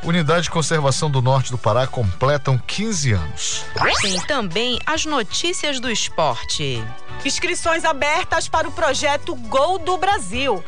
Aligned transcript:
Unidade 0.03 0.43
de 0.43 0.51
Conservação 0.51 1.09
do 1.09 1.21
Norte 1.21 1.51
do 1.51 1.57
Pará 1.57 1.87
completam 1.87 2.57
15 2.57 3.11
anos. 3.13 3.65
Tem 4.01 4.19
também 4.21 4.79
as 4.85 5.05
notícias 5.05 5.79
do 5.79 5.89
esporte. 5.89 6.83
Inscrições 7.25 7.85
abertas 7.85 8.47
para 8.47 8.67
o 8.67 8.71
projeto 8.71 9.35
Gol 9.35 9.77
do 9.79 9.97
Brasil. 9.97 10.63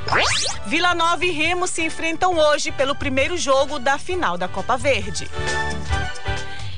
Vila 0.65 0.93
Nova 0.93 1.25
e 1.25 1.31
Remo 1.31 1.67
se 1.67 1.83
enfrentam 1.83 2.37
hoje 2.37 2.71
pelo 2.71 2.95
primeiro 2.95 3.37
jogo 3.37 3.79
da 3.79 3.97
final 3.97 4.37
da 4.37 4.47
Copa 4.47 4.77
Verde. 4.77 5.27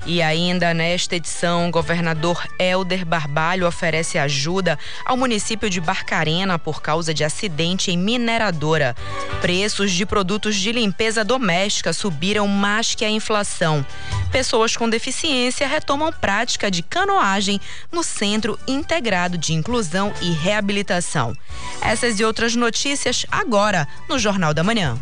E 0.05 0.21
ainda 0.21 0.71
nesta 0.71 1.15
edição, 1.15 1.67
o 1.67 1.71
governador 1.71 2.45
Helder 2.59 3.03
Barbalho 3.03 3.67
oferece 3.67 4.19
ajuda 4.19 4.77
ao 5.03 5.17
município 5.17 5.67
de 5.67 5.81
Barcarena 5.81 6.59
por 6.59 6.79
causa 6.79 7.11
de 7.11 7.23
acidente 7.23 7.89
em 7.89 7.97
mineradora. 7.97 8.95
Preços 9.41 9.91
de 9.91 10.05
produtos 10.05 10.55
de 10.57 10.71
limpeza 10.71 11.23
doméstica 11.23 11.91
subiram 11.91 12.47
mais 12.47 12.93
que 12.93 13.03
a 13.03 13.09
inflação. 13.09 13.83
Pessoas 14.31 14.77
com 14.77 14.87
deficiência 14.87 15.67
retomam 15.67 16.13
prática 16.13 16.69
de 16.69 16.83
canoagem 16.83 17.59
no 17.91 18.03
Centro 18.03 18.59
Integrado 18.67 19.39
de 19.39 19.53
Inclusão 19.53 20.13
e 20.21 20.31
Reabilitação. 20.31 21.35
Essas 21.81 22.19
e 22.19 22.23
outras 22.23 22.55
notícias 22.55 23.25
agora 23.31 23.87
no 24.07 24.19
Jornal 24.19 24.53
da 24.53 24.63
Manhã. 24.63 24.99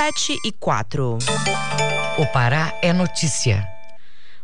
7 0.00 0.40
e 0.42 0.50
4. 0.52 1.18
O 2.16 2.26
Pará 2.32 2.72
é 2.80 2.90
notícia. 2.90 3.68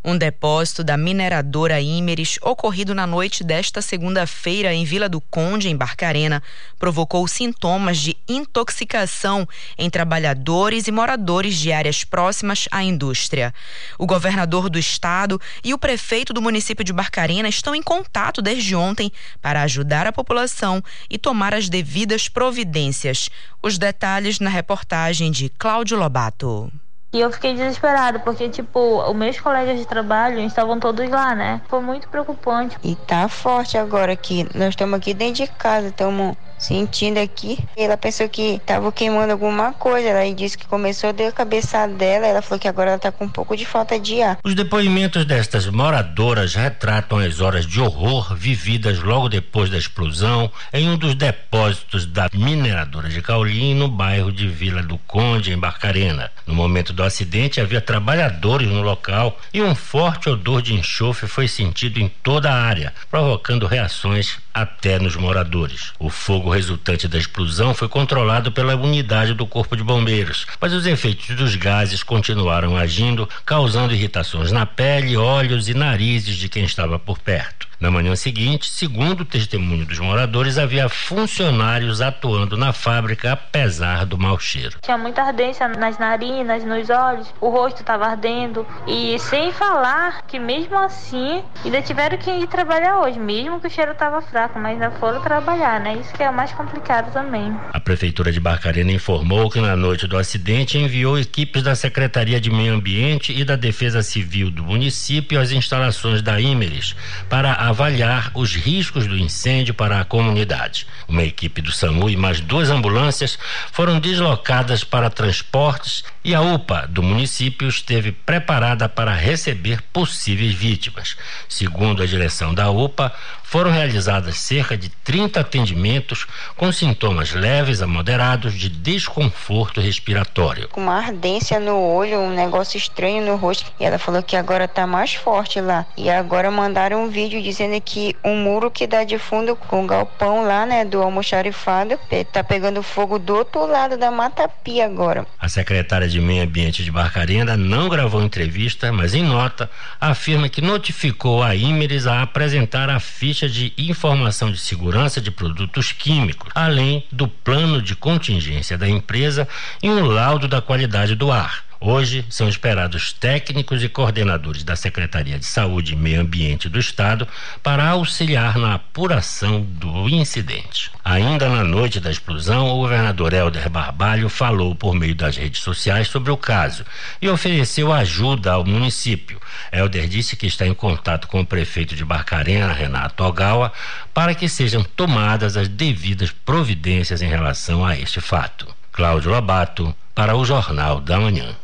Um 0.08 0.16
depósito 0.16 0.84
da 0.84 0.96
mineradora 0.96 1.80
Imeris, 1.80 2.38
ocorrido 2.40 2.94
na 2.94 3.08
noite 3.08 3.42
desta 3.42 3.82
segunda-feira 3.82 4.72
em 4.72 4.84
Vila 4.84 5.08
do 5.08 5.20
Conde, 5.20 5.68
em 5.68 5.76
Barcarena, 5.76 6.40
provocou 6.78 7.26
sintomas 7.26 7.98
de 7.98 8.16
intoxicação 8.28 9.48
em 9.76 9.90
trabalhadores 9.90 10.86
e 10.86 10.92
moradores 10.92 11.56
de 11.56 11.72
áreas 11.72 12.04
próximas 12.04 12.68
à 12.70 12.84
indústria. 12.84 13.52
O 13.98 14.06
governador 14.06 14.70
do 14.70 14.78
estado 14.78 15.40
e 15.64 15.74
o 15.74 15.78
prefeito 15.78 16.32
do 16.32 16.40
município 16.40 16.84
de 16.84 16.92
Barcarena 16.92 17.48
estão 17.48 17.74
em 17.74 17.82
contato 17.82 18.40
desde 18.40 18.76
ontem 18.76 19.10
para 19.42 19.62
ajudar 19.62 20.06
a 20.06 20.12
população 20.12 20.80
e 21.10 21.18
tomar 21.18 21.52
as 21.52 21.68
devidas 21.68 22.28
providências. 22.28 23.28
Os 23.60 23.76
detalhes 23.76 24.38
na 24.38 24.50
reportagem 24.50 25.32
de 25.32 25.48
Cláudio 25.48 25.98
Lobato. 25.98 26.70
E 27.14 27.20
eu 27.20 27.32
fiquei 27.32 27.54
desesperada, 27.54 28.18
porque, 28.18 28.48
tipo, 28.48 28.78
os 29.08 29.16
meus 29.16 29.40
colegas 29.40 29.78
de 29.78 29.86
trabalho 29.86 30.38
estavam 30.40 30.78
todos 30.78 31.08
lá, 31.08 31.34
né? 31.34 31.62
Foi 31.68 31.80
muito 31.80 32.08
preocupante. 32.08 32.76
E 32.82 32.94
tá 32.94 33.28
forte 33.28 33.78
agora 33.78 34.12
aqui. 34.12 34.46
Nós 34.54 34.70
estamos 34.70 34.98
aqui 34.98 35.14
dentro 35.14 35.44
de 35.44 35.50
casa, 35.52 35.88
estamos 35.88 36.36
sentindo 36.58 37.18
aqui. 37.18 37.58
Ela 37.76 37.96
pensou 37.96 38.28
que 38.28 38.60
tava 38.64 38.90
queimando 38.92 39.32
alguma 39.32 39.72
coisa. 39.72 40.08
Ela 40.08 40.34
disse 40.34 40.56
que 40.56 40.66
começou 40.66 41.10
a 41.10 41.12
dar 41.12 41.28
a 41.28 41.32
cabeçada 41.32 41.92
dela. 41.92 42.26
Ela 42.26 42.42
falou 42.42 42.58
que 42.58 42.68
agora 42.68 42.90
ela 42.90 42.98
tá 42.98 43.12
com 43.12 43.24
um 43.24 43.28
pouco 43.28 43.56
de 43.56 43.64
falta 43.64 43.98
de 43.98 44.22
ar. 44.22 44.38
Os 44.44 44.54
depoimentos 44.54 45.24
destas 45.24 45.66
moradoras 45.66 46.54
retratam 46.54 47.18
as 47.18 47.40
horas 47.40 47.66
de 47.66 47.80
horror 47.80 48.34
vividas 48.34 49.00
logo 49.00 49.28
depois 49.28 49.70
da 49.70 49.78
explosão 49.78 50.50
em 50.72 50.88
um 50.88 50.96
dos 50.96 51.14
depósitos 51.14 52.06
da 52.06 52.28
mineradora 52.32 53.08
de 53.08 53.20
Caulim, 53.20 53.74
no 53.74 53.88
bairro 53.88 54.32
de 54.32 54.48
Vila 54.48 54.82
do 54.82 54.98
Conde, 54.98 55.52
em 55.52 55.58
Barcarena. 55.58 56.30
No 56.46 56.54
momento 56.54 56.92
do 56.92 57.02
acidente, 57.02 57.60
havia 57.60 57.80
trabalhadores 57.80 58.68
no 58.68 58.82
local 58.82 59.38
e 59.52 59.62
um 59.62 59.74
forte 59.74 60.28
odor 60.28 60.62
de 60.62 60.74
enxofre 60.74 61.26
foi 61.28 61.48
sentido 61.48 61.98
em 61.98 62.08
toda 62.08 62.50
a 62.50 62.62
área, 62.62 62.92
provocando 63.10 63.66
reações 63.66 64.38
até 64.56 64.98
nos 64.98 65.16
moradores. 65.16 65.92
O 65.98 66.08
fogo 66.08 66.48
resultante 66.48 67.06
da 67.06 67.18
explosão 67.18 67.74
foi 67.74 67.90
controlado 67.90 68.50
pela 68.50 68.74
unidade 68.74 69.34
do 69.34 69.46
Corpo 69.46 69.76
de 69.76 69.82
Bombeiros, 69.84 70.46
mas 70.58 70.72
os 70.72 70.86
efeitos 70.86 71.36
dos 71.36 71.54
gases 71.56 72.02
continuaram 72.02 72.74
agindo, 72.74 73.28
causando 73.44 73.92
irritações 73.92 74.50
na 74.50 74.64
pele, 74.64 75.14
olhos 75.14 75.68
e 75.68 75.74
narizes 75.74 76.36
de 76.36 76.48
quem 76.48 76.64
estava 76.64 76.98
por 76.98 77.18
perto. 77.18 77.68
Na 77.78 77.90
manhã 77.90 78.16
seguinte, 78.16 78.70
segundo 78.70 79.20
o 79.20 79.24
testemunho 79.24 79.84
dos 79.84 79.98
moradores, 79.98 80.56
havia 80.56 80.88
funcionários 80.88 82.00
atuando 82.00 82.56
na 82.56 82.72
fábrica 82.72 83.32
apesar 83.32 84.06
do 84.06 84.16
mau 84.16 84.38
cheiro. 84.38 84.78
Tinha 84.80 84.96
muita 84.96 85.22
ardência 85.22 85.68
nas 85.68 85.98
narinas, 85.98 86.64
nos 86.64 86.88
olhos, 86.88 87.34
o 87.38 87.50
rosto 87.50 87.82
estava 87.82 88.06
ardendo. 88.06 88.66
E 88.86 89.18
sem 89.18 89.52
falar 89.52 90.22
que 90.26 90.38
mesmo 90.38 90.78
assim 90.78 91.42
ainda 91.62 91.82
tiveram 91.82 92.16
que 92.16 92.30
ir 92.30 92.46
trabalhar 92.46 93.00
hoje, 93.00 93.18
mesmo 93.18 93.60
que 93.60 93.66
o 93.66 93.70
cheiro 93.70 93.92
estava 93.92 94.22
fraco, 94.22 94.58
mas 94.58 94.72
ainda 94.72 94.90
foram 94.92 95.20
trabalhar, 95.20 95.78
né? 95.78 95.98
Isso 96.00 96.14
que 96.14 96.22
é 96.22 96.30
o 96.30 96.34
mais 96.34 96.52
complicado 96.52 97.12
também. 97.12 97.54
A 97.74 97.80
Prefeitura 97.80 98.32
de 98.32 98.40
Barcarena 98.40 98.90
informou 98.90 99.50
que 99.50 99.60
na 99.60 99.76
noite 99.76 100.06
do 100.06 100.16
acidente 100.16 100.78
enviou 100.78 101.18
equipes 101.18 101.62
da 101.62 101.74
Secretaria 101.74 102.40
de 102.40 102.50
Meio 102.50 102.72
Ambiente 102.72 103.38
e 103.38 103.44
da 103.44 103.54
Defesa 103.54 104.02
Civil 104.02 104.50
do 104.50 104.64
município 104.64 105.38
às 105.38 105.52
instalações 105.52 106.22
da 106.22 106.40
Imeres 106.40 106.96
para 107.28 107.65
avaliar 107.68 108.30
os 108.34 108.54
riscos 108.54 109.06
do 109.06 109.18
incêndio 109.18 109.74
para 109.74 110.00
a 110.00 110.04
comunidade. 110.04 110.86
Uma 111.08 111.22
equipe 111.22 111.60
do 111.60 111.72
SAMU 111.72 112.08
e 112.08 112.16
mais 112.16 112.40
duas 112.40 112.70
ambulâncias 112.70 113.38
foram 113.72 113.98
deslocadas 113.98 114.84
para 114.84 115.10
transportes 115.10 116.04
e 116.24 116.34
a 116.34 116.40
UPA 116.40 116.86
do 116.88 117.02
município 117.02 117.68
esteve 117.68 118.10
preparada 118.12 118.88
para 118.88 119.12
receber 119.12 119.80
possíveis 119.92 120.54
vítimas. 120.54 121.16
Segundo 121.48 122.02
a 122.02 122.06
direção 122.06 122.52
da 122.52 122.70
UPA, 122.70 123.12
foram 123.42 123.70
realizadas 123.70 124.38
cerca 124.38 124.76
de 124.76 124.88
30 124.88 125.38
atendimentos 125.38 126.26
com 126.56 126.72
sintomas 126.72 127.32
leves 127.32 127.80
a 127.80 127.86
moderados 127.86 128.54
de 128.54 128.68
desconforto 128.68 129.80
respiratório. 129.80 130.68
Com 130.68 130.80
uma 130.80 130.98
ardência 130.98 131.60
no 131.60 131.80
olho, 131.80 132.18
um 132.18 132.34
negócio 132.34 132.76
estranho 132.76 133.24
no 133.24 133.36
rosto. 133.36 133.70
E 133.78 133.84
ela 133.84 133.98
falou 133.98 134.20
que 134.20 134.34
agora 134.34 134.64
está 134.64 134.84
mais 134.84 135.14
forte 135.14 135.60
lá. 135.60 135.86
E 135.96 136.10
agora 136.10 136.50
mandaram 136.50 137.04
um 137.04 137.08
vídeo 137.08 137.40
dizendo 137.40 137.55
que 137.84 138.16
um 138.24 138.36
muro 138.36 138.70
que 138.70 138.86
dá 138.86 139.04
de 139.04 139.18
fundo 139.18 139.56
com 139.56 139.84
o 139.84 139.86
galpão 139.86 140.44
lá, 140.44 140.66
né, 140.66 140.84
do 140.84 141.02
almoxarifado, 141.02 141.98
está 142.10 142.42
pegando 142.42 142.82
fogo 142.82 143.18
do 143.18 143.34
outro 143.34 143.66
lado 143.66 143.96
da 143.96 144.10
Mata 144.10 144.48
Pia 144.48 144.84
agora. 144.84 145.26
A 145.38 145.48
secretária 145.48 146.08
de 146.08 146.20
Meio 146.20 146.42
Ambiente 146.42 146.84
de 146.84 146.90
Barcarena 146.90 147.56
não 147.56 147.88
gravou 147.88 148.22
entrevista, 148.22 148.92
mas 148.92 149.14
em 149.14 149.22
nota 149.22 149.70
afirma 150.00 150.48
que 150.48 150.60
notificou 150.60 151.42
a 151.42 151.54
Imeres 151.54 152.06
a 152.06 152.22
apresentar 152.22 152.90
a 152.90 153.00
ficha 153.00 153.48
de 153.48 153.72
informação 153.76 154.50
de 154.50 154.58
segurança 154.58 155.20
de 155.20 155.30
produtos 155.30 155.92
químicos, 155.92 156.50
além 156.54 157.04
do 157.10 157.26
plano 157.28 157.80
de 157.80 157.94
contingência 157.96 158.76
da 158.76 158.88
empresa 158.88 159.48
e 159.82 159.88
um 159.88 160.04
laudo 160.04 160.46
da 160.46 160.60
qualidade 160.60 161.14
do 161.14 161.30
ar. 161.32 161.65
Hoje 161.78 162.24
são 162.30 162.48
esperados 162.48 163.12
técnicos 163.12 163.84
e 163.84 163.88
coordenadores 163.88 164.64
da 164.64 164.74
Secretaria 164.74 165.38
de 165.38 165.44
Saúde 165.44 165.92
e 165.92 165.96
Meio 165.96 166.22
Ambiente 166.22 166.70
do 166.70 166.78
Estado 166.78 167.28
para 167.62 167.86
auxiliar 167.90 168.56
na 168.56 168.74
apuração 168.74 169.60
do 169.60 170.08
incidente. 170.08 170.90
Ainda 171.04 171.50
na 171.50 171.62
noite 171.62 172.00
da 172.00 172.10
explosão, 172.10 172.68
o 172.68 172.78
governador 172.78 173.34
Helder 173.34 173.68
Barbalho 173.68 174.30
falou 174.30 174.74
por 174.74 174.94
meio 174.94 175.14
das 175.14 175.36
redes 175.36 175.60
sociais 175.60 176.08
sobre 176.08 176.30
o 176.30 176.36
caso 176.36 176.82
e 177.20 177.28
ofereceu 177.28 177.92
ajuda 177.92 178.52
ao 178.52 178.64
município. 178.64 179.38
Helder 179.70 180.08
disse 180.08 180.34
que 180.34 180.46
está 180.46 180.66
em 180.66 180.74
contato 180.74 181.28
com 181.28 181.42
o 181.42 181.46
prefeito 181.46 181.94
de 181.94 182.06
Barcarena, 182.06 182.72
Renato 182.72 183.22
Ogawa, 183.22 183.70
para 184.14 184.34
que 184.34 184.48
sejam 184.48 184.82
tomadas 184.82 185.58
as 185.58 185.68
devidas 185.68 186.30
providências 186.30 187.20
em 187.20 187.28
relação 187.28 187.84
a 187.84 187.98
este 187.98 188.20
fato. 188.20 188.66
Cláudio 188.90 189.30
Lobato, 189.30 189.94
para 190.14 190.34
o 190.34 190.42
Jornal 190.42 191.02
da 191.02 191.20
Manhã. 191.20 191.54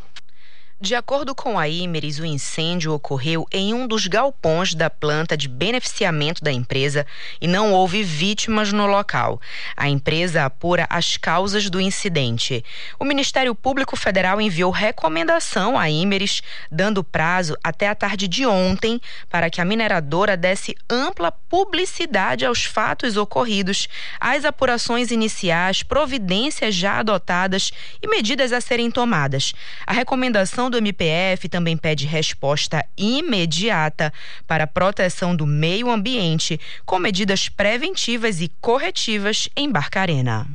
De 0.82 0.96
acordo 0.96 1.32
com 1.32 1.60
a 1.60 1.68
Imeris, 1.68 2.18
o 2.18 2.26
incêndio 2.26 2.92
ocorreu 2.92 3.46
em 3.52 3.72
um 3.72 3.86
dos 3.86 4.08
galpões 4.08 4.74
da 4.74 4.90
planta 4.90 5.36
de 5.36 5.46
beneficiamento 5.46 6.42
da 6.42 6.50
empresa 6.50 7.06
e 7.40 7.46
não 7.46 7.72
houve 7.72 8.02
vítimas 8.02 8.72
no 8.72 8.84
local. 8.86 9.40
A 9.76 9.88
empresa 9.88 10.44
apura 10.44 10.84
as 10.90 11.16
causas 11.16 11.70
do 11.70 11.80
incidente. 11.80 12.64
O 12.98 13.04
Ministério 13.04 13.54
Público 13.54 13.94
Federal 13.94 14.40
enviou 14.40 14.72
recomendação 14.72 15.78
à 15.78 15.88
Imeris, 15.88 16.42
dando 16.68 17.04
prazo 17.04 17.56
até 17.62 17.88
a 17.88 17.94
tarde 17.94 18.26
de 18.26 18.44
ontem 18.44 19.00
para 19.30 19.48
que 19.48 19.60
a 19.60 19.64
mineradora 19.64 20.36
desse 20.36 20.74
ampla 20.90 21.30
publicidade 21.30 22.44
aos 22.44 22.64
fatos 22.64 23.16
ocorridos, 23.16 23.88
às 24.18 24.44
apurações 24.44 25.12
iniciais, 25.12 25.84
providências 25.84 26.74
já 26.74 26.98
adotadas 26.98 27.70
e 28.02 28.08
medidas 28.08 28.52
a 28.52 28.60
serem 28.60 28.90
tomadas. 28.90 29.54
A 29.86 29.92
recomendação 29.92 30.71
do 30.72 30.78
MPF 30.78 31.48
também 31.48 31.76
pede 31.76 32.06
resposta 32.06 32.84
imediata 32.96 34.12
para 34.46 34.64
a 34.64 34.66
proteção 34.66 35.36
do 35.36 35.46
meio 35.46 35.90
ambiente, 35.90 36.58
com 36.84 36.98
medidas 36.98 37.48
preventivas 37.48 38.40
e 38.40 38.50
corretivas 38.60 39.48
em 39.54 39.70
Barcarena. 39.70 40.48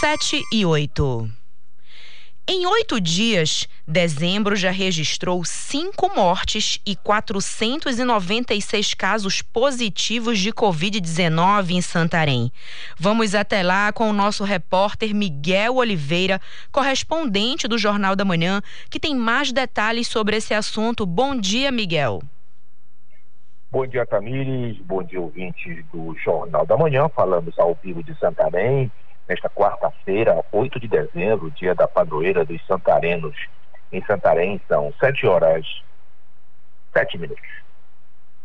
7 0.00 0.44
e 0.52 0.64
8. 0.64 1.43
Em 2.46 2.66
oito 2.66 3.00
dias, 3.00 3.66
dezembro 3.88 4.54
já 4.54 4.70
registrou 4.70 5.42
cinco 5.46 6.14
mortes 6.14 6.78
e 6.84 6.94
496 6.94 8.92
casos 8.92 9.40
positivos 9.40 10.38
de 10.38 10.52
Covid-19 10.52 11.70
em 11.70 11.80
Santarém. 11.80 12.52
Vamos 12.98 13.34
até 13.34 13.62
lá 13.62 13.90
com 13.94 14.10
o 14.10 14.12
nosso 14.12 14.44
repórter 14.44 15.14
Miguel 15.14 15.76
Oliveira, 15.76 16.38
correspondente 16.70 17.66
do 17.66 17.78
Jornal 17.78 18.14
da 18.14 18.26
Manhã, 18.26 18.60
que 18.90 19.00
tem 19.00 19.16
mais 19.16 19.50
detalhes 19.50 20.06
sobre 20.06 20.36
esse 20.36 20.52
assunto. 20.52 21.06
Bom 21.06 21.34
dia, 21.34 21.72
Miguel. 21.72 22.20
Bom 23.70 23.86
dia, 23.86 24.04
Tamires. 24.04 24.76
Bom 24.82 25.02
dia, 25.02 25.18
ouvintes 25.18 25.82
do 25.90 26.14
Jornal 26.22 26.66
da 26.66 26.76
Manhã. 26.76 27.08
Falamos 27.08 27.58
ao 27.58 27.74
vivo 27.82 28.02
de 28.02 28.14
Santarém 28.18 28.92
nesta 29.28 29.48
quarta-feira, 29.48 30.44
8 30.52 30.80
de 30.80 30.88
dezembro, 30.88 31.50
dia 31.50 31.74
da 31.74 31.88
padroeira 31.88 32.44
dos 32.44 32.64
Santarenos. 32.66 33.36
Em 33.92 34.04
Santarém 34.04 34.60
são 34.68 34.92
7 35.00 35.26
horas 35.26 35.66
7 36.92 37.18
minutos. 37.18 37.64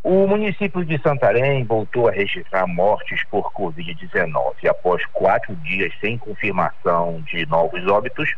O 0.01 0.25
município 0.27 0.85
de 0.85 0.99
Santarém 1.01 1.63
voltou 1.65 2.07
a 2.07 2.11
registrar 2.11 2.65
mortes 2.65 3.23
por 3.25 3.51
Covid-19. 3.51 4.67
Após 4.69 5.05
quatro 5.07 5.55
dias 5.57 5.93
sem 5.99 6.17
confirmação 6.17 7.21
de 7.27 7.45
novos 7.45 7.85
óbitos, 7.85 8.33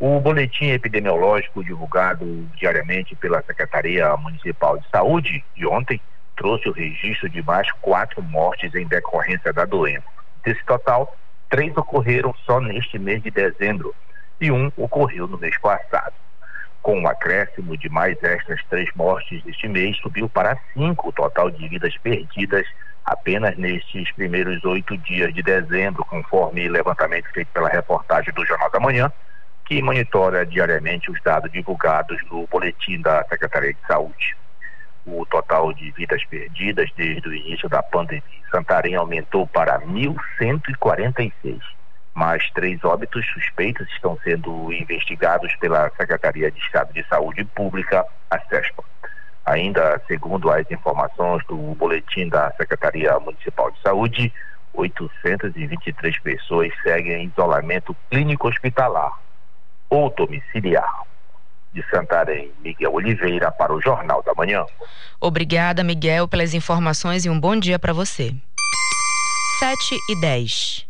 o 0.00 0.18
boletim 0.18 0.70
epidemiológico 0.70 1.62
divulgado 1.62 2.26
diariamente 2.56 3.14
pela 3.14 3.42
Secretaria 3.42 4.16
Municipal 4.16 4.76
de 4.76 4.88
Saúde 4.90 5.44
de 5.54 5.66
ontem 5.66 6.00
trouxe 6.36 6.68
o 6.68 6.72
registro 6.72 7.28
de 7.28 7.40
mais 7.42 7.70
quatro 7.80 8.20
mortes 8.20 8.74
em 8.74 8.86
decorrência 8.86 9.52
da 9.52 9.64
doença. 9.64 10.04
Desse 10.44 10.64
total, 10.66 11.16
três 11.54 11.76
ocorreram 11.76 12.34
só 12.44 12.60
neste 12.60 12.98
mês 12.98 13.22
de 13.22 13.30
dezembro 13.30 13.94
e 14.40 14.50
um 14.50 14.72
ocorreu 14.76 15.28
no 15.28 15.38
mês 15.38 15.56
passado. 15.58 16.12
Com 16.82 16.98
o 16.98 17.02
um 17.02 17.06
acréscimo 17.06 17.76
de 17.76 17.88
mais 17.88 18.20
estas 18.24 18.60
três 18.64 18.90
mortes 18.96 19.40
deste 19.44 19.68
mês, 19.68 19.96
subiu 19.98 20.28
para 20.28 20.58
cinco 20.72 21.10
o 21.10 21.12
total 21.12 21.52
de 21.52 21.68
vidas 21.68 21.96
perdidas 21.98 22.66
apenas 23.04 23.56
nestes 23.56 24.10
primeiros 24.14 24.64
oito 24.64 24.98
dias 24.98 25.32
de 25.32 25.44
dezembro, 25.44 26.04
conforme 26.06 26.68
levantamento 26.68 27.30
feito 27.32 27.52
pela 27.52 27.68
reportagem 27.68 28.34
do 28.34 28.44
Jornal 28.44 28.72
da 28.72 28.80
Manhã, 28.80 29.12
que 29.64 29.80
monitora 29.80 30.44
diariamente 30.44 31.08
os 31.08 31.22
dados 31.22 31.52
divulgados 31.52 32.18
no 32.32 32.48
boletim 32.48 33.00
da 33.00 33.24
Secretaria 33.28 33.74
de 33.74 33.86
Saúde. 33.86 34.36
O 35.06 35.26
total 35.26 35.72
de 35.74 35.90
vidas 35.90 36.24
perdidas 36.24 36.90
desde 36.96 37.28
o 37.28 37.34
início 37.34 37.68
da 37.68 37.82
pandemia 37.82 38.22
em 38.26 38.50
Santarém 38.50 38.94
aumentou 38.94 39.46
para 39.46 39.80
1.146. 39.80 41.60
Mais 42.14 42.48
três 42.52 42.82
óbitos 42.84 43.26
suspeitos 43.32 43.86
estão 43.90 44.18
sendo 44.24 44.72
investigados 44.72 45.54
pela 45.56 45.90
Secretaria 45.90 46.50
de 46.50 46.58
Estado 46.60 46.92
de 46.94 47.06
Saúde 47.08 47.44
Pública, 47.44 48.04
a 48.30 48.38
SESPA. 48.40 48.82
Ainda 49.44 50.00
segundo 50.06 50.50
as 50.50 50.70
informações 50.70 51.44
do 51.46 51.56
boletim 51.74 52.28
da 52.28 52.50
Secretaria 52.52 53.18
Municipal 53.18 53.70
de 53.72 53.80
Saúde, 53.82 54.32
823 54.72 56.18
pessoas 56.20 56.72
seguem 56.82 57.24
em 57.24 57.26
isolamento 57.26 57.94
clínico 58.08 58.48
hospitalar 58.48 59.12
ou 59.90 60.08
domiciliar 60.10 61.04
de 61.74 61.84
Santarém, 61.90 62.52
Miguel 62.62 62.92
Oliveira, 62.94 63.50
para 63.50 63.74
o 63.74 63.80
Jornal 63.80 64.22
da 64.22 64.32
Manhã. 64.34 64.64
Obrigada, 65.20 65.82
Miguel, 65.82 66.28
pelas 66.28 66.54
informações 66.54 67.24
e 67.24 67.30
um 67.30 67.38
bom 67.38 67.56
dia 67.56 67.78
para 67.78 67.92
você. 67.92 68.32
7 69.58 69.76
e 70.10 70.20
10. 70.20 70.86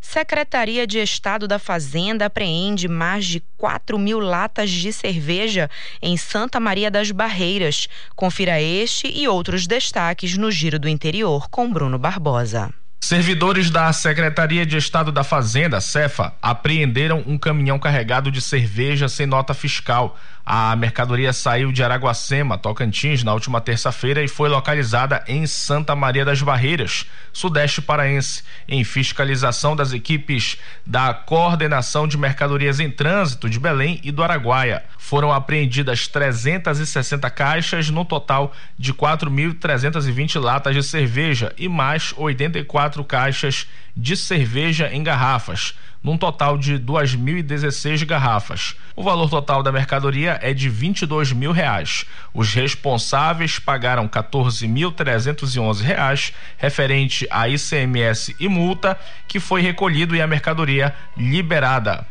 Secretaria 0.00 0.86
de 0.86 0.98
Estado 0.98 1.48
da 1.48 1.58
Fazenda 1.58 2.26
apreende 2.26 2.86
mais 2.86 3.24
de 3.24 3.40
4 3.56 3.98
mil 3.98 4.20
latas 4.20 4.70
de 4.70 4.92
cerveja 4.92 5.68
em 6.00 6.16
Santa 6.16 6.60
Maria 6.60 6.90
das 6.90 7.10
Barreiras. 7.10 7.88
Confira 8.14 8.60
este 8.60 9.08
e 9.08 9.26
outros 9.26 9.66
destaques 9.66 10.36
no 10.36 10.50
Giro 10.50 10.78
do 10.78 10.88
Interior 10.88 11.48
com 11.48 11.72
Bruno 11.72 11.98
Barbosa. 11.98 12.72
Servidores 13.04 13.68
da 13.68 13.92
Secretaria 13.92 14.64
de 14.64 14.78
Estado 14.78 15.12
da 15.12 15.22
Fazenda, 15.22 15.78
Cefa, 15.78 16.32
apreenderam 16.40 17.22
um 17.26 17.36
caminhão 17.36 17.78
carregado 17.78 18.30
de 18.30 18.40
cerveja 18.40 19.10
sem 19.10 19.26
nota 19.26 19.52
fiscal. 19.52 20.18
A 20.46 20.76
mercadoria 20.76 21.32
saiu 21.32 21.72
de 21.72 21.82
Araguacema, 21.82 22.58
Tocantins, 22.58 23.22
na 23.22 23.32
última 23.32 23.62
terça-feira 23.62 24.22
e 24.22 24.28
foi 24.28 24.48
localizada 24.48 25.22
em 25.26 25.46
Santa 25.46 25.96
Maria 25.96 26.24
das 26.24 26.42
Barreiras, 26.42 27.06
sudeste 27.32 27.80
paraense, 27.80 28.42
em 28.68 28.84
fiscalização 28.84 29.74
das 29.74 29.94
equipes 29.94 30.58
da 30.84 31.14
Coordenação 31.14 32.06
de 32.06 32.18
Mercadorias 32.18 32.78
em 32.78 32.90
Trânsito 32.90 33.48
de 33.48 33.58
Belém 33.58 34.00
e 34.02 34.12
do 34.12 34.22
Araguaia. 34.22 34.82
Foram 34.98 35.32
apreendidas 35.32 36.08
360 36.08 37.30
caixas, 37.30 37.88
no 37.88 38.04
total 38.04 38.52
de 38.78 38.92
4.320 38.92 40.38
latas 40.38 40.74
de 40.74 40.82
cerveja 40.82 41.54
e 41.56 41.70
mais 41.70 42.12
84 42.18 42.93
quatro 42.94 43.04
caixas 43.04 43.66
de 43.96 44.16
cerveja 44.16 44.88
em 44.92 45.02
garrafas, 45.02 45.74
num 46.04 46.18
total 46.18 46.58
de 46.58 46.78
2.016 46.78 48.04
garrafas. 48.04 48.76
O 48.94 49.02
valor 49.02 49.30
total 49.30 49.62
da 49.62 49.72
mercadoria 49.72 50.38
é 50.42 50.52
de 50.52 50.68
22 50.68 51.32
mil 51.32 51.50
reais. 51.50 52.04
Os 52.34 52.52
responsáveis 52.52 53.58
pagaram 53.58 54.06
14.311 54.06 55.80
reais 55.80 56.32
referente 56.58 57.26
a 57.30 57.48
ICMS 57.48 58.36
e 58.38 58.46
multa 58.46 58.98
que 59.26 59.40
foi 59.40 59.62
recolhido 59.62 60.14
e 60.14 60.20
a 60.20 60.26
mercadoria 60.26 60.94
liberada. 61.16 62.06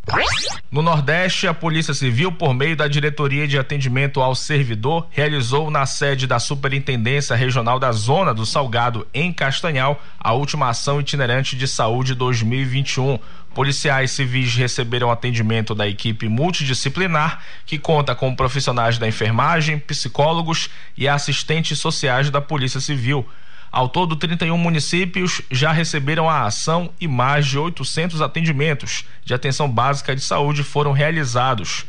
No 0.72 0.82
Nordeste, 0.82 1.48
a 1.48 1.54
Polícia 1.54 1.94
Civil, 1.94 2.32
por 2.32 2.54
meio 2.54 2.76
da 2.76 2.88
Diretoria 2.88 3.48
de 3.48 3.60
Atendimento 3.60 4.20
ao 4.20 4.34
Servidor, 4.34 5.08
realizou 5.12 5.70
na 5.70 5.86
sede 5.86 6.26
da 6.26 6.40
Superintendência 6.40 7.36
Regional 7.36 7.78
da 7.78 7.92
Zona 7.92 8.34
do 8.34 8.44
Salgado, 8.44 9.08
em 9.14 9.32
Castanhal, 9.32 10.02
a 10.20 10.34
última 10.34 10.70
ação 10.70 11.00
itinerante 11.00 11.56
de 11.56 11.68
saúde 11.68 12.16
2021 12.16 13.20
Policiais 13.54 14.10
civis 14.10 14.56
receberam 14.56 15.12
atendimento 15.12 15.76
da 15.76 15.88
equipe 15.88 16.28
multidisciplinar, 16.28 17.44
que 17.66 17.78
conta 17.78 18.16
com 18.16 18.36
profissionais 18.36 18.98
da 18.98 19.08
enfermagem, 19.08 19.78
psicólogos 19.78 20.72
e 20.98 21.08
assistentes 21.08 21.78
sociais 21.78 22.32
da 22.32 22.42
Polícia 22.42 22.80
Civil. 22.80 23.28
Ao 23.74 23.90
todo, 23.90 24.16
31 24.16 24.56
municípios 24.56 25.42
já 25.50 25.72
receberam 25.72 26.30
a 26.30 26.44
ação 26.44 26.92
e 27.02 27.08
mais 27.08 27.48
de 27.48 27.58
800 27.58 28.22
atendimentos 28.22 29.04
de 29.26 29.34
atenção 29.34 29.68
básica 29.68 30.16
de 30.16 30.22
saúde 30.22 30.64
foram 30.64 30.92
realizados. 30.92 31.84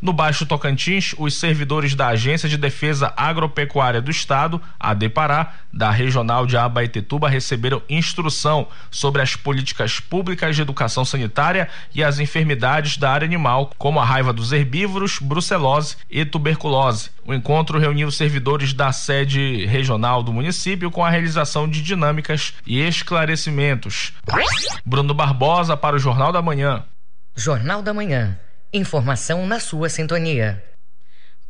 No 0.00 0.12
Baixo 0.12 0.46
Tocantins, 0.46 1.14
os 1.18 1.34
servidores 1.34 1.94
da 1.94 2.08
Agência 2.08 2.48
de 2.48 2.56
Defesa 2.56 3.12
Agropecuária 3.14 4.00
do 4.00 4.10
Estado, 4.10 4.60
a 4.80 4.94
Depará, 4.94 5.54
da 5.72 5.90
Regional 5.90 6.46
de 6.46 6.56
Abaetetuba, 6.56 7.28
receberam 7.28 7.82
instrução 7.90 8.66
sobre 8.90 9.20
as 9.20 9.36
políticas 9.36 10.00
públicas 10.00 10.56
de 10.56 10.62
educação 10.62 11.04
sanitária 11.04 11.68
e 11.94 12.02
as 12.02 12.18
enfermidades 12.20 12.96
da 12.96 13.10
área 13.10 13.26
animal, 13.26 13.70
como 13.76 14.00
a 14.00 14.04
raiva 14.04 14.32
dos 14.32 14.50
herbívoros, 14.50 15.18
brucelose 15.20 15.96
e 16.10 16.24
tuberculose. 16.24 17.10
O 17.24 17.32
encontro 17.32 17.78
reuniu 17.78 18.10
servidores 18.10 18.72
da 18.72 18.90
sede 18.92 19.64
regional 19.66 20.22
do 20.22 20.32
município 20.32 20.90
com 20.90 21.01
a 21.04 21.10
realização 21.10 21.68
de 21.68 21.82
dinâmicas 21.82 22.54
e 22.66 22.80
esclarecimentos. 22.80 24.12
Bruno 24.84 25.14
Barbosa 25.14 25.76
para 25.76 25.96
o 25.96 25.98
Jornal 25.98 26.32
da 26.32 26.42
Manhã. 26.42 26.84
Jornal 27.34 27.82
da 27.82 27.94
Manhã. 27.94 28.38
Informação 28.72 29.46
na 29.46 29.60
sua 29.60 29.88
sintonia. 29.88 30.62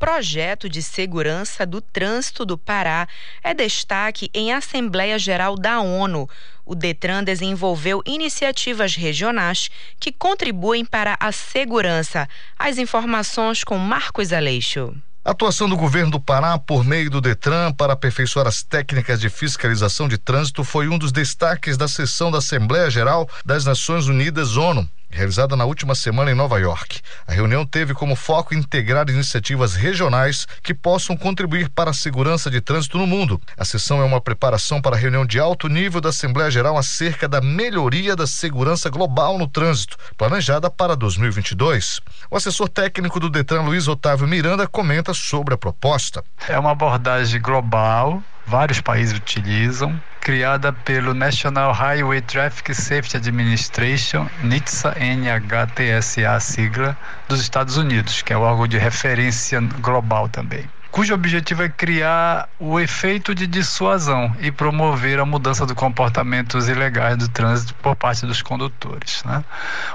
Projeto 0.02 0.68
de 0.68 0.82
Segurança 0.82 1.64
do 1.64 1.80
Trânsito 1.80 2.44
do 2.44 2.58
Pará 2.58 3.06
é 3.40 3.54
destaque 3.54 4.28
em 4.34 4.52
Assembleia 4.52 5.16
Geral 5.16 5.54
da 5.56 5.80
ONU. 5.80 6.28
O 6.66 6.74
Detran 6.74 7.22
desenvolveu 7.22 8.02
iniciativas 8.04 8.96
regionais 8.96 9.70
que 10.00 10.10
contribuem 10.10 10.84
para 10.84 11.16
a 11.20 11.30
segurança. 11.30 12.28
As 12.58 12.78
informações 12.78 13.62
com 13.62 13.78
Marcos 13.78 14.32
Aleixo. 14.32 14.92
Atuação 15.24 15.68
do 15.68 15.76
governo 15.76 16.10
do 16.10 16.18
Pará 16.18 16.58
por 16.58 16.82
meio 16.84 17.08
do 17.08 17.20
Detran 17.20 17.72
para 17.72 17.92
aperfeiçoar 17.92 18.48
as 18.48 18.64
técnicas 18.64 19.20
de 19.20 19.30
fiscalização 19.30 20.08
de 20.08 20.18
trânsito 20.18 20.64
foi 20.64 20.88
um 20.88 20.98
dos 20.98 21.12
destaques 21.12 21.76
da 21.76 21.86
sessão 21.86 22.28
da 22.28 22.38
Assembleia 22.38 22.90
Geral 22.90 23.28
das 23.46 23.64
Nações 23.64 24.08
Unidas 24.08 24.56
ONU 24.56 24.88
realizada 25.12 25.54
na 25.54 25.64
última 25.64 25.94
semana 25.94 26.30
em 26.30 26.34
Nova 26.34 26.58
York. 26.58 27.00
A 27.26 27.32
reunião 27.32 27.66
teve 27.66 27.94
como 27.94 28.16
foco 28.16 28.54
integrar 28.54 29.08
iniciativas 29.08 29.74
regionais 29.74 30.46
que 30.62 30.72
possam 30.74 31.16
contribuir 31.16 31.68
para 31.68 31.90
a 31.90 31.94
segurança 31.94 32.50
de 32.50 32.60
trânsito 32.60 32.98
no 32.98 33.06
mundo. 33.06 33.40
A 33.56 33.64
sessão 33.64 34.00
é 34.00 34.04
uma 34.04 34.20
preparação 34.20 34.80
para 34.80 34.96
a 34.96 34.98
reunião 34.98 35.26
de 35.26 35.38
alto 35.38 35.68
nível 35.68 36.00
da 36.00 36.08
Assembleia 36.08 36.50
Geral 36.50 36.76
acerca 36.76 37.28
da 37.28 37.40
melhoria 37.40 38.16
da 38.16 38.26
segurança 38.26 38.88
global 38.88 39.38
no 39.38 39.46
trânsito, 39.46 39.96
planejada 40.16 40.70
para 40.70 40.96
2022. 40.96 42.00
O 42.30 42.36
assessor 42.36 42.68
técnico 42.68 43.20
do 43.20 43.28
Detran, 43.28 43.62
Luiz 43.62 43.86
Otávio 43.86 44.26
Miranda, 44.26 44.66
comenta 44.66 45.12
sobre 45.12 45.54
a 45.54 45.58
proposta. 45.58 46.24
É 46.48 46.58
uma 46.58 46.70
abordagem 46.70 47.40
global 47.40 48.22
vários 48.46 48.80
países 48.80 49.16
utilizam, 49.16 50.00
criada 50.20 50.72
pelo 50.72 51.14
National 51.14 51.72
Highway 51.72 52.20
Traffic 52.22 52.74
Safety 52.74 53.16
Administration, 53.16 54.28
NHTSA, 54.42 54.94
NHTSA 54.98 56.40
sigla, 56.40 56.96
dos 57.28 57.40
Estados 57.40 57.76
Unidos, 57.76 58.22
que 58.22 58.32
é 58.32 58.36
o 58.36 58.42
órgão 58.42 58.66
de 58.66 58.78
referência 58.78 59.60
global 59.80 60.28
também 60.28 60.68
cujo 60.92 61.14
objetivo 61.14 61.62
é 61.62 61.70
criar 61.70 62.50
o 62.60 62.78
efeito 62.78 63.34
de 63.34 63.46
dissuasão 63.46 64.36
e 64.40 64.52
promover 64.52 65.18
a 65.18 65.24
mudança 65.24 65.64
de 65.64 65.74
comportamentos 65.74 66.68
ilegais 66.68 67.16
do 67.16 67.28
trânsito 67.30 67.74
por 67.76 67.96
parte 67.96 68.26
dos 68.26 68.42
condutores. 68.42 69.24
Né? 69.24 69.42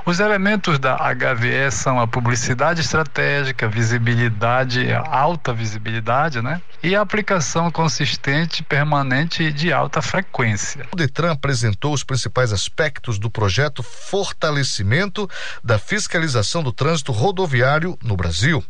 Os 0.03 0.19
elementos 0.19 0.79
da 0.79 0.97
HVE 0.97 1.71
são 1.71 1.99
a 1.99 2.07
publicidade 2.07 2.81
estratégica, 2.81 3.67
visibilidade, 3.67 4.91
alta 4.91 5.53
visibilidade, 5.53 6.41
né? 6.41 6.59
e 6.81 6.95
a 6.95 7.01
aplicação 7.01 7.69
consistente, 7.69 8.63
permanente 8.63 9.43
e 9.43 9.53
de 9.53 9.71
alta 9.71 10.01
frequência. 10.01 10.87
O 10.91 10.95
Detran 10.95 11.31
apresentou 11.31 11.93
os 11.93 12.03
principais 12.03 12.51
aspectos 12.51 13.19
do 13.19 13.29
projeto 13.29 13.83
Fortalecimento 13.83 15.29
da 15.63 15.77
Fiscalização 15.77 16.63
do 16.63 16.71
Trânsito 16.71 17.11
Rodoviário 17.11 17.97
no 18.03 18.17
Brasil. 18.17 18.63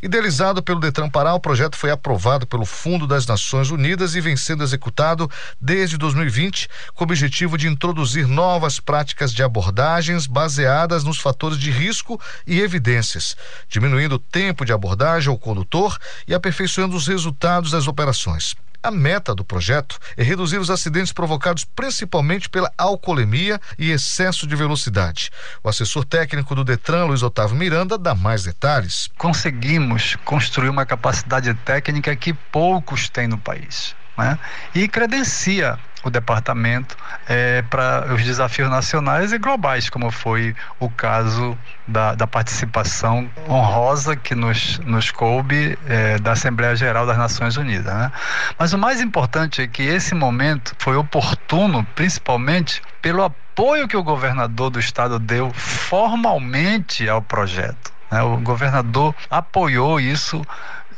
Idealizado 0.00 0.62
pelo 0.62 0.78
Detran 0.78 1.10
Pará, 1.10 1.34
o 1.34 1.40
projeto 1.40 1.63
projeto 1.64 1.76
foi 1.76 1.90
aprovado 1.90 2.46
pelo 2.46 2.66
Fundo 2.66 3.06
das 3.06 3.26
Nações 3.26 3.70
Unidas 3.70 4.14
e 4.14 4.20
vem 4.20 4.36
sendo 4.36 4.62
executado 4.62 5.30
desde 5.60 5.96
2020 5.96 6.68
com 6.94 7.04
o 7.04 7.06
objetivo 7.06 7.56
de 7.56 7.68
introduzir 7.68 8.26
novas 8.26 8.78
práticas 8.80 9.32
de 9.32 9.42
abordagens 9.42 10.26
baseadas 10.26 11.04
nos 11.04 11.18
fatores 11.18 11.58
de 11.58 11.70
risco 11.70 12.20
e 12.46 12.60
evidências, 12.60 13.36
diminuindo 13.68 14.16
o 14.16 14.18
tempo 14.18 14.64
de 14.64 14.72
abordagem 14.72 15.30
ao 15.30 15.38
condutor 15.38 15.98
e 16.28 16.34
aperfeiçoando 16.34 16.96
os 16.96 17.06
resultados 17.06 17.70
das 17.70 17.88
operações. 17.88 18.54
A 18.84 18.90
meta 18.90 19.34
do 19.34 19.42
projeto 19.42 19.98
é 20.14 20.22
reduzir 20.22 20.58
os 20.58 20.68
acidentes 20.68 21.10
provocados 21.10 21.64
principalmente 21.64 22.50
pela 22.50 22.70
alcoolemia 22.76 23.58
e 23.78 23.90
excesso 23.90 24.46
de 24.46 24.54
velocidade. 24.54 25.30
O 25.62 25.70
assessor 25.70 26.04
técnico 26.04 26.54
do 26.54 26.62
Detran, 26.62 27.06
Luiz 27.06 27.22
Otávio 27.22 27.56
Miranda, 27.56 27.96
dá 27.96 28.14
mais 28.14 28.44
detalhes. 28.44 29.08
Conseguimos 29.16 30.16
construir 30.16 30.68
uma 30.68 30.84
capacidade 30.84 31.54
técnica 31.64 32.14
que 32.14 32.34
poucos 32.34 33.08
têm 33.08 33.26
no 33.26 33.38
país. 33.38 33.96
Né? 34.16 34.38
E 34.74 34.88
credencia 34.88 35.78
o 36.04 36.10
departamento 36.10 36.96
é, 37.26 37.62
para 37.62 38.12
os 38.14 38.22
desafios 38.22 38.68
nacionais 38.68 39.32
e 39.32 39.38
globais, 39.38 39.88
como 39.88 40.10
foi 40.10 40.54
o 40.78 40.90
caso 40.90 41.58
da, 41.88 42.14
da 42.14 42.26
participação 42.26 43.28
honrosa 43.48 44.14
que 44.14 44.34
nos, 44.34 44.78
nos 44.80 45.10
coube 45.10 45.78
é, 45.86 46.18
da 46.18 46.32
Assembleia 46.32 46.76
Geral 46.76 47.06
das 47.06 47.16
Nações 47.16 47.56
Unidas. 47.56 47.92
Né? 47.92 48.12
Mas 48.58 48.74
o 48.74 48.78
mais 48.78 49.00
importante 49.00 49.62
é 49.62 49.66
que 49.66 49.82
esse 49.82 50.14
momento 50.14 50.74
foi 50.78 50.94
oportuno, 50.94 51.84
principalmente 51.94 52.82
pelo 53.00 53.22
apoio 53.22 53.88
que 53.88 53.96
o 53.96 54.02
governador 54.02 54.68
do 54.68 54.78
estado 54.78 55.18
deu 55.18 55.50
formalmente 55.54 57.08
ao 57.08 57.22
projeto. 57.22 57.94
Né? 58.10 58.22
O 58.22 58.36
governador 58.38 59.14
apoiou 59.30 59.98
isso 59.98 60.44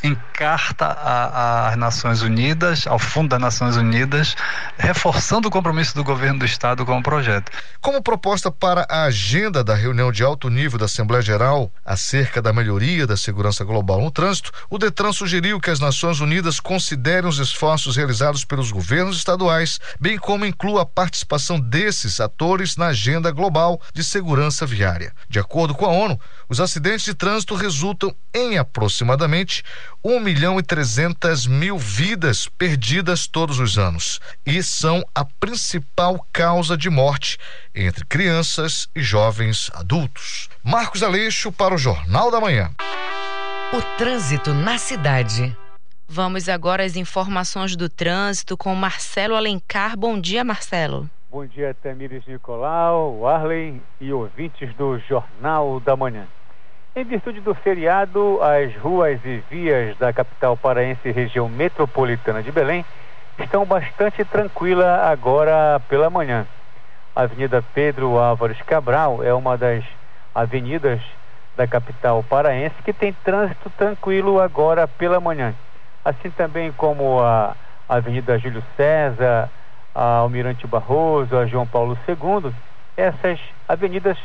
em 0.02 0.14
carta 0.32 0.86
às 1.68 1.76
Nações 1.76 2.22
Unidas, 2.22 2.86
ao 2.86 2.98
Fundo 2.98 3.30
das 3.30 3.40
Nações 3.40 3.76
Unidas, 3.76 4.36
reforçando 4.78 5.48
o 5.48 5.50
compromisso 5.50 5.94
do 5.94 6.04
governo 6.04 6.40
do 6.40 6.44
Estado 6.44 6.84
com 6.84 6.98
o 6.98 7.02
projeto. 7.02 7.50
Como 7.80 8.02
proposta 8.02 8.50
para 8.50 8.86
a 8.88 9.04
agenda 9.04 9.64
da 9.64 9.74
reunião 9.74 10.12
de 10.12 10.22
alto 10.22 10.48
nível 10.48 10.78
da 10.78 10.84
Assembleia 10.84 11.22
Geral 11.22 11.70
acerca 11.84 12.42
da 12.42 12.52
melhoria 12.52 13.06
da 13.06 13.16
segurança 13.16 13.64
global 13.64 14.00
no 14.00 14.10
trânsito, 14.10 14.50
o 14.68 14.78
Detran 14.78 15.12
sugeriu 15.12 15.60
que 15.60 15.70
as 15.70 15.80
Nações 15.80 16.20
Unidas 16.20 16.60
considerem 16.60 17.28
os 17.28 17.38
esforços 17.38 17.96
realizados 17.96 18.44
pelos 18.44 18.70
governos 18.70 19.16
estaduais, 19.16 19.80
bem 20.00 20.18
como 20.18 20.46
inclua 20.46 20.82
a 20.82 20.86
participação 20.86 21.58
desses 21.58 22.20
atores 22.20 22.76
na 22.76 22.86
agenda 22.86 23.30
global 23.30 23.80
de 23.92 24.04
segurança 24.04 24.66
viária. 24.66 25.12
De 25.28 25.38
acordo 25.38 25.74
com 25.74 25.86
a 25.86 25.90
ONU, 25.90 26.20
os 26.48 26.60
acidentes 26.60 27.04
de 27.04 27.14
trânsito 27.14 27.54
resultam 27.54 28.14
em 28.34 28.58
aproximadamente 28.58 29.64
1 30.04 30.20
milhão 30.20 30.58
e 30.58 30.62
300 30.62 31.46
mil 31.46 31.78
vidas 31.78 32.48
perdidas 32.48 33.26
todos 33.26 33.58
os 33.58 33.78
anos 33.78 34.20
e 34.44 34.62
são 34.62 35.04
a 35.14 35.24
principal 35.24 36.24
causa 36.32 36.76
de 36.76 36.88
morte 36.88 37.38
entre 37.74 38.04
crianças 38.04 38.88
e 38.94 39.02
jovens 39.02 39.70
adultos. 39.74 40.48
Marcos 40.62 41.02
Aleixo 41.02 41.50
para 41.50 41.74
o 41.74 41.78
Jornal 41.78 42.30
da 42.30 42.40
Manhã. 42.40 42.70
O 43.72 43.82
trânsito 43.98 44.54
na 44.54 44.78
cidade. 44.78 45.56
Vamos 46.08 46.48
agora 46.48 46.84
às 46.84 46.94
informações 46.94 47.74
do 47.74 47.88
trânsito 47.88 48.56
com 48.56 48.74
Marcelo 48.74 49.34
Alencar. 49.34 49.96
Bom 49.96 50.20
dia, 50.20 50.44
Marcelo. 50.44 51.10
Bom 51.28 51.44
dia, 51.44 51.74
Tamires 51.74 52.24
Nicolau, 52.26 53.26
Arley 53.26 53.82
e 54.00 54.12
ouvintes 54.12 54.72
do 54.76 54.98
Jornal 55.00 55.80
da 55.80 55.96
Manhã. 55.96 56.26
Em 56.98 57.04
virtude 57.04 57.42
do 57.42 57.54
feriado, 57.54 58.40
as 58.42 58.74
ruas 58.76 59.20
e 59.22 59.44
vias 59.50 59.94
da 59.98 60.14
capital 60.14 60.56
paraense 60.56 61.10
região 61.10 61.46
metropolitana 61.46 62.42
de 62.42 62.50
Belém 62.50 62.86
estão 63.38 63.66
bastante 63.66 64.24
tranquilas 64.24 65.00
agora 65.00 65.78
pela 65.90 66.08
manhã. 66.08 66.46
A 67.14 67.24
Avenida 67.24 67.62
Pedro 67.74 68.18
Álvares 68.18 68.62
Cabral 68.62 69.22
é 69.22 69.34
uma 69.34 69.58
das 69.58 69.84
avenidas 70.34 70.98
da 71.54 71.66
capital 71.66 72.22
paraense 72.22 72.82
que 72.82 72.94
tem 72.94 73.12
trânsito 73.12 73.68
tranquilo 73.76 74.40
agora 74.40 74.88
pela 74.88 75.20
manhã. 75.20 75.54
Assim 76.02 76.30
também 76.30 76.72
como 76.72 77.20
a 77.20 77.54
Avenida 77.86 78.38
Júlio 78.38 78.64
César, 78.74 79.50
a 79.94 80.20
Almirante 80.20 80.66
Barroso, 80.66 81.36
a 81.36 81.44
João 81.44 81.66
Paulo 81.66 81.98
II, 82.08 82.50
essas 82.96 83.38
avenidas 83.68 84.16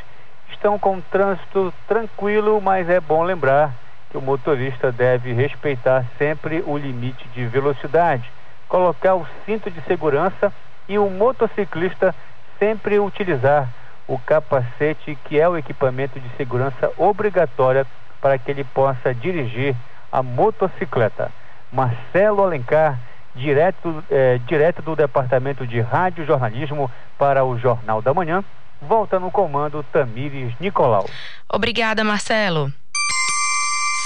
estão 0.52 0.78
com 0.78 1.00
trânsito 1.00 1.72
tranquilo, 1.88 2.60
mas 2.60 2.88
é 2.88 3.00
bom 3.00 3.22
lembrar 3.22 3.74
que 4.10 4.16
o 4.16 4.22
motorista 4.22 4.92
deve 4.92 5.32
respeitar 5.32 6.04
sempre 6.18 6.62
o 6.66 6.76
limite 6.76 7.26
de 7.28 7.44
velocidade, 7.46 8.30
colocar 8.68 9.14
o 9.14 9.26
cinto 9.44 9.70
de 9.70 9.80
segurança 9.82 10.52
e 10.88 10.98
o 10.98 11.08
motociclista 11.10 12.14
sempre 12.58 12.98
utilizar 12.98 13.68
o 14.06 14.18
capacete, 14.18 15.18
que 15.24 15.40
é 15.40 15.48
o 15.48 15.56
equipamento 15.56 16.20
de 16.20 16.28
segurança 16.36 16.92
obrigatória 16.96 17.86
para 18.20 18.38
que 18.38 18.50
ele 18.50 18.64
possa 18.64 19.14
dirigir 19.14 19.74
a 20.10 20.22
motocicleta. 20.22 21.30
Marcelo 21.72 22.42
Alencar 22.42 22.98
direto, 23.34 24.04
é, 24.10 24.38
direto 24.46 24.82
do 24.82 24.94
Departamento 24.94 25.66
de 25.66 25.80
Rádio 25.80 26.24
Jornalismo 26.24 26.90
para 27.18 27.44
o 27.44 27.58
Jornal 27.58 28.02
da 28.02 28.12
Manhã. 28.12 28.44
Volta 28.86 29.18
no 29.18 29.30
comando 29.30 29.84
Tamires 29.92 30.54
Nicolau. 30.58 31.08
Obrigada, 31.48 32.02
Marcelo. 32.02 32.72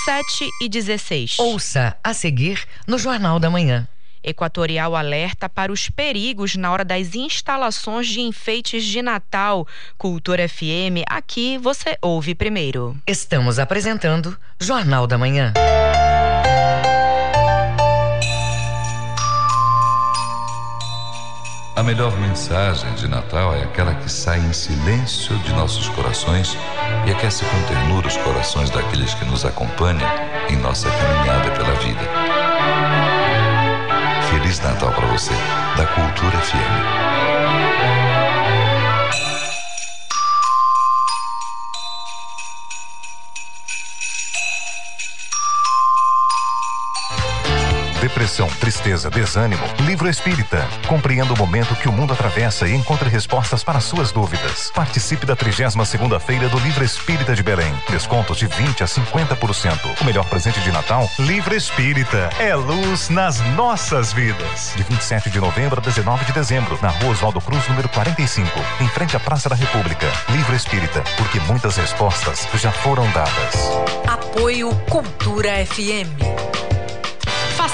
7 0.05 0.49
e 0.61 0.69
16. 0.69 1.39
Ouça 1.39 1.97
a 2.05 2.15
seguir 2.15 2.63
no 2.87 2.99
Jornal 2.99 3.41
da 3.41 3.51
Manhã. 3.51 3.89
Equatorial 4.23 4.97
alerta 4.97 5.49
para 5.49 5.73
os 5.73 5.89
perigos 5.89 6.57
na 6.57 6.71
hora 6.73 6.85
das 6.85 7.15
instalações 7.15 8.09
de 8.09 8.21
enfeites 8.21 8.85
de 8.85 9.01
Natal. 9.01 9.67
Cultura 9.97 10.49
FM, 10.49 11.07
aqui 11.09 11.59
você 11.59 11.97
ouve 12.03 12.35
primeiro. 12.35 12.97
Estamos 13.07 13.59
apresentando 13.59 14.37
Jornal 14.61 15.07
da 15.07 15.17
Manhã. 15.17 15.53
A 21.77 21.83
melhor 21.83 22.19
mensagem 22.19 22.91
de 22.95 23.07
Natal 23.07 23.55
é 23.55 23.63
aquela 23.63 23.95
que 23.95 24.11
sai 24.11 24.39
em 24.41 24.53
silêncio 24.55 25.37
de 25.41 25.53
nossos 25.53 25.91
corações 25.91 26.57
e 27.07 27.11
aquece 27.11 27.45
com 27.45 27.63
ternura 27.65 28.09
os 28.09 28.17
corações 28.17 28.71
daqueles 28.71 29.13
que 29.13 29.27
nos 29.27 29.45
acompanham 29.45 30.09
em 30.49 30.57
nossa 30.57 30.91
caminhada 30.91 31.51
pela 31.51 31.75
vida. 31.75 32.01
Feliz 34.31 34.59
Natal 34.61 34.91
para 34.91 35.07
você, 35.09 35.35
da 35.77 35.85
Cultura 35.85 36.39
FM. 36.39 37.76
Depressão, 48.27 48.49
tristeza, 48.59 49.09
desânimo. 49.09 49.63
Livro 49.87 50.09
Espírita. 50.09 50.67
Compreenda 50.89 51.33
o 51.33 51.39
momento 51.39 51.77
que 51.77 51.89
o 51.89 51.93
mundo 51.93 52.13
atravessa 52.13 52.67
e 52.67 52.75
encontre 52.75 53.09
respostas 53.09 53.63
para 53.63 53.79
suas 53.79 54.11
dúvidas. 54.11 54.73
Participe 54.75 55.25
da 55.25 55.37
32 55.37 55.89
segunda 55.89 56.19
feira 56.19 56.49
do 56.49 56.59
Livro 56.59 56.83
Espírita 56.83 57.37
de 57.37 57.43
Belém. 57.45 57.73
Descontos 57.89 58.37
de 58.39 58.49
20 58.49 58.83
a 58.83 58.87
50%. 58.87 60.01
O 60.01 60.05
melhor 60.05 60.25
presente 60.25 60.59
de 60.59 60.73
Natal? 60.73 61.09
Livro 61.21 61.55
Espírita. 61.55 62.29
É 62.41 62.53
luz 62.57 63.11
nas 63.11 63.39
nossas 63.55 64.13
vidas. 64.13 64.73
De 64.75 64.83
27 64.83 65.31
de 65.31 65.39
novembro 65.39 65.81
a 65.81 65.85
19 65.85 66.25
de 66.25 66.33
dezembro, 66.33 66.77
na 66.83 66.89
Rua 66.89 67.13
Oswaldo 67.13 67.41
Cruz, 67.41 67.69
número 67.69 67.89
45, 67.91 68.51
em 68.81 68.89
frente 68.89 69.17
à 69.17 69.21
Praça 69.21 69.49
da 69.49 69.55
República. 69.55 70.11
Livro 70.31 70.57
Espírita, 70.57 71.05
porque 71.17 71.39
muitas 71.39 71.77
respostas 71.77 72.49
já 72.55 72.73
foram 72.73 73.09
dadas. 73.13 73.55
Apoio 74.09 74.75
Cultura 74.91 75.65
FM. 75.65 76.66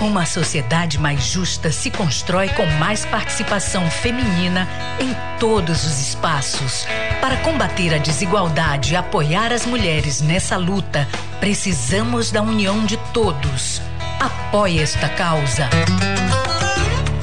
Uma 0.00 0.24
sociedade 0.24 0.96
mais 0.96 1.24
justa 1.24 1.72
se 1.72 1.90
constrói 1.90 2.48
com 2.50 2.66
mais 2.78 3.04
participação 3.04 3.90
feminina 3.90 4.68
em 5.00 5.12
todos 5.40 5.84
os 5.84 5.98
espaços. 5.98 6.86
Para 7.20 7.36
combater 7.38 7.92
a 7.92 7.98
desigualdade 7.98 8.92
e 8.92 8.96
apoiar 8.96 9.52
as 9.52 9.66
mulheres 9.66 10.20
nessa 10.20 10.56
luta, 10.56 11.08
precisamos 11.40 12.30
da 12.30 12.42
união 12.42 12.86
de 12.86 12.96
todos. 13.12 13.87
Apoie 14.20 14.80
esta 14.82 15.08
causa. 15.08 15.68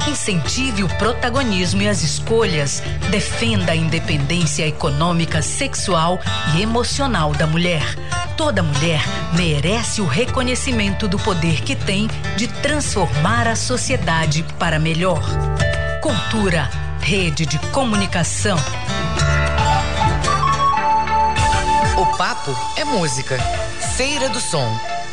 Incentive 0.08 0.82
o 0.82 0.88
protagonismo 0.96 1.82
e 1.82 1.88
as 1.88 2.02
escolhas. 2.02 2.82
Defenda 3.10 3.72
a 3.72 3.76
independência 3.76 4.66
econômica, 4.66 5.42
sexual 5.42 6.18
e 6.54 6.62
emocional 6.62 7.32
da 7.32 7.46
mulher. 7.46 7.84
Toda 8.36 8.62
mulher 8.62 9.02
merece 9.34 10.00
o 10.00 10.06
reconhecimento 10.06 11.06
do 11.06 11.18
poder 11.18 11.60
que 11.62 11.76
tem 11.76 12.08
de 12.36 12.48
transformar 12.48 13.46
a 13.46 13.54
sociedade 13.54 14.42
para 14.58 14.78
melhor. 14.78 15.22
Cultura, 16.00 16.70
rede 17.00 17.44
de 17.44 17.58
comunicação. 17.70 18.58
O 21.98 22.06
papo 22.16 22.56
é 22.76 22.84
música. 22.84 23.38
Feira 23.96 24.28
do 24.28 24.40
Som. 24.40 24.95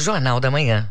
Jornal 0.00 0.40
da 0.40 0.50
Manhã. 0.50 0.90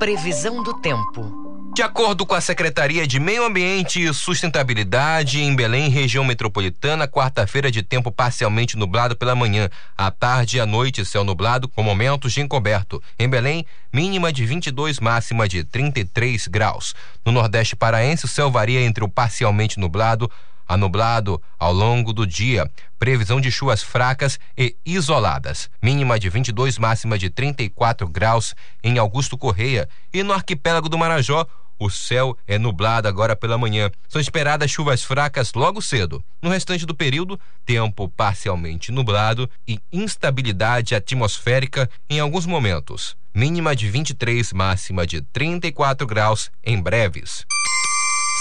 Previsão 0.00 0.64
do 0.64 0.74
tempo. 0.74 1.70
De 1.72 1.80
acordo 1.80 2.26
com 2.26 2.34
a 2.34 2.40
Secretaria 2.40 3.06
de 3.06 3.20
Meio 3.20 3.44
Ambiente 3.44 4.02
e 4.02 4.12
Sustentabilidade, 4.12 5.40
em 5.40 5.54
Belém, 5.54 5.88
região 5.88 6.24
metropolitana, 6.24 7.06
quarta-feira 7.06 7.70
de 7.70 7.84
tempo 7.84 8.10
parcialmente 8.10 8.76
nublado 8.76 9.14
pela 9.14 9.36
manhã. 9.36 9.70
À 9.96 10.10
tarde 10.10 10.56
e 10.56 10.60
à 10.60 10.66
noite, 10.66 11.04
céu 11.04 11.22
nublado 11.22 11.68
com 11.68 11.84
momentos 11.84 12.32
de 12.32 12.40
encoberto. 12.40 13.00
Em 13.16 13.28
Belém, 13.28 13.64
mínima 13.92 14.32
de 14.32 14.44
22, 14.44 14.98
máxima 14.98 15.48
de 15.48 15.62
33 15.62 16.48
graus. 16.48 16.96
No 17.24 17.30
Nordeste 17.30 17.76
paraense, 17.76 18.24
o 18.24 18.28
céu 18.28 18.50
varia 18.50 18.82
entre 18.82 19.04
o 19.04 19.08
parcialmente 19.08 19.78
nublado 19.78 20.28
a 20.70 20.76
nublado 20.76 21.42
ao 21.58 21.72
longo 21.72 22.12
do 22.12 22.24
dia. 22.24 22.64
Previsão 22.96 23.40
de 23.40 23.50
chuvas 23.50 23.82
fracas 23.82 24.38
e 24.56 24.76
isoladas. 24.86 25.68
Mínima 25.82 26.16
de 26.16 26.28
22, 26.28 26.78
máxima 26.78 27.18
de 27.18 27.28
34 27.28 28.06
graus 28.06 28.54
em 28.80 28.96
Augusto 28.96 29.36
Correia. 29.36 29.88
E 30.14 30.22
no 30.22 30.32
arquipélago 30.32 30.88
do 30.88 30.96
Marajó, 30.96 31.44
o 31.76 31.90
céu 31.90 32.38
é 32.46 32.56
nublado 32.56 33.08
agora 33.08 33.34
pela 33.34 33.58
manhã. 33.58 33.90
São 34.08 34.20
esperadas 34.20 34.70
chuvas 34.70 35.02
fracas 35.02 35.54
logo 35.54 35.82
cedo. 35.82 36.22
No 36.40 36.50
restante 36.50 36.86
do 36.86 36.94
período, 36.94 37.40
tempo 37.66 38.08
parcialmente 38.08 38.92
nublado 38.92 39.50
e 39.66 39.80
instabilidade 39.92 40.94
atmosférica 40.94 41.90
em 42.08 42.20
alguns 42.20 42.46
momentos. 42.46 43.16
Mínima 43.34 43.74
de 43.74 43.90
23, 43.90 44.52
máxima 44.52 45.04
de 45.04 45.20
34 45.20 46.06
graus 46.06 46.48
em 46.62 46.80
breves. 46.80 47.44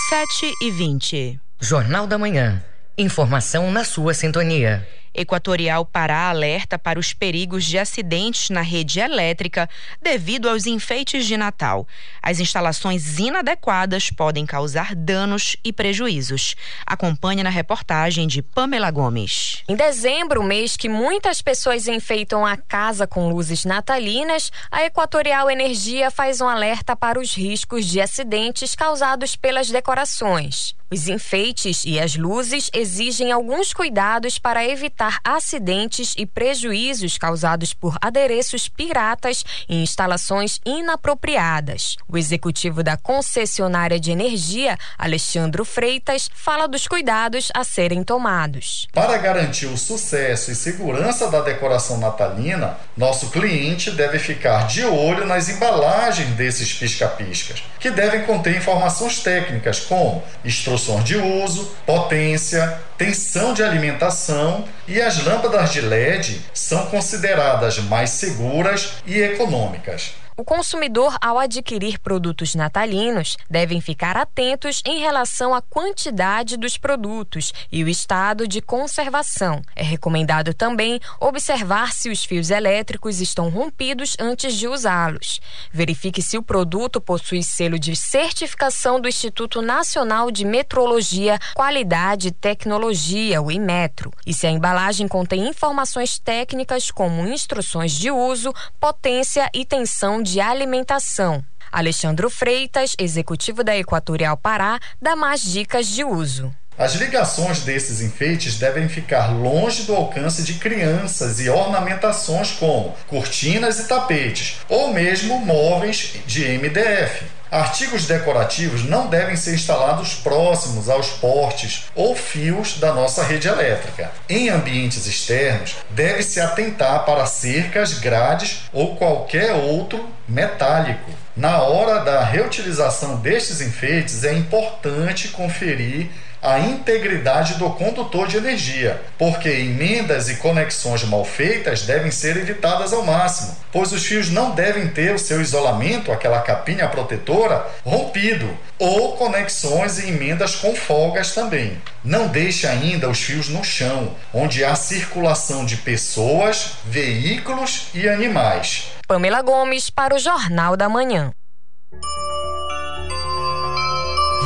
7 0.09 0.53
e 0.61 0.69
20. 0.69 1.48
Jornal 1.61 2.07
da 2.07 2.17
Manhã. 2.17 2.63
Informação 2.97 3.69
na 3.69 3.83
sua 3.83 4.13
sintonia. 4.13 4.87
Equatorial 5.13 5.85
Pará 5.85 6.29
alerta 6.29 6.79
para 6.79 6.97
os 6.97 7.11
perigos 7.11 7.65
de 7.65 7.77
acidentes 7.77 8.49
na 8.49 8.61
rede 8.61 9.01
elétrica 9.01 9.69
devido 10.01 10.47
aos 10.47 10.65
enfeites 10.65 11.25
de 11.25 11.35
Natal. 11.35 11.85
As 12.23 12.39
instalações 12.39 13.19
inadequadas 13.19 14.09
podem 14.09 14.45
causar 14.45 14.95
danos 14.95 15.57
e 15.61 15.73
prejuízos. 15.73 16.55
Acompanhe 16.85 17.43
na 17.43 17.49
reportagem 17.49 18.25
de 18.25 18.41
Pamela 18.41 18.89
Gomes. 18.89 19.61
Em 19.67 19.75
dezembro, 19.75 20.41
mês 20.41 20.77
que 20.77 20.87
muitas 20.87 21.41
pessoas 21.41 21.89
enfeitam 21.89 22.45
a 22.45 22.55
casa 22.55 23.05
com 23.05 23.27
luzes 23.27 23.65
natalinas, 23.65 24.49
a 24.71 24.85
Equatorial 24.85 25.51
Energia 25.51 26.09
faz 26.09 26.39
um 26.39 26.47
alerta 26.47 26.95
para 26.95 27.19
os 27.19 27.33
riscos 27.35 27.85
de 27.85 27.99
acidentes 27.99 28.75
causados 28.75 29.35
pelas 29.35 29.69
decorações. 29.69 30.78
Os 30.91 31.07
enfeites 31.07 31.83
e 31.85 31.99
as 31.99 32.15
luzes 32.15 32.71
exigem 32.73 33.31
alguns 33.31 33.73
cuidados 33.73 34.39
para 34.39 34.65
evitar 34.65 35.19
acidentes 35.23 36.15
e 36.17 36.25
prejuízos 36.25 37.15
causados 37.15 37.75
por 37.75 37.95
adereços 38.01 38.67
piratas 38.67 39.45
e 39.69 39.83
instalações 39.83 40.59
inapropriadas. 40.65 41.95
O 42.07 42.17
executivo 42.17 42.81
da 42.81 42.97
concessionária 42.97 43.99
de 43.99 44.09
energia, 44.09 44.75
Alexandro 44.97 45.63
Freitas, 45.63 46.27
fala 46.33 46.67
dos 46.67 46.87
cuidados 46.87 47.49
a 47.53 47.63
serem 47.63 48.03
tomados. 48.03 48.87
Para 48.91 49.15
garantir 49.19 49.67
o 49.67 49.77
sucesso 49.77 50.49
e 50.49 50.55
segurança 50.55 51.29
da 51.29 51.41
decoração 51.41 51.99
natalina, 51.99 52.77
nosso 52.97 53.29
cliente 53.29 53.91
deve 53.91 54.17
ficar 54.17 54.65
de 54.65 54.83
olho 54.85 55.27
nas 55.27 55.49
embalagens 55.49 56.29
desses 56.29 56.73
pisca-piscas, 56.73 57.61
que 57.79 57.91
devem 57.91 58.25
conter 58.25 58.57
informações 58.57 59.19
técnicas 59.19 59.81
como 59.81 60.23
instruções 60.43 60.78
de 61.03 61.17
uso, 61.17 61.71
potência, 61.85 62.79
tensão 62.97 63.53
de 63.53 63.61
alimentação 63.61 64.65
e 64.87 65.01
as 65.01 65.23
lâmpadas 65.23 65.71
de 65.71 65.81
LED 65.81 66.41
são 66.53 66.85
consideradas 66.87 67.79
mais 67.79 68.11
seguras 68.11 68.93
e 69.05 69.19
econômicas. 69.19 70.13
O 70.39 70.45
consumidor, 70.45 71.17
ao 71.19 71.37
adquirir 71.37 71.99
produtos 71.99 72.55
natalinos, 72.55 73.35
devem 73.49 73.81
ficar 73.81 74.15
atentos 74.15 74.81
em 74.85 74.97
relação 74.97 75.53
à 75.53 75.61
quantidade 75.61 76.55
dos 76.55 76.77
produtos 76.77 77.51
e 77.69 77.83
o 77.83 77.89
estado 77.89 78.47
de 78.47 78.61
conservação. 78.61 79.61
É 79.75 79.83
recomendado 79.83 80.53
também 80.53 80.97
observar 81.19 81.91
se 81.91 82.09
os 82.09 82.23
fios 82.23 82.51
elétricos 82.51 83.19
estão 83.19 83.49
rompidos 83.49 84.15
antes 84.17 84.53
de 84.53 84.65
usá-los. 84.65 85.41
Verifique 85.73 86.21
se 86.21 86.37
o 86.37 86.41
produto 86.41 87.01
possui 87.01 87.43
selo 87.43 87.77
de 87.77 87.93
certificação 87.93 88.97
do 88.97 89.09
Instituto 89.09 89.61
Nacional 89.61 90.31
de 90.31 90.45
Metrologia, 90.45 91.37
Qualidade 91.53 92.29
e 92.29 92.31
Tecnologia, 92.31 93.41
o 93.41 93.51
IMETRO, 93.51 94.13
e 94.25 94.33
se 94.33 94.47
a 94.47 94.51
embalagem 94.51 95.05
contém 95.05 95.49
informações 95.49 96.17
técnicas 96.17 96.91
como 96.91 97.27
instruções 97.27 97.91
de 97.91 98.09
uso, 98.09 98.53
potência 98.79 99.49
e 99.53 99.65
tensão 99.65 100.23
de 100.23 100.28
alimentação. 100.37 101.43
Alexandro 101.71 102.29
Freitas, 102.29 102.95
executivo 102.99 103.63
da 103.63 103.77
Equatorial 103.77 104.35
Pará, 104.35 104.79
dá 105.01 105.15
mais 105.15 105.41
dicas 105.41 105.87
de 105.87 106.03
uso. 106.03 106.53
As 106.77 106.95
ligações 106.95 107.59
desses 107.61 108.01
enfeites 108.01 108.57
devem 108.57 108.87
ficar 108.87 109.33
longe 109.33 109.83
do 109.83 109.93
alcance 109.93 110.43
de 110.43 110.53
crianças 110.53 111.39
e 111.41 111.49
ornamentações 111.49 112.51
como 112.51 112.95
cortinas 113.05 113.79
e 113.79 113.87
tapetes, 113.87 114.57
ou 114.69 114.93
mesmo 114.93 115.39
móveis 115.39 116.13
de 116.25 116.45
MDF. 116.57 117.25
Artigos 117.51 118.05
decorativos 118.05 118.83
não 118.83 119.07
devem 119.07 119.35
ser 119.35 119.55
instalados 119.55 120.13
próximos 120.13 120.87
aos 120.87 121.07
portes 121.07 121.85
ou 121.95 122.15
fios 122.15 122.77
da 122.77 122.93
nossa 122.93 123.23
rede 123.23 123.47
elétrica. 123.47 124.11
Em 124.29 124.49
ambientes 124.49 125.07
externos, 125.07 125.77
deve-se 125.89 126.39
atentar 126.39 127.05
para 127.05 127.25
cercas, 127.25 127.95
grades 127.95 128.69
ou 128.71 128.95
qualquer 128.95 129.53
outro 129.53 130.07
metálico. 130.27 131.09
Na 131.35 131.63
hora 131.63 132.03
da 132.03 132.23
reutilização 132.23 133.15
destes 133.15 133.61
enfeites, 133.61 134.23
é 134.23 134.33
importante 134.33 135.29
conferir 135.29 136.11
a 136.41 136.59
integridade 136.59 137.55
do 137.55 137.69
condutor 137.71 138.27
de 138.27 138.37
energia, 138.37 139.01
porque 139.17 139.49
emendas 139.49 140.29
e 140.29 140.35
conexões 140.37 141.03
mal 141.03 141.25
feitas 141.25 141.83
devem 141.83 142.11
ser 142.11 142.37
evitadas 142.37 142.93
ao 142.93 143.03
máximo, 143.03 143.55
pois 143.71 143.91
os 143.91 144.05
fios 144.05 144.29
não 144.29 144.51
devem 144.51 144.87
ter 144.87 145.13
o 145.13 145.19
seu 145.19 145.41
isolamento, 145.41 146.11
aquela 146.11 146.41
capinha 146.41 146.87
protetora, 146.87 147.65
rompido, 147.83 148.49
ou 148.77 149.17
conexões 149.17 149.99
e 149.99 150.09
emendas 150.09 150.55
com 150.55 150.73
folgas 150.75 151.33
também. 151.33 151.81
Não 152.03 152.27
deixe 152.27 152.65
ainda 152.65 153.09
os 153.09 153.19
fios 153.19 153.49
no 153.49 153.63
chão, 153.63 154.15
onde 154.33 154.63
há 154.63 154.75
circulação 154.75 155.65
de 155.65 155.77
pessoas, 155.77 156.73
veículos 156.85 157.87
e 157.93 158.07
animais. 158.07 158.91
Pamela 159.07 159.41
Gomes 159.41 159.89
para 159.89 160.15
o 160.15 160.19
Jornal 160.19 160.77
da 160.77 160.87
Manhã. 160.87 161.31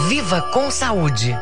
Viva 0.08 0.42
com 0.54 0.72
saúde! 0.72 1.36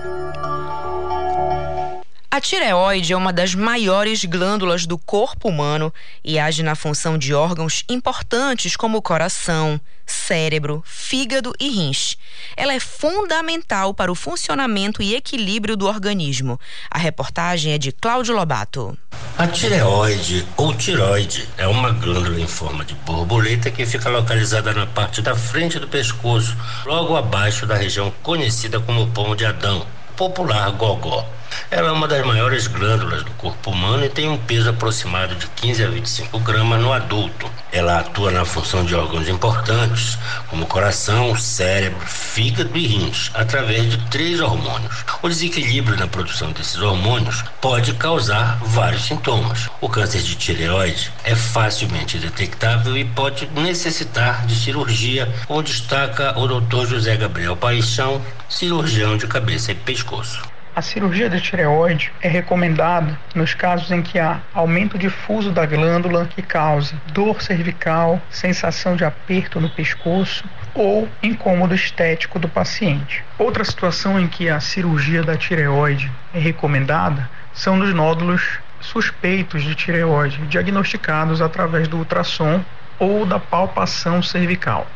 A 2.41 2.43
tireoide 2.43 3.13
é 3.13 3.15
uma 3.15 3.32
das 3.32 3.54
maiores 3.54 4.25
glândulas 4.25 4.88
do 4.88 4.97
corpo 4.97 5.47
humano 5.47 5.93
e 6.23 6.39
age 6.39 6.63
na 6.63 6.73
função 6.73 7.15
de 7.15 7.36
órgãos 7.36 7.84
importantes 7.88 8.75
como 8.75 8.97
o 8.97 9.01
coração, 9.01 9.80
cérebro, 10.08 10.84
fígado 10.84 11.54
e 11.60 11.69
rins. 11.69 12.17
Ela 12.58 12.73
é 12.73 12.80
fundamental 12.80 13.93
para 13.93 14.12
o 14.12 14.15
funcionamento 14.15 15.04
e 15.04 15.13
equilíbrio 15.13 15.77
do 15.77 15.86
organismo. 15.86 16.60
A 16.89 16.97
reportagem 16.97 17.73
é 17.73 17.77
de 17.77 17.91
Cláudio 17.91 18.34
Lobato. 18.34 18.97
A 19.38 19.45
tireoide 19.45 20.43
ou 20.58 20.73
tiroide 20.73 21.47
é 21.60 21.67
uma 21.67 21.91
glândula 21.91 22.41
em 22.41 22.47
forma 22.47 22.84
de 22.84 22.95
borboleta 22.95 23.69
que 23.69 23.86
fica 23.86 24.10
localizada 24.10 24.73
na 24.73 24.88
parte 24.88 25.21
da 25.21 25.36
frente 25.36 25.77
do 25.77 25.88
pescoço, 25.88 26.58
logo 26.88 27.15
abaixo 27.15 27.67
da 27.67 27.75
região 27.75 28.12
conhecida 28.23 28.80
como 28.80 29.12
pomo 29.12 29.36
de 29.36 29.45
Adão, 29.45 29.86
popular 30.17 30.71
gogó. 30.71 31.23
Ela 31.69 31.89
é 31.89 31.91
uma 31.91 32.07
das 32.07 32.25
maiores 32.25 32.67
glândulas 32.67 33.23
do 33.23 33.31
corpo 33.31 33.71
humano 33.71 34.03
e 34.03 34.09
tem 34.09 34.27
um 34.27 34.37
peso 34.37 34.69
aproximado 34.69 35.35
de 35.35 35.47
15 35.47 35.83
a 35.83 35.89
25 35.89 36.39
gramas 36.39 36.81
no 36.81 36.91
adulto. 36.91 37.49
Ela 37.71 37.99
atua 37.99 38.31
na 38.31 38.43
função 38.43 38.83
de 38.83 38.93
órgãos 38.93 39.29
importantes, 39.29 40.17
como 40.49 40.65
coração, 40.65 41.35
cérebro, 41.37 42.05
fígado 42.05 42.77
e 42.77 42.87
rins, 42.87 43.31
através 43.33 43.89
de 43.89 43.97
três 44.09 44.41
hormônios. 44.41 45.05
O 45.21 45.29
desequilíbrio 45.29 45.97
na 45.97 46.07
produção 46.07 46.51
desses 46.51 46.77
hormônios 46.77 47.43
pode 47.61 47.93
causar 47.93 48.57
vários 48.61 49.05
sintomas. 49.05 49.69
O 49.79 49.87
câncer 49.87 50.21
de 50.21 50.35
tireoide 50.35 51.11
é 51.23 51.35
facilmente 51.35 52.17
detectável 52.17 52.97
e 52.97 53.05
pode 53.05 53.47
necessitar 53.55 54.45
de 54.45 54.55
cirurgia, 54.55 55.33
como 55.47 55.63
destaca 55.63 56.37
o 56.37 56.47
Dr. 56.47 56.85
José 56.85 57.15
Gabriel 57.15 57.55
Paixão, 57.55 58.21
cirurgião 58.49 59.15
de 59.15 59.27
cabeça 59.27 59.71
e 59.71 59.75
pescoço. 59.75 60.41
A 60.73 60.81
cirurgia 60.81 61.29
de 61.29 61.41
tireoide 61.41 62.13
é 62.21 62.29
recomendada 62.29 63.19
nos 63.36 63.53
casos 63.53 63.91
em 63.91 64.01
que 64.01 64.17
há 64.17 64.39
aumento 64.53 64.97
difuso 64.97 65.51
da 65.51 65.65
glândula 65.65 66.25
que 66.25 66.41
causa 66.41 66.95
dor 67.12 67.41
cervical, 67.41 68.21
sensação 68.29 68.95
de 68.95 69.03
aperto 69.03 69.60
no 69.60 69.69
pescoço 69.69 70.45
ou 70.73 71.10
incômodo 71.21 71.75
estético 71.75 72.39
do 72.39 72.47
paciente. 72.47 73.21
Outra 73.38 73.65
situação 73.65 74.17
em 74.17 74.27
que 74.27 74.47
a 74.47 74.62
cirurgia 74.62 75.21
da 75.21 75.36
tireoide 75.36 76.10
é 76.34 76.39
recomendada 76.39 77.29
são 77.53 77.75
nos 77.75 77.93
nódulos 77.93 78.60
suspeitos 78.79 79.63
de 79.63 79.75
tireoide, 79.75 80.38
diagnosticados 80.47 81.41
através 81.41 81.89
do 81.89 81.97
ultrassom 81.97 82.63
ou 82.97 83.25
da 83.25 83.39
palpação 83.39 84.23
cervical. 84.23 84.88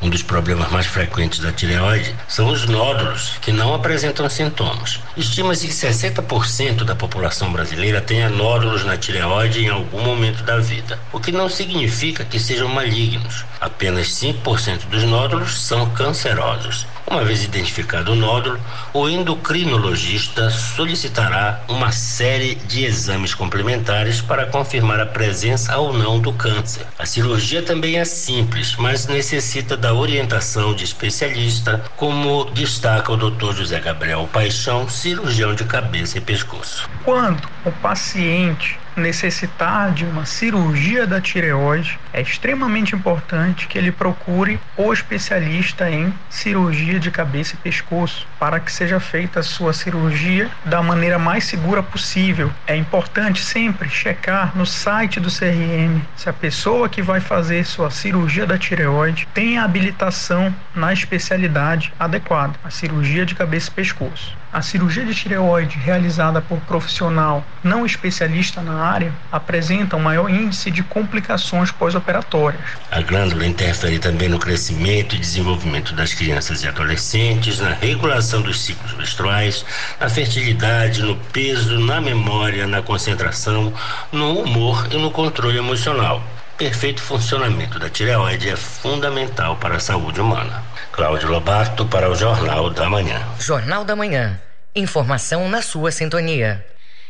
Um 0.00 0.08
dos 0.08 0.22
problemas 0.22 0.70
mais 0.70 0.86
frequentes 0.86 1.40
da 1.40 1.52
tireoide 1.52 2.14
são 2.28 2.48
os 2.50 2.66
nódulos, 2.66 3.32
que 3.40 3.52
não 3.52 3.74
apresentam 3.74 4.28
sintomas. 4.28 5.00
Estima-se 5.16 5.66
que 5.66 5.72
60% 5.72 6.84
da 6.84 6.94
população 6.94 7.52
brasileira 7.52 8.00
tenha 8.00 8.28
nódulos 8.28 8.84
na 8.84 8.96
tireoide 8.96 9.64
em 9.64 9.68
algum 9.68 10.02
momento 10.02 10.42
da 10.44 10.58
vida, 10.58 10.98
o 11.12 11.18
que 11.18 11.32
não 11.32 11.48
significa 11.48 12.24
que 12.24 12.38
sejam 12.38 12.68
malignos. 12.68 13.44
Apenas 13.60 14.08
5% 14.08 14.86
dos 14.88 15.02
nódulos 15.04 15.60
são 15.60 15.88
cancerosos. 15.90 16.86
Uma 17.10 17.24
vez 17.24 17.42
identificado 17.42 18.12
o 18.12 18.14
nódulo, 18.14 18.60
o 18.92 19.08
endocrinologista 19.08 20.50
solicitará 20.50 21.62
uma 21.66 21.90
série 21.90 22.54
de 22.54 22.84
exames 22.84 23.34
complementares 23.34 24.20
para 24.20 24.44
confirmar 24.44 25.00
a 25.00 25.06
presença 25.06 25.74
ou 25.78 25.94
não 25.94 26.20
do 26.20 26.34
câncer. 26.34 26.86
A 26.98 27.06
cirurgia 27.06 27.62
também 27.62 27.98
é 27.98 28.04
simples, 28.04 28.76
mas 28.76 29.06
necessita 29.06 29.74
da 29.74 29.94
orientação 29.94 30.74
de 30.74 30.84
especialista, 30.84 31.82
como 31.96 32.44
destaca 32.50 33.10
o 33.10 33.16
Dr. 33.16 33.54
José 33.54 33.80
Gabriel 33.80 34.28
Paixão, 34.30 34.86
cirurgião 34.86 35.54
de 35.54 35.64
cabeça 35.64 36.18
e 36.18 36.20
pescoço. 36.20 36.90
Quando 37.06 37.48
o 37.64 37.72
paciente 37.72 38.78
necessitar 38.98 39.92
de 39.92 40.04
uma 40.04 40.26
cirurgia 40.26 41.06
da 41.06 41.20
tireoide, 41.20 41.98
é 42.12 42.20
extremamente 42.20 42.94
importante 42.94 43.66
que 43.66 43.78
ele 43.78 43.92
procure 43.92 44.60
o 44.76 44.92
especialista 44.92 45.90
em 45.90 46.12
cirurgia 46.28 46.98
de 46.98 47.10
cabeça 47.10 47.54
e 47.54 47.58
pescoço 47.58 48.26
para 48.38 48.60
que 48.60 48.72
seja 48.72 49.00
feita 49.00 49.40
a 49.40 49.42
sua 49.42 49.72
cirurgia 49.72 50.50
da 50.64 50.82
maneira 50.82 51.18
mais 51.18 51.44
segura 51.44 51.82
possível. 51.82 52.50
É 52.66 52.76
importante 52.76 53.42
sempre 53.42 53.88
checar 53.88 54.56
no 54.56 54.64
site 54.64 55.20
do 55.20 55.30
CRM 55.30 56.00
se 56.16 56.28
a 56.28 56.32
pessoa 56.32 56.88
que 56.88 57.02
vai 57.02 57.20
fazer 57.20 57.64
sua 57.64 57.90
cirurgia 57.90 58.46
da 58.46 58.56
tireoide 58.56 59.28
tem 59.34 59.58
a 59.58 59.64
habilitação 59.64 60.54
na 60.74 60.92
especialidade 60.92 61.92
adequada, 61.98 62.54
a 62.62 62.70
cirurgia 62.70 63.26
de 63.26 63.34
cabeça 63.34 63.68
e 63.68 63.72
pescoço. 63.72 64.37
A 64.50 64.62
cirurgia 64.62 65.04
de 65.04 65.14
tireoide 65.14 65.78
realizada 65.78 66.40
por 66.40 66.58
profissional 66.60 67.44
não 67.62 67.84
especialista 67.84 68.62
na 68.62 68.80
área 68.80 69.12
apresenta 69.30 69.94
um 69.94 70.00
maior 70.00 70.30
índice 70.30 70.70
de 70.70 70.82
complicações 70.82 71.70
pós-operatórias. 71.70 72.62
A 72.90 73.02
glândula 73.02 73.46
interfere 73.46 73.98
também 73.98 74.26
no 74.26 74.38
crescimento 74.38 75.14
e 75.14 75.18
desenvolvimento 75.18 75.94
das 75.94 76.14
crianças 76.14 76.62
e 76.62 76.68
adolescentes, 76.68 77.58
na 77.60 77.74
regulação 77.74 78.40
dos 78.40 78.60
ciclos 78.60 78.94
menstruais, 78.94 79.66
na 80.00 80.08
fertilidade, 80.08 81.02
no 81.02 81.16
peso, 81.16 81.78
na 81.80 82.00
memória, 82.00 82.66
na 82.66 82.80
concentração, 82.80 83.70
no 84.10 84.40
humor 84.40 84.88
e 84.90 84.96
no 84.96 85.10
controle 85.10 85.58
emocional. 85.58 86.22
Perfeito 86.58 87.00
funcionamento 87.00 87.78
da 87.78 87.88
tireoide 87.88 88.48
é 88.48 88.56
fundamental 88.56 89.54
para 89.58 89.76
a 89.76 89.80
saúde 89.80 90.20
humana. 90.20 90.64
Cláudio 90.90 91.28
Lobato 91.28 91.86
para 91.86 92.10
o 92.10 92.16
Jornal 92.16 92.68
da 92.68 92.90
Manhã. 92.90 93.24
Jornal 93.38 93.84
da 93.84 93.94
Manhã. 93.94 94.42
Informação 94.74 95.48
na 95.48 95.62
sua 95.62 95.92
sintonia. 95.92 96.66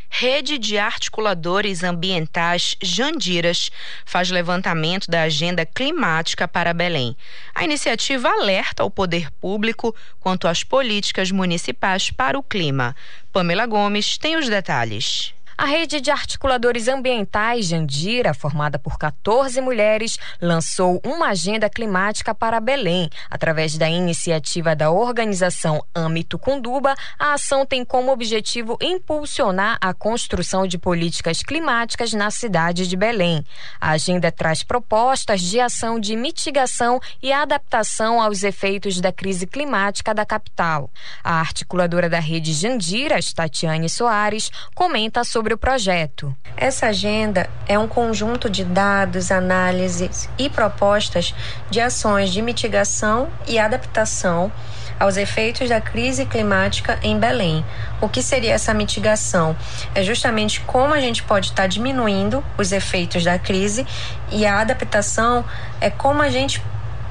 Rede 0.07 0.59
de 0.59 0.77
Articuladores 0.77 1.83
Ambientais 1.83 2.75
Jandiras 2.79 3.71
faz 4.05 4.29
levantamento 4.29 5.09
da 5.09 5.23
agenda 5.23 5.65
climática 5.65 6.47
para 6.47 6.71
Belém. 6.71 7.17
A 7.55 7.63
iniciativa 7.63 8.29
alerta 8.29 8.83
ao 8.83 8.91
poder 8.91 9.31
público 9.41 9.95
quanto 10.19 10.47
às 10.47 10.63
políticas 10.63 11.31
municipais 11.31 12.11
para 12.11 12.37
o 12.37 12.43
clima. 12.43 12.95
Pamela 13.33 13.65
Gomes 13.65 14.15
tem 14.15 14.37
os 14.37 14.47
detalhes. 14.47 15.33
A 15.61 15.65
rede 15.65 15.99
de 15.99 16.09
articuladores 16.09 16.87
ambientais 16.87 17.65
Jandira, 17.65 18.33
formada 18.33 18.79
por 18.79 18.97
14 18.97 19.59
mulheres, 19.59 20.17
lançou 20.41 21.01
uma 21.05 21.31
agenda 21.31 21.69
climática 21.69 22.33
para 22.33 22.61
Belém. 22.61 23.09
Através 23.29 23.77
da 23.77 23.89
iniciativa 23.89 24.73
da 24.73 24.89
organização 24.89 25.83
Âmbito 25.93 26.39
Cunduba, 26.39 26.95
a 27.19 27.33
ação 27.33 27.65
tem 27.65 27.83
como 27.83 28.09
objetivo 28.09 28.77
impulsionar 28.79 29.77
a 29.81 29.93
construção 29.93 30.65
de 30.65 30.77
políticas 30.77 31.43
climáticas 31.43 32.13
na 32.13 32.31
cidade 32.31 32.87
de 32.87 32.95
Belém. 32.95 33.43
A 33.81 33.89
agenda 33.89 34.31
traz 34.31 34.63
propostas 34.63 35.41
de 35.41 35.59
ação 35.59 35.99
de 35.99 36.15
mitigação 36.15 37.01
e 37.21 37.33
adaptação 37.33 38.21
aos 38.21 38.43
efeitos 38.43 39.01
da 39.01 39.11
crise 39.11 39.45
climática 39.45 40.13
da 40.15 40.25
capital. 40.25 40.89
A 41.21 41.33
articuladora 41.41 42.09
da 42.09 42.21
rede 42.21 42.53
Jandiras, 42.53 43.33
Tatiane 43.33 43.89
Soares, 43.89 44.49
comenta 44.73 45.25
sobre 45.25 45.48
o 45.53 45.57
projeto. 45.57 46.35
Essa 46.55 46.87
agenda 46.87 47.49
é 47.67 47.77
um 47.77 47.87
conjunto 47.87 48.49
de 48.49 48.63
dados, 48.63 49.31
análises 49.31 50.29
e 50.37 50.49
propostas 50.49 51.33
de 51.69 51.79
ações 51.79 52.29
de 52.29 52.41
mitigação 52.41 53.29
e 53.47 53.57
adaptação 53.57 54.51
aos 54.99 55.15
efeitos 55.15 55.69
da 55.69 55.79
crise 55.79 56.25
climática 56.25 56.99
em 57.01 57.17
Belém. 57.17 57.65
O 58.01 58.09
que 58.09 58.21
seria 58.21 58.53
essa 58.53 58.73
mitigação? 58.73 59.55
É 59.95 60.03
justamente 60.03 60.59
como 60.61 60.93
a 60.93 60.99
gente 60.99 61.23
pode 61.23 61.47
estar 61.47 61.67
diminuindo 61.67 62.43
os 62.57 62.71
efeitos 62.71 63.23
da 63.23 63.39
crise 63.39 63.87
e 64.31 64.45
a 64.45 64.59
adaptação 64.59 65.45
é 65.79 65.89
como 65.89 66.21
a 66.21 66.29
gente 66.29 66.61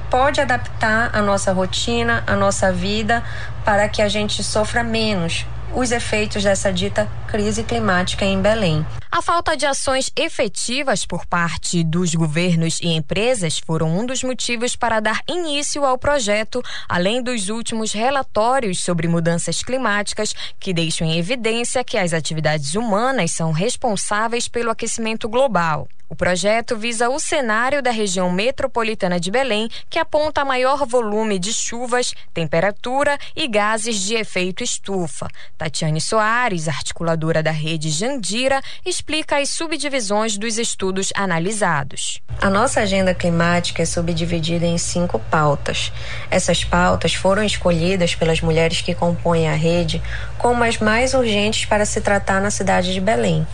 pode 0.09 0.41
adaptar 0.41 1.09
a 1.13 1.21
nossa 1.21 1.51
rotina, 1.51 2.23
a 2.25 2.35
nossa 2.35 2.71
vida 2.71 3.23
para 3.63 3.87
que 3.87 4.01
a 4.01 4.07
gente 4.07 4.43
sofra 4.43 4.83
menos 4.83 5.45
os 5.73 5.91
efeitos 5.91 6.43
dessa 6.43 6.71
dita 6.71 7.07
crise 7.27 7.63
climática 7.63 8.25
em 8.25 8.41
Belém. 8.41 8.85
A 9.11 9.21
falta 9.21 9.57
de 9.57 9.65
ações 9.65 10.11
efetivas 10.15 11.05
por 11.05 11.25
parte 11.25 11.83
dos 11.83 12.13
governos 12.13 12.79
e 12.79 12.87
empresas 12.89 13.59
foram 13.59 13.97
um 13.97 14.05
dos 14.05 14.23
motivos 14.23 14.75
para 14.75 14.99
dar 14.99 15.21
início 15.27 15.83
ao 15.83 15.97
projeto, 15.97 16.63
além 16.87 17.21
dos 17.21 17.49
últimos 17.49 17.91
relatórios 17.91 18.79
sobre 18.79 19.07
mudanças 19.07 19.63
climáticas 19.63 20.33
que 20.59 20.73
deixam 20.73 21.07
em 21.07 21.17
evidência 21.17 21.83
que 21.83 21.97
as 21.97 22.13
atividades 22.13 22.75
humanas 22.75 23.31
são 23.31 23.51
responsáveis 23.51 24.47
pelo 24.47 24.71
aquecimento 24.71 25.27
global. 25.27 25.87
O 26.09 26.15
projeto 26.15 26.75
visa 26.75 27.07
o 27.07 27.19
cenário 27.19 27.83
da 27.83 27.91
região 27.91 28.31
metropolitana 28.31 29.19
de 29.19 29.29
Belém, 29.29 29.69
que 29.87 29.99
aponta 29.99 30.43
maior 30.43 30.83
volume 30.87 31.37
de 31.37 31.53
chuvas, 31.53 32.15
temperatura 32.33 33.15
e 33.35 33.47
gases 33.47 33.95
de 34.01 34.15
efeito 34.15 34.63
estufa. 34.63 35.27
Tatiane 35.59 35.99
Soares, 35.99 36.69
articuladora 36.69 37.43
da 37.43 37.51
rede 37.51 37.89
Jandira, 37.89 38.61
explica 38.85 39.39
as 39.39 39.49
subdivisões 39.49 40.37
dos 40.37 40.57
estudos 40.57 41.11
analisados. 41.13 42.21
A 42.41 42.49
nossa 42.49 42.79
agenda 42.79 43.13
climática 43.13 43.83
é 43.83 43.85
subdividida 43.85 44.65
em 44.65 44.77
cinco 44.77 45.19
pautas. 45.19 45.91
Essas 46.31 46.63
pautas 46.63 47.13
foram 47.13 47.43
escolhidas 47.43 48.15
pelas 48.15 48.39
mulheres 48.39 48.79
que 48.79 48.95
compõem 48.95 49.49
a 49.49 49.53
rede 49.53 50.01
como 50.37 50.63
as 50.63 50.77
mais 50.77 51.13
urgentes 51.13 51.65
para 51.65 51.85
se 51.85 51.99
tratar 51.99 52.39
na 52.39 52.49
cidade 52.49 52.93
de 52.93 53.01
Belém. 53.01 53.45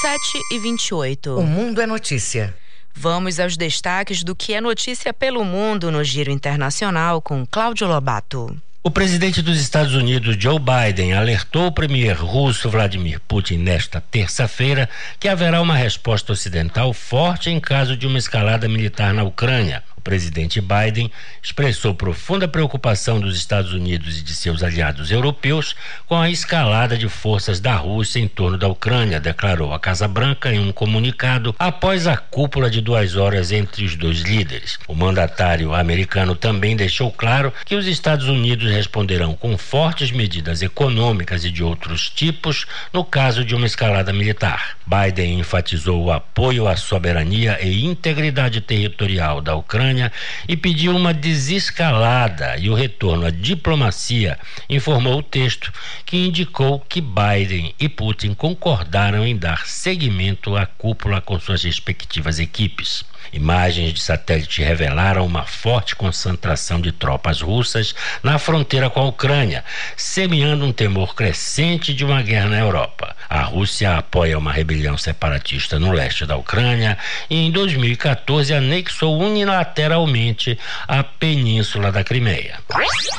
7 0.00 0.20
e 0.52 0.58
28. 0.58 1.38
O 1.38 1.42
mundo 1.42 1.80
é 1.80 1.86
notícia. 1.86 2.54
Vamos 2.96 3.40
aos 3.40 3.56
destaques 3.56 4.22
do 4.22 4.36
que 4.36 4.54
é 4.54 4.60
notícia 4.60 5.12
pelo 5.12 5.44
mundo 5.44 5.90
no 5.90 6.02
Giro 6.04 6.30
Internacional 6.30 7.20
com 7.20 7.44
Cláudio 7.44 7.88
Lobato. 7.88 8.56
O 8.86 8.90
presidente 8.90 9.40
dos 9.40 9.58
Estados 9.58 9.94
Unidos, 9.94 10.36
Joe 10.38 10.58
Biden, 10.58 11.14
alertou 11.14 11.68
o 11.68 11.72
premier 11.72 12.22
russo 12.22 12.68
Vladimir 12.68 13.18
Putin 13.26 13.56
nesta 13.56 13.98
terça-feira 13.98 14.90
que 15.18 15.26
haverá 15.26 15.62
uma 15.62 15.74
resposta 15.74 16.34
ocidental 16.34 16.92
forte 16.92 17.48
em 17.48 17.58
caso 17.58 17.96
de 17.96 18.06
uma 18.06 18.18
escalada 18.18 18.68
militar 18.68 19.14
na 19.14 19.24
Ucrânia 19.24 19.82
presidente 20.04 20.60
Biden 20.60 21.10
expressou 21.42 21.94
profunda 21.94 22.46
preocupação 22.46 23.18
dos 23.18 23.36
Estados 23.36 23.72
Unidos 23.72 24.18
e 24.18 24.22
de 24.22 24.36
seus 24.36 24.62
aliados 24.62 25.10
europeus 25.10 25.74
com 26.06 26.16
a 26.16 26.28
escalada 26.28 26.96
de 26.96 27.08
forças 27.08 27.58
da 27.58 27.74
Rússia 27.74 28.20
em 28.20 28.28
torno 28.28 28.58
da 28.58 28.68
Ucrânia, 28.68 29.18
declarou 29.18 29.72
a 29.72 29.80
Casa 29.80 30.06
Branca 30.06 30.52
em 30.52 30.60
um 30.60 30.70
comunicado 30.70 31.56
após 31.58 32.06
a 32.06 32.16
cúpula 32.16 32.68
de 32.68 32.82
duas 32.82 33.16
horas 33.16 33.50
entre 33.50 33.84
os 33.84 33.96
dois 33.96 34.20
líderes. 34.20 34.78
O 34.86 34.94
mandatário 34.94 35.74
americano 35.74 36.36
também 36.36 36.76
deixou 36.76 37.10
claro 37.10 37.52
que 37.64 37.74
os 37.74 37.86
Estados 37.86 38.28
Unidos 38.28 38.70
responderão 38.74 39.34
com 39.34 39.56
fortes 39.56 40.10
medidas 40.10 40.60
econômicas 40.60 41.44
e 41.44 41.50
de 41.50 41.62
outros 41.62 42.10
tipos 42.10 42.66
no 42.92 43.04
caso 43.04 43.44
de 43.44 43.54
uma 43.54 43.66
escalada 43.66 44.12
militar. 44.12 44.76
Biden 44.86 45.38
enfatizou 45.38 46.04
o 46.04 46.12
apoio 46.12 46.68
à 46.68 46.76
soberania 46.76 47.58
e 47.62 47.84
integridade 47.84 48.60
territorial 48.60 49.40
da 49.40 49.54
Ucrânia 49.54 50.12
e 50.48 50.56
pediu 50.56 50.94
uma 50.94 51.14
desescalada 51.14 52.56
e 52.58 52.68
o 52.68 52.74
retorno 52.74 53.26
à 53.26 53.30
diplomacia, 53.30 54.38
informou 54.68 55.18
o 55.18 55.22
texto, 55.22 55.72
que 56.04 56.16
indicou 56.16 56.80
que 56.80 57.00
Biden 57.00 57.74
e 57.78 57.88
Putin 57.88 58.34
concordaram 58.34 59.24
em 59.24 59.36
dar 59.36 59.66
seguimento 59.66 60.56
à 60.56 60.66
cúpula 60.66 61.20
com 61.20 61.38
suas 61.38 61.62
respectivas 61.62 62.38
equipes. 62.38 63.04
Imagens 63.34 63.92
de 63.92 64.00
satélite 64.00 64.62
revelaram 64.62 65.26
uma 65.26 65.42
forte 65.42 65.96
concentração 65.96 66.80
de 66.80 66.92
tropas 66.92 67.40
russas 67.40 67.92
na 68.22 68.38
fronteira 68.38 68.88
com 68.88 69.00
a 69.00 69.08
Ucrânia, 69.08 69.64
semeando 69.96 70.64
um 70.64 70.72
temor 70.72 71.16
crescente 71.16 71.92
de 71.92 72.04
uma 72.04 72.22
guerra 72.22 72.50
na 72.50 72.60
Europa. 72.60 73.16
A 73.28 73.42
Rússia 73.42 73.96
apoia 73.96 74.38
uma 74.38 74.52
rebelião 74.52 74.96
separatista 74.96 75.78
no 75.78 75.92
leste 75.92 76.26
da 76.26 76.36
Ucrânia 76.36 76.96
e 77.28 77.36
em 77.36 77.50
2014 77.50 78.52
anexou 78.52 79.18
unilateralmente 79.18 80.58
a 80.86 81.02
península 81.02 81.90
da 81.90 82.04
Crimeia. 82.04 82.58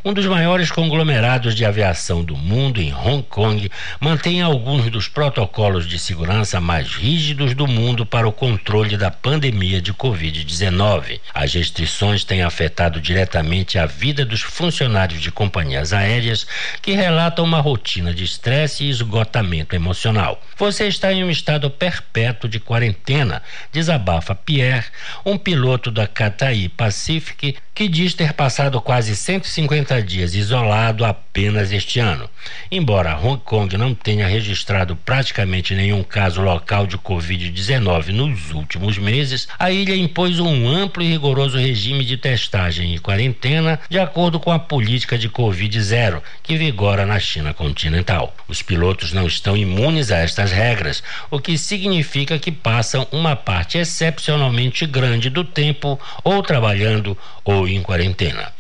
Um 0.03 0.13
dos 0.13 0.25
maiores 0.25 0.71
conglomerados 0.71 1.55
de 1.55 1.65
aviação 1.65 2.23
do 2.23 2.35
mundo 2.35 2.81
em 2.81 2.93
Hong 2.93 3.23
Kong 3.23 3.69
mantém 3.99 4.41
alguns 4.41 4.89
dos 4.89 5.07
protocolos 5.07 5.87
de 5.87 5.97
segurança 5.97 6.61
mais 6.61 6.93
rígidos 6.93 7.53
do 7.53 7.67
mundo 7.67 8.05
para 8.05 8.27
o 8.27 8.31
controle 8.31 8.97
da 8.97 9.09
pandemia 9.09 9.81
de 9.81 9.93
Covid-19. 9.93 11.19
As 11.33 11.53
restrições 11.53 12.23
têm 12.23 12.43
afetado 12.43 13.01
diretamente 13.01 13.79
a 13.79 13.85
vida 13.85 14.23
dos 14.23 14.41
funcionários 14.41 15.21
de 15.21 15.31
companhias 15.31 15.93
aéreas 15.93 16.45
que 16.81 16.91
relatam 16.91 17.43
uma 17.43 17.59
rotina 17.59 18.13
de 18.13 18.23
estresse 18.23 18.83
e 18.83 18.89
esgotamento 18.89 19.75
emocional. 19.75 20.04
Você 20.57 20.87
está 20.87 21.11
em 21.11 21.23
um 21.23 21.29
estado 21.29 21.69
perpétuo 21.69 22.49
de 22.49 22.59
quarentena, 22.59 23.41
desabafa 23.71 24.35
Pierre, 24.35 24.85
um 25.25 25.37
piloto 25.37 25.89
da 25.89 26.07
Cathay 26.07 26.69
Pacific 26.69 27.55
que 27.73 27.89
diz 27.89 28.13
ter 28.13 28.31
passado 28.31 28.79
quase 28.79 29.15
150 29.17 30.01
dias 30.01 30.33
isolado 30.33 31.03
apenas 31.03 31.73
este 31.73 31.99
ano. 31.99 32.29
Embora 32.71 33.17
Hong 33.17 33.41
Kong 33.43 33.75
não 33.75 33.93
tenha 33.93 34.25
registrado 34.27 34.95
praticamente 34.95 35.75
nenhum 35.75 36.01
caso 36.01 36.41
local 36.41 36.87
de 36.87 36.97
Covid-19 36.97 38.07
nos 38.09 38.51
últimos 38.51 38.97
meses, 38.97 39.49
a 39.59 39.71
ilha 39.71 39.93
impôs 39.93 40.39
um 40.39 40.69
amplo 40.69 41.03
e 41.03 41.09
rigoroso 41.09 41.57
regime 41.57 42.05
de 42.05 42.15
testagem 42.15 42.95
e 42.95 42.99
quarentena 42.99 43.77
de 43.89 43.99
acordo 43.99 44.39
com 44.39 44.53
a 44.53 44.59
política 44.59 45.17
de 45.17 45.29
Covid-0 45.29 46.21
que 46.41 46.55
vigora 46.55 47.05
na 47.05 47.19
China 47.19 47.53
continental. 47.53 48.33
Os 48.47 48.61
pilotos 48.61 49.11
não 49.11 49.27
estão 49.27 49.57
imunes 49.57 49.84
a 49.85 50.17
estas 50.17 50.51
regras, 50.51 51.03
o 51.29 51.39
que 51.39 51.57
significa 51.59 52.39
que 52.39 52.51
passam 52.51 53.07
uma 53.11 53.35
parte 53.35 53.77
excepcionalmente 53.77 54.85
grande 54.87 55.29
do 55.29 55.43
tempo 55.43 55.99
ou 56.23 56.41
trabalhando 56.41 57.15
ou 57.43 57.67
em 57.67 57.83
quarentena. 57.83 58.51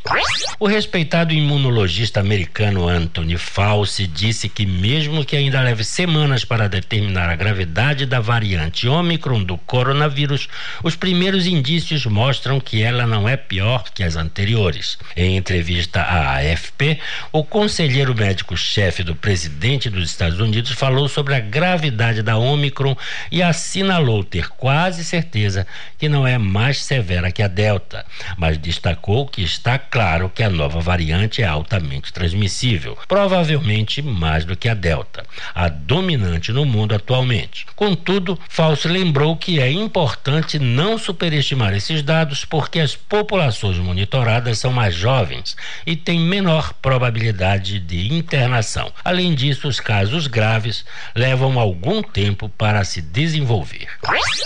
O 0.59 0.67
respeitado 0.67 1.33
imunologista 1.33 2.19
americano 2.19 2.87
Anthony 2.87 3.37
Fauci 3.37 4.05
disse 4.05 4.47
que, 4.47 4.65
mesmo 4.65 5.25
que 5.25 5.35
ainda 5.35 5.61
leve 5.61 5.83
semanas 5.83 6.45
para 6.45 6.69
determinar 6.69 7.27
a 7.27 7.35
gravidade 7.35 8.05
da 8.05 8.19
variante 8.19 8.87
Omicron 8.87 9.43
do 9.43 9.57
coronavírus, 9.57 10.47
os 10.83 10.95
primeiros 10.95 11.47
indícios 11.47 12.05
mostram 12.05 12.59
que 12.59 12.83
ela 12.83 13.07
não 13.07 13.27
é 13.27 13.35
pior 13.35 13.85
que 13.93 14.03
as 14.03 14.15
anteriores. 14.15 14.99
Em 15.17 15.35
entrevista 15.35 16.01
à 16.01 16.37
AFP, 16.37 16.99
o 17.31 17.43
conselheiro 17.43 18.13
médico-chefe 18.13 19.03
do 19.03 19.15
presidente 19.15 19.89
dos 19.89 20.11
Estados 20.11 20.39
Unidos 20.39 20.71
falou 20.71 21.09
sobre 21.15 21.33
a 21.33 21.39
gravidade 21.39 22.21
da 22.21 22.35
Omicron 22.35 22.93
e 23.31 23.41
assinalou 23.41 24.21
ter 24.21 24.49
quase 24.49 25.01
certeza 25.01 25.65
que 25.97 26.09
não 26.09 26.27
é 26.27 26.37
mais 26.37 26.83
severa 26.83 27.31
que 27.31 27.41
a 27.41 27.47
Delta, 27.47 28.05
mas 28.35 28.57
destacou 28.57 29.25
que 29.25 29.41
está 29.41 29.79
claro 29.79 30.29
que 30.29 30.43
a 30.43 30.49
nova 30.49 30.81
variante 30.81 31.41
é 31.41 31.45
altamente 31.45 32.11
transmissível, 32.11 32.97
provavelmente 33.07 34.01
mais 34.01 34.43
do 34.43 34.57
que 34.57 34.67
a 34.67 34.73
Delta, 34.73 35.25
a 35.53 35.69
dominante 35.69 36.51
no 36.51 36.65
mundo 36.65 36.93
atualmente. 36.93 37.65
Contudo, 37.77 38.37
Fauci 38.49 38.89
lembrou 38.89 39.37
que 39.37 39.61
é 39.61 39.71
importante 39.71 40.59
não 40.59 40.97
superestimar 40.97 41.73
esses 41.73 42.01
dados 42.01 42.43
porque 42.43 42.81
as 42.81 42.93
populações 42.93 43.77
monitoradas 43.77 44.59
são 44.59 44.73
mais 44.73 44.93
jovens 44.93 45.55
e 45.85 45.95
têm 45.95 46.19
menor 46.19 46.73
probabilidade 46.73 47.79
de 47.79 48.13
internação. 48.13 48.91
Além 49.01 49.33
disso, 49.33 49.69
os 49.69 49.79
casos 49.79 50.27
graves 50.27 50.83
levam 51.13 51.59
algum 51.59 52.01
tempo 52.01 52.49
para 52.49 52.83
se 52.83 53.01
desenvolver. 53.01 53.87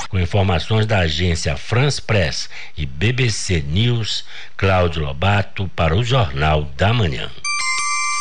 Com 0.09 0.19
informações 0.19 0.85
da 0.85 0.99
agência 0.99 1.55
France 1.55 2.01
Press 2.01 2.49
e 2.75 2.85
BBC 2.85 3.61
News, 3.61 4.25
Cláudio 4.57 5.03
Lobato 5.05 5.69
para 5.75 5.95
o 5.95 6.03
Jornal 6.03 6.63
da 6.75 6.93
Manhã. 6.93 7.29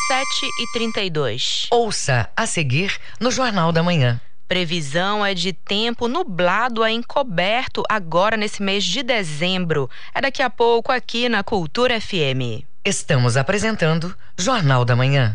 7 0.08 0.26
e 0.60 0.72
32. 0.72 1.66
Ouça 1.70 2.30
a 2.34 2.46
seguir 2.46 2.96
no 3.20 3.30
Jornal 3.30 3.72
da 3.72 3.82
Manhã. 3.82 4.20
Previsão 4.48 5.24
é 5.24 5.34
de 5.34 5.52
tempo 5.52 6.08
nublado 6.08 6.82
a 6.82 6.90
encoberto 6.90 7.82
agora 7.86 8.34
nesse 8.34 8.62
mês 8.62 8.82
de 8.82 9.02
dezembro. 9.02 9.90
É 10.14 10.22
daqui 10.22 10.42
a 10.42 10.48
pouco 10.48 10.90
aqui 10.90 11.28
na 11.28 11.44
Cultura 11.44 12.00
FM. 12.00 12.64
Estamos 12.82 13.36
apresentando 13.36 14.16
Jornal 14.38 14.86
da 14.86 14.96
Manhã. 14.96 15.34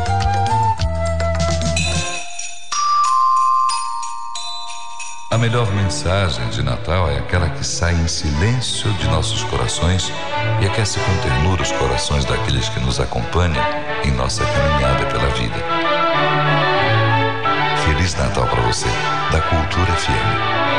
A 5.31 5.37
melhor 5.37 5.71
mensagem 5.73 6.45
de 6.49 6.61
Natal 6.61 7.09
é 7.09 7.17
aquela 7.17 7.49
que 7.49 7.65
sai 7.65 7.93
em 7.93 8.05
silêncio 8.05 8.91
de 8.95 9.07
nossos 9.07 9.41
corações 9.45 10.11
e 10.61 10.65
aquece 10.65 10.99
com 10.99 11.17
ternura 11.21 11.61
os 11.61 11.71
corações 11.71 12.25
daqueles 12.25 12.67
que 12.67 12.81
nos 12.81 12.99
acompanham 12.99 13.63
em 14.03 14.11
nossa 14.11 14.43
caminhada 14.45 15.05
pela 15.05 15.27
vida. 15.29 15.55
Feliz 17.85 18.13
Natal 18.15 18.45
para 18.45 18.61
você, 18.63 18.89
da 19.31 19.39
Cultura 19.39 19.93
FM. 19.93 20.71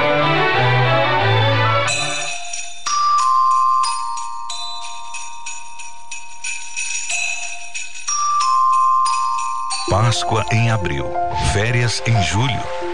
Páscoa 9.89 10.45
em 10.53 10.71
abril, 10.71 11.11
férias 11.55 12.03
em 12.07 12.23
julho, 12.23 12.61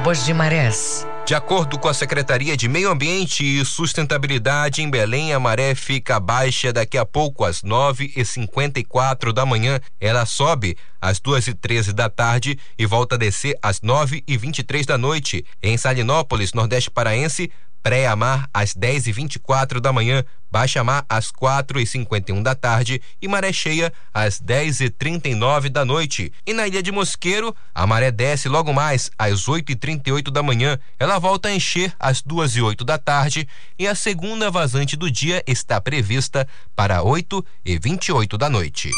Tábuas 0.00 0.24
de 0.24 0.32
Marés. 0.32 1.06
De 1.26 1.34
acordo 1.34 1.78
com 1.78 1.86
a 1.86 1.92
Secretaria 1.92 2.56
de 2.56 2.66
Meio 2.66 2.90
Ambiente 2.90 3.44
e 3.44 3.62
Sustentabilidade 3.66 4.80
em 4.80 4.88
Belém, 4.88 5.34
a 5.34 5.38
maré 5.38 5.74
fica 5.74 6.18
baixa 6.18 6.72
daqui 6.72 6.96
a 6.96 7.04
pouco 7.04 7.44
às 7.44 7.62
nove 7.62 8.10
e 8.16 8.24
cinquenta 8.24 8.80
e 8.80 8.84
quatro 8.84 9.30
da 9.30 9.44
manhã. 9.44 9.78
Ela 10.00 10.24
sobe 10.24 10.74
às 10.98 11.20
duas 11.20 11.46
e 11.48 11.52
treze 11.52 11.92
da 11.92 12.08
tarde 12.08 12.58
e 12.78 12.86
volta 12.86 13.16
a 13.16 13.18
descer 13.18 13.58
às 13.62 13.82
nove 13.82 14.24
e 14.26 14.38
vinte 14.38 14.60
e 14.60 14.62
três 14.62 14.86
da 14.86 14.96
noite. 14.96 15.44
Em 15.62 15.76
Salinópolis, 15.76 16.54
Nordeste 16.54 16.90
Paraense, 16.90 17.52
pré-amar 17.82 18.48
às 18.52 18.74
10 18.74 19.08
e 19.08 19.12
24 19.12 19.80
da 19.80 19.92
manhã, 19.92 20.24
baixa-mar 20.50 21.04
às 21.08 21.30
4 21.30 21.80
e 21.80 21.86
51 21.86 22.42
da 22.42 22.54
tarde 22.54 23.00
e 23.20 23.28
maré 23.28 23.52
cheia 23.52 23.92
às 24.12 24.40
10 24.40 24.80
e 24.80 24.90
39 24.90 25.68
da 25.68 25.84
noite. 25.84 26.32
E 26.46 26.52
na 26.52 26.66
ilha 26.66 26.82
de 26.82 26.92
Mosqueiro, 26.92 27.54
a 27.74 27.86
maré 27.86 28.10
desce 28.10 28.48
logo 28.48 28.72
mais 28.72 29.10
às 29.18 29.48
8 29.48 29.72
e 29.72 29.76
38 29.76 30.30
da 30.30 30.42
manhã. 30.42 30.78
Ela 30.98 31.18
volta 31.18 31.48
a 31.48 31.54
encher 31.54 31.94
às 31.98 32.22
2 32.22 32.56
e 32.56 32.62
8 32.62 32.84
da 32.84 32.98
tarde 32.98 33.48
e 33.78 33.86
a 33.86 33.94
segunda 33.94 34.50
vazante 34.50 34.96
do 34.96 35.10
dia 35.10 35.42
está 35.46 35.80
prevista 35.80 36.46
para 36.74 37.02
8 37.02 37.44
e 37.64 37.78
28 37.78 38.36
da 38.36 38.50
noite. 38.50 38.90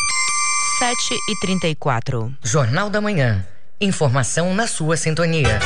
7 0.79 0.97
e 1.29 1.40
34. 1.40 2.35
Jornal 2.42 2.90
da 2.90 3.01
Manhã. 3.01 3.47
Informação 3.81 4.55
na 4.55 4.66
sua 4.66 4.97
sintonia. 4.97 5.61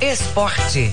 Esporte. 0.00 0.92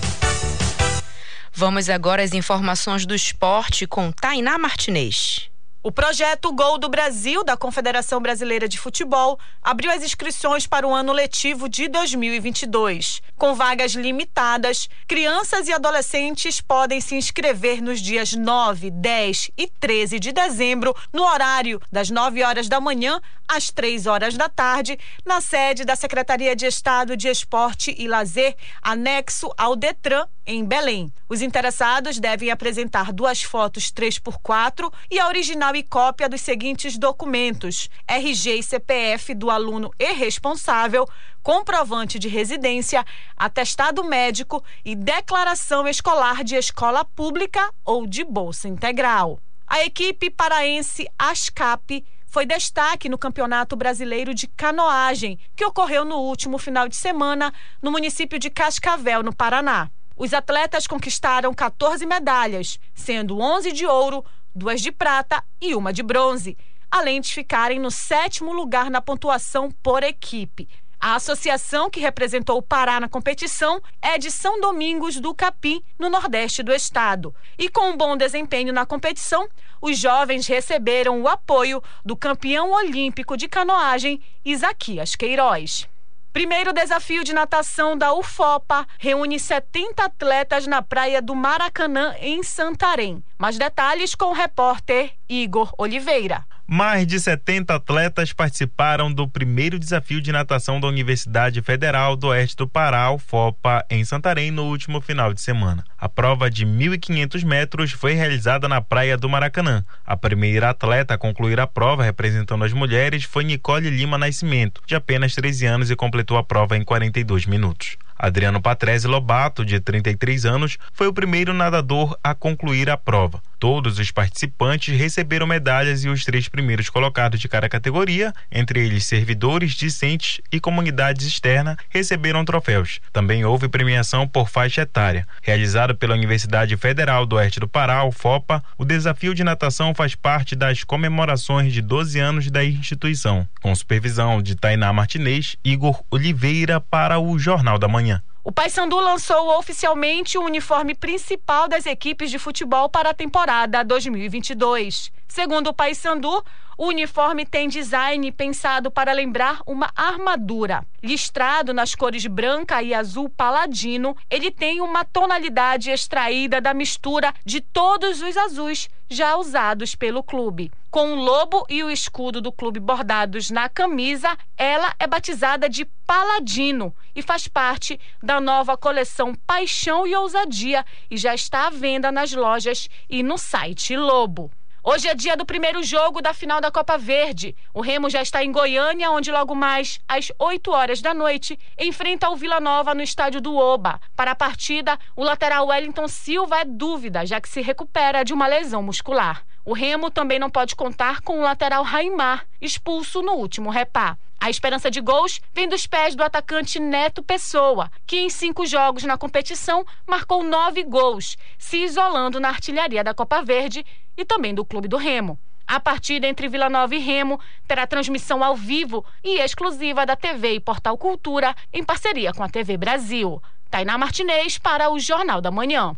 Vamos 1.56 1.88
agora 1.88 2.24
às 2.24 2.34
informações 2.34 3.06
do 3.06 3.14
esporte 3.14 3.86
com 3.86 4.12
Tainá 4.12 4.58
Martinez. 4.58 5.52
O 5.84 5.92
projeto 5.92 6.52
Gol 6.52 6.80
do 6.80 6.88
Brasil, 6.88 7.44
da 7.44 7.58
Confederação 7.58 8.22
Brasileira 8.22 8.70
de 8.70 8.80
Futebol, 8.80 9.38
abriu 9.62 9.92
as 9.92 10.02
inscrições 10.02 10.66
para 10.66 10.88
o 10.88 10.94
ano 10.94 11.12
letivo 11.12 11.68
de 11.68 11.90
2022. 11.90 13.22
Com 13.38 13.54
vagas 13.54 13.92
limitadas, 13.92 14.88
crianças 15.06 15.68
e 15.68 15.74
adolescentes 15.74 16.62
podem 16.62 17.02
se 17.02 17.16
inscrever 17.16 17.84
nos 17.84 18.00
dias 18.00 18.32
9, 18.32 18.90
10 18.90 19.52
e 19.58 19.68
13 19.68 20.20
de 20.20 20.32
dezembro, 20.32 20.96
no 21.12 21.22
horário 21.22 21.82
das 21.92 22.10
9 22.10 22.42
horas 22.44 22.70
da 22.70 22.80
manhã 22.80 23.20
às 23.46 23.70
3 23.70 24.08
horas 24.08 24.38
da 24.38 24.48
tarde, 24.48 24.98
na 25.26 25.42
sede 25.42 25.84
da 25.84 25.98
Secretaria 25.98 26.56
de 26.56 26.66
Estado 26.66 27.18
de 27.18 27.28
Esporte 27.28 27.94
e 27.98 28.08
Lazer, 28.08 28.56
anexo 28.82 29.54
ao 29.58 29.76
Detran, 29.76 30.26
em 30.46 30.64
Belém. 30.66 31.12
Os 31.30 31.42
interessados 31.42 32.20
devem 32.20 32.52
apresentar 32.52 33.12
duas 33.12 33.44
fotos 33.44 33.92
3x4 33.92 34.92
e 35.10 35.20
a 35.20 35.28
original 35.28 35.76
e 35.76 35.84
cópia 35.84 36.28
dos 36.30 36.42
seguintes 36.42 36.98
documentos: 36.98 37.90
RG 38.08 38.60
e 38.60 38.64
CPF 38.64 39.34
do 39.34 39.50
aluno 39.50 39.92
e 39.98 40.14
responsável, 40.14 41.08
comprovante 41.42 42.20
de 42.20 42.28
residência, 42.28 43.06
atestado 43.36 44.04
médico 44.04 44.64
e 44.84 44.96
declaração 44.96 45.88
escolar 45.88 46.44
de 46.44 46.56
escola 46.56 47.04
pública 47.06 47.72
ou 47.86 48.06
de 48.06 48.24
bolsa 48.24 48.68
integral. 48.68 49.40
A 49.66 49.84
equipe 49.84 50.30
paraense 50.30 51.08
ASCAP 51.18 52.06
foi 52.34 52.48
destaque 52.48 53.08
no 53.08 53.18
Campeonato 53.18 53.76
Brasileiro 53.76 54.34
de 54.34 54.48
Canoagem, 54.48 55.38
que 55.56 55.64
ocorreu 55.64 56.04
no 56.04 56.18
último 56.18 56.58
final 56.58 56.90
de 56.90 56.96
semana 56.96 57.54
no 57.80 57.92
município 57.92 58.40
de 58.40 58.50
Cascavel, 58.50 59.22
no 59.22 59.32
Paraná. 59.32 59.92
Os 60.16 60.34
atletas 60.34 60.86
conquistaram 60.86 61.54
14 61.54 62.06
medalhas, 62.06 62.80
sendo 62.94 63.40
11 63.40 63.72
de 63.72 63.86
ouro, 63.86 64.24
duas 64.54 64.80
de 64.80 64.92
prata 64.92 65.44
e 65.60 65.74
uma 65.74 65.92
de 65.92 66.04
bronze, 66.04 66.56
além 66.92 67.20
de 67.20 67.34
ficarem 67.34 67.80
no 67.80 67.90
sétimo 67.90 68.54
lugar 68.54 68.92
na 68.92 69.02
pontuação 69.02 69.72
por 69.82 70.04
equipe. 70.04 70.70
A 71.00 71.16
associação 71.16 71.90
que 71.90 72.00
representou 72.00 72.58
o 72.58 72.62
Pará 72.62 72.98
na 72.98 73.10
competição 73.10 73.82
é 74.02 74.18
de 74.18 74.32
São 74.32 74.62
Domingos 74.62 75.20
do 75.20 75.34
Capim, 75.34 75.84
no 76.00 76.10
nordeste 76.10 76.64
do 76.64 76.72
estado. 76.72 77.36
E 77.58 77.68
com 77.68 77.90
um 77.90 77.98
bom 77.98 78.16
desempenho 78.16 78.72
na 78.72 78.86
competição, 78.86 79.50
os 79.82 79.98
jovens 79.98 80.48
receberam 80.48 81.22
o 81.22 81.28
apoio 81.28 81.84
do 82.06 82.16
campeão 82.16 82.72
olímpico 82.72 83.36
de 83.36 83.50
canoagem, 83.50 84.22
Isaquias 84.46 85.14
Queiroz. 85.16 85.90
Primeiro 86.34 86.74
desafio 86.74 87.24
de 87.24 87.32
natação 87.32 87.96
da 87.96 88.12
UFOPA 88.12 88.88
reúne 88.98 89.40
70 89.40 90.04
atletas 90.04 90.66
na 90.66 90.82
praia 90.82 91.22
do 91.22 91.36
Maracanã, 91.36 92.16
em 92.20 92.42
Santarém. 92.42 93.24
Mais 93.38 93.56
detalhes 93.56 94.16
com 94.16 94.26
o 94.26 94.34
repórter 94.34 95.14
Igor 95.30 95.72
Oliveira. 95.78 96.44
Mais 96.66 97.06
de 97.06 97.20
70 97.20 97.76
atletas 97.76 98.32
participaram 98.32 99.12
do 99.12 99.28
primeiro 99.28 99.78
desafio 99.78 100.22
de 100.22 100.32
natação 100.32 100.80
da 100.80 100.88
Universidade 100.88 101.62
Federal 101.62 102.16
do 102.16 102.28
Oeste 102.28 102.56
do 102.56 102.68
Pará, 102.68 103.12
UFOPA, 103.12 103.86
em 103.90 104.06
Santarém, 104.06 104.50
no 104.50 104.64
último 104.64 105.02
final 105.02 105.34
de 105.34 105.42
semana. 105.42 105.84
A 106.00 106.08
prova 106.08 106.50
de 106.50 106.66
1.500 106.66 107.44
metros 107.44 107.92
foi 107.92 108.14
realizada 108.14 108.70
na 108.70 108.80
praia 108.80 109.18
do 109.18 109.28
Maracanã. 109.28 109.84
A 110.06 110.16
primeira 110.16 110.70
atleta 110.70 111.14
a 111.14 111.18
concluir 111.18 111.60
a 111.60 111.68
prova 111.68 112.02
representando 112.02 112.64
as 112.64 112.72
mulheres 112.72 113.26
foi 113.26 113.44
Nicole 113.44 113.90
Lima 113.90 114.18
Nascimento, 114.18 114.82
de 114.88 114.96
apenas 114.96 115.36
13 115.36 115.66
anos 115.66 115.92
e 115.92 115.96
completou 115.98 116.38
a 116.38 116.44
prova 116.44 116.78
em 116.78 116.84
42 116.84 117.46
minutos. 117.46 117.98
Adriano 118.18 118.62
Patrese 118.62 119.08
Lobato, 119.08 119.66
de 119.66 119.80
33 119.80 120.46
anos, 120.46 120.78
foi 120.94 121.08
o 121.08 121.14
primeiro 121.14 121.54
nadador 121.54 122.18
a 122.24 122.34
concluir 122.34 122.90
a 122.90 122.98
prova. 122.98 123.42
Todos 123.64 123.98
os 123.98 124.12
participantes 124.12 124.94
receberam 124.98 125.48
medalhas 125.48 126.04
e 126.04 126.10
os 126.10 126.26
três 126.26 126.50
primeiros 126.50 126.90
colocados 126.90 127.40
de 127.40 127.48
cada 127.48 127.70
categoria, 127.70 128.34
entre 128.52 128.86
eles 128.86 129.06
servidores, 129.06 129.72
discentes 129.72 130.42
e 130.52 130.60
comunidades 130.60 131.26
externas, 131.26 131.78
receberam 131.88 132.44
troféus. 132.44 133.00
Também 133.14 133.46
houve 133.46 133.70
premiação 133.70 134.28
por 134.28 134.50
faixa 134.50 134.82
etária. 134.82 135.26
Realizado 135.42 135.96
pela 135.96 136.14
Universidade 136.14 136.76
Federal 136.76 137.26
do 137.26 137.38
Oeste 137.38 137.62
do 137.62 137.68
Pará, 137.68 138.04
UFOPA, 138.04 138.62
o 138.78 138.84
desafio 138.84 139.34
de 139.34 139.46
natação 139.46 139.96
faz 139.96 140.14
parte 140.14 140.58
das 140.58 140.84
comemorações 140.84 141.72
de 141.72 141.82
12 141.82 142.20
anos 142.20 142.52
da 142.52 142.66
instituição, 142.66 143.48
com 143.62 143.74
supervisão 143.74 144.42
de 144.42 144.56
Tainá 144.56 144.92
Martinez, 144.92 145.56
Igor 145.64 146.04
Oliveira 146.12 146.82
para 146.82 147.18
o 147.18 147.40
Jornal 147.40 147.80
da 147.80 147.88
Manhã. 147.88 148.13
O 148.46 148.52
Paysandu 148.52 149.00
lançou 149.00 149.58
oficialmente 149.58 150.38
o 150.38 150.44
uniforme 150.44 150.94
principal 150.94 151.70
das 151.70 151.86
equipes 151.86 152.30
de 152.30 152.38
futebol 152.38 152.90
para 152.90 153.12
a 153.12 153.14
temporada 153.14 153.86
2022. 153.86 155.14
Segundo 155.34 155.72
o 155.72 155.74
Paysandu, 155.74 156.46
o 156.78 156.90
uniforme 156.90 157.44
tem 157.44 157.68
design 157.68 158.32
pensado 158.32 158.92
para 158.92 159.12
lembrar 159.12 159.62
uma 159.66 159.92
armadura. 159.96 160.86
Listrado 161.02 161.74
nas 161.74 161.96
cores 161.96 162.28
branca 162.28 162.84
e 162.84 162.94
azul 162.94 163.28
paladino, 163.28 164.16
ele 164.30 164.52
tem 164.52 164.80
uma 164.80 165.04
tonalidade 165.04 165.90
extraída 165.90 166.62
da 166.62 166.72
mistura 166.72 167.34
de 167.44 167.62
todos 167.62 168.22
os 168.22 168.38
azuis 168.38 168.88
já 169.10 169.36
usados 169.36 169.96
pelo 169.96 170.22
clube. 170.22 170.72
Com 170.92 171.14
o 171.14 171.16
lobo 171.16 171.66
e 171.68 171.84
o 171.84 171.90
escudo 171.90 172.40
do 172.40 172.52
clube 172.52 172.80
bordados 172.80 173.50
na 173.50 173.68
camisa, 173.68 174.38
ela 174.56 174.94
é 175.00 175.08
batizada 175.08 175.68
de 175.68 175.84
Paladino 176.06 176.94
e 177.16 177.24
faz 177.24 177.48
parte 177.48 178.00
da 178.22 178.40
nova 178.40 178.78
coleção 178.78 179.34
Paixão 179.48 180.06
e 180.06 180.16
Ousadia 180.16 180.86
e 181.10 181.18
já 181.18 181.34
está 181.34 181.66
à 181.66 181.70
venda 181.72 182.12
nas 182.12 182.32
lojas 182.34 182.88
e 183.10 183.24
no 183.24 183.40
site 183.40 183.98
Lobo. 183.98 184.52
Hoje 184.86 185.08
é 185.08 185.16
dia 185.16 185.38
do 185.38 185.46
primeiro 185.46 185.82
jogo 185.82 186.22
da 186.22 186.34
final 186.34 186.60
da 186.60 186.70
Copa 186.70 186.98
Verde. 186.98 187.56
O 187.74 187.80
Remo 187.80 188.10
já 188.10 188.22
está 188.22 188.44
em 188.44 188.52
Goiânia, 188.52 189.12
onde 189.12 189.32
logo 189.32 189.56
mais, 189.56 189.98
às 190.06 190.30
8 190.38 190.72
horas 190.72 191.02
da 191.02 191.14
noite, 191.14 191.58
enfrenta 191.80 192.30
o 192.30 192.36
Vila 192.36 192.60
Nova 192.60 192.94
no 192.94 193.02
estádio 193.02 193.40
do 193.40 193.56
Oba. 193.56 194.02
Para 194.14 194.32
a 194.32 194.36
partida, 194.36 195.00
o 195.16 195.24
lateral 195.24 195.68
Wellington 195.68 196.10
Silva 196.10 196.60
é 196.60 196.66
dúvida, 196.66 197.26
já 197.26 197.40
que 197.40 197.48
se 197.48 197.62
recupera 197.62 198.26
de 198.26 198.34
uma 198.34 198.46
lesão 198.46 198.84
muscular. 198.84 199.46
O 199.66 199.74
Remo 199.74 200.12
também 200.12 200.40
não 200.40 200.50
pode 200.50 200.76
contar 200.76 201.22
com 201.22 201.40
o 201.40 201.42
lateral 201.42 201.84
Raimar, 201.84 202.46
expulso 202.60 203.22
no 203.22 203.34
último 203.34 203.70
repá. 203.70 204.18
A 204.38 204.50
esperança 204.50 204.92
de 204.92 205.00
gols 205.00 205.40
vem 205.54 205.70
dos 205.70 205.88
pés 205.88 206.16
do 206.16 206.24
atacante 206.24 206.78
Neto 206.78 207.24
Pessoa, 207.24 207.90
que 208.06 208.18
em 208.18 208.30
cinco 208.30 208.66
jogos 208.66 209.04
na 209.04 209.18
competição 209.18 209.86
marcou 210.06 210.44
nove 210.44 210.84
gols, 210.84 211.38
se 211.58 211.78
isolando 211.78 212.42
na 212.42 212.50
artilharia 212.50 213.06
da 213.06 213.14
Copa 213.14 213.42
Verde 213.42 213.86
e 214.18 214.26
também 214.26 214.54
do 214.54 214.66
Clube 214.66 214.90
do 214.90 214.98
Remo. 214.98 215.40
A 215.66 215.80
partida 215.80 216.28
entre 216.28 216.50
Vila 216.50 216.70
Nova 216.70 216.94
e 216.94 217.00
Remo 217.00 217.40
terá 217.66 217.88
transmissão 217.88 218.44
ao 218.44 218.58
vivo 218.58 219.06
e 219.24 219.40
exclusiva 219.40 220.06
da 220.06 220.18
TV 220.18 220.56
e 220.56 220.60
Portal 220.60 220.98
Cultura, 220.98 221.56
em 221.72 221.86
parceria 221.86 222.34
com 222.34 222.44
a 222.44 222.50
TV 222.50 222.76
Brasil. 222.76 223.42
Tainá 223.72 223.98
Martinez 223.98 224.58
para 224.58 224.92
o 224.92 225.00
Jornal 225.00 225.40
da 225.40 225.50
Manhã. 225.50 225.96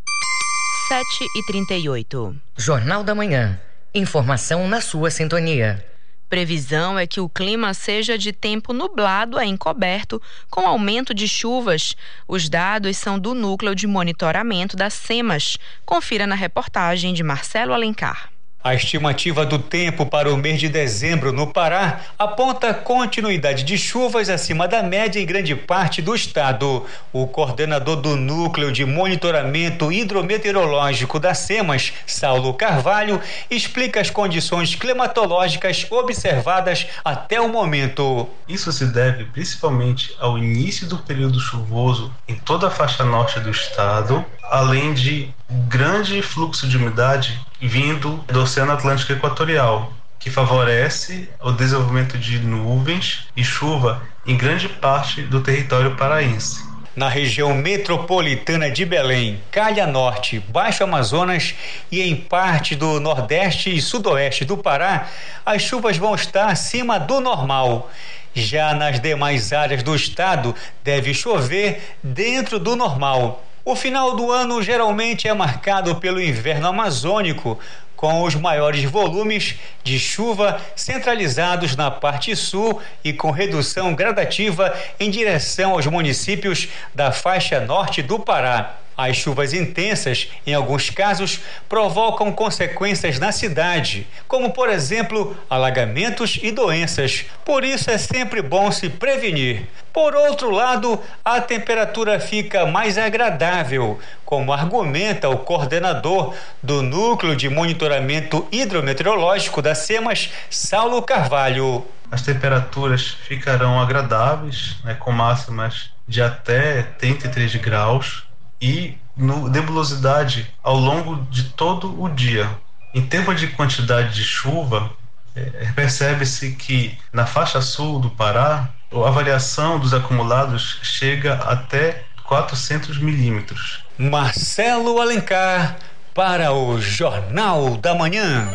7 0.87 1.03
e 1.35 1.43
38. 1.47 2.35
Jornal 2.55 3.03
da 3.03 3.15
Manhã. 3.15 3.59
Informação 3.91 4.67
na 4.67 4.79
sua 4.79 5.09
sintonia. 5.09 5.83
Previsão 6.29 6.99
é 6.99 7.07
que 7.07 7.19
o 7.19 7.27
clima 7.27 7.73
seja 7.73 8.19
de 8.19 8.31
tempo 8.31 8.71
nublado 8.71 9.39
a 9.39 9.45
encoberto, 9.45 10.21
com 10.47 10.67
aumento 10.67 11.11
de 11.11 11.27
chuvas. 11.27 11.95
Os 12.27 12.47
dados 12.49 12.97
são 12.97 13.17
do 13.17 13.33
Núcleo 13.33 13.73
de 13.73 13.87
Monitoramento 13.87 14.77
das 14.77 14.93
SEMAS. 14.93 15.57
Confira 15.83 16.27
na 16.27 16.35
reportagem 16.35 17.15
de 17.15 17.23
Marcelo 17.23 17.73
Alencar. 17.73 18.29
A 18.65 18.73
estimativa 18.73 19.45
do 19.45 19.59
tempo 19.59 20.07
para 20.07 20.33
o 20.33 20.35
mês 20.35 20.59
de 20.59 20.67
dezembro 20.67 21.31
no 21.31 21.45
Pará 21.45 22.01
aponta 22.17 22.73
continuidade 22.73 23.63
de 23.63 23.77
chuvas 23.77 24.27
acima 24.27 24.67
da 24.67 24.81
média 24.81 25.19
em 25.19 25.25
grande 25.27 25.55
parte 25.55 26.01
do 26.01 26.15
estado. 26.15 26.83
O 27.13 27.27
coordenador 27.27 27.95
do 27.97 28.15
Núcleo 28.15 28.71
de 28.71 28.83
Monitoramento 28.83 29.91
Hidrometeorológico 29.91 31.19
da 31.19 31.35
SEMAS, 31.35 31.93
Saulo 32.07 32.55
Carvalho, 32.55 33.21
explica 33.51 34.01
as 34.01 34.09
condições 34.09 34.73
climatológicas 34.73 35.85
observadas 35.91 36.87
até 37.05 37.39
o 37.39 37.47
momento. 37.47 38.27
Isso 38.49 38.71
se 38.71 38.87
deve 38.87 39.25
principalmente 39.25 40.15
ao 40.19 40.39
início 40.39 40.87
do 40.87 40.97
período 40.97 41.39
chuvoso 41.39 42.11
em 42.27 42.33
toda 42.33 42.65
a 42.65 42.71
faixa 42.71 43.03
norte 43.03 43.39
do 43.39 43.51
estado, 43.51 44.25
além 44.49 44.91
de 44.95 45.29
grande 45.49 46.21
fluxo 46.21 46.67
de 46.67 46.77
umidade 46.77 47.39
vindo 47.61 48.23
do 48.27 48.41
Oceano 48.41 48.71
Atlântico 48.71 49.13
Equatorial, 49.13 49.93
que 50.19 50.29
favorece 50.29 51.29
o 51.41 51.51
desenvolvimento 51.51 52.17
de 52.17 52.39
nuvens 52.39 53.27
e 53.35 53.43
chuva 53.43 54.01
em 54.25 54.35
grande 54.35 54.67
parte 54.67 55.21
do 55.21 55.41
território 55.41 55.95
paraense. 55.95 56.63
Na 56.95 57.09
região 57.09 57.53
metropolitana 57.53 58.71
de 58.71 58.85
Belém, 58.85 59.41
Calha 59.51 59.85
Norte, 59.85 60.39
Baixo 60.39 60.83
Amazonas 60.83 61.53
e 61.91 62.01
em 62.01 62.15
parte 62.15 62.73
do 62.73 62.99
Nordeste 63.01 63.75
e 63.75 63.81
Sudoeste 63.81 64.45
do 64.45 64.57
Pará, 64.57 65.09
as 65.45 65.61
chuvas 65.61 65.97
vão 65.97 66.15
estar 66.15 66.47
acima 66.47 66.97
do 66.97 67.19
normal. 67.19 67.91
Já 68.33 68.73
nas 68.73 68.99
demais 68.99 69.53
áreas 69.53 69.83
do 69.83 69.95
estado, 69.95 70.55
deve 70.83 71.13
chover 71.13 71.97
dentro 72.01 72.59
do 72.59 72.75
normal. 72.75 73.44
O 73.67 73.75
final 73.75 74.15
do 74.15 74.31
ano 74.31 74.61
geralmente 74.61 75.27
é 75.27 75.33
marcado 75.33 75.95
pelo 75.95 76.21
inverno 76.21 76.67
amazônico, 76.67 77.57
com 77.95 78.21
os 78.21 78.35
maiores 78.35 78.83
volumes 78.83 79.55
de 79.83 79.97
chuva 79.97 80.61
centralizados 80.75 81.75
na 81.75 81.89
parte 81.89 82.35
sul 82.35 82.79
e 83.03 83.11
com 83.11 83.31
redução 83.31 83.95
gradativa 83.95 84.71
em 84.99 85.09
direção 85.09 85.71
aos 85.71 85.87
municípios 85.87 86.67
da 86.93 87.11
faixa 87.11 87.59
norte 87.59 88.03
do 88.03 88.19
Pará. 88.19 88.75
As 88.97 89.17
chuvas 89.17 89.53
intensas, 89.53 90.29
em 90.47 90.53
alguns 90.53 90.89
casos, 90.89 91.41
provocam 91.67 92.31
consequências 92.31 93.19
na 93.19 93.31
cidade, 93.31 94.07
como, 94.27 94.51
por 94.51 94.69
exemplo, 94.69 95.35
alagamentos 95.49 96.39
e 96.41 96.49
doenças. 96.51 97.25
Por 97.43 97.65
isso 97.65 97.91
é 97.91 97.97
sempre 97.97 98.41
bom 98.41 98.71
se 98.71 98.89
prevenir. 98.89 99.67
Por 99.91 100.15
outro 100.15 100.49
lado, 100.49 100.99
a 101.23 101.41
temperatura 101.41 102.19
fica 102.19 102.65
mais 102.65 102.97
agradável, 102.97 103.99
como 104.23 104.53
argumenta 104.53 105.29
o 105.29 105.39
coordenador 105.39 106.33
do 106.63 106.81
Núcleo 106.81 107.35
de 107.35 107.49
Monitoramento 107.49 108.47
Hidrometeorológico 108.51 109.61
da 109.61 109.75
SEMAS, 109.75 110.31
Saulo 110.49 111.01
Carvalho. 111.01 111.85
As 112.09 112.21
temperaturas 112.21 113.07
ficarão 113.27 113.79
agradáveis, 113.79 114.77
né, 114.83 114.93
com 114.93 115.11
máximas 115.11 115.89
de 116.07 116.21
até 116.21 116.83
33 116.83 117.55
graus 117.55 118.23
e 118.61 118.97
no, 119.15 119.47
nebulosidade 119.47 120.53
ao 120.63 120.77
longo 120.77 121.15
de 121.29 121.43
todo 121.43 122.01
o 122.01 122.09
dia. 122.09 122.49
Em 122.93 123.05
termos 123.05 123.39
de 123.39 123.47
quantidade 123.47 124.13
de 124.13 124.23
chuva, 124.23 124.91
é, 125.35 125.71
percebe-se 125.75 126.51
que 126.53 126.97
na 127.11 127.25
faixa 127.25 127.61
sul 127.61 127.99
do 127.99 128.09
Pará, 128.09 128.69
a 128.91 129.09
variação 129.09 129.77
dos 129.77 129.93
acumulados 129.93 130.79
chega 130.81 131.35
até 131.35 132.05
400 132.23 132.97
milímetros. 132.99 133.83
Marcelo 133.97 134.99
Alencar 134.99 135.75
para 136.13 136.53
o 136.53 136.79
Jornal 136.79 137.75
da 137.77 137.93
Manhã. 137.93 138.49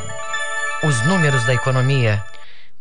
Os 0.82 1.02
números 1.02 1.44
da 1.44 1.52
economia. 1.52 2.24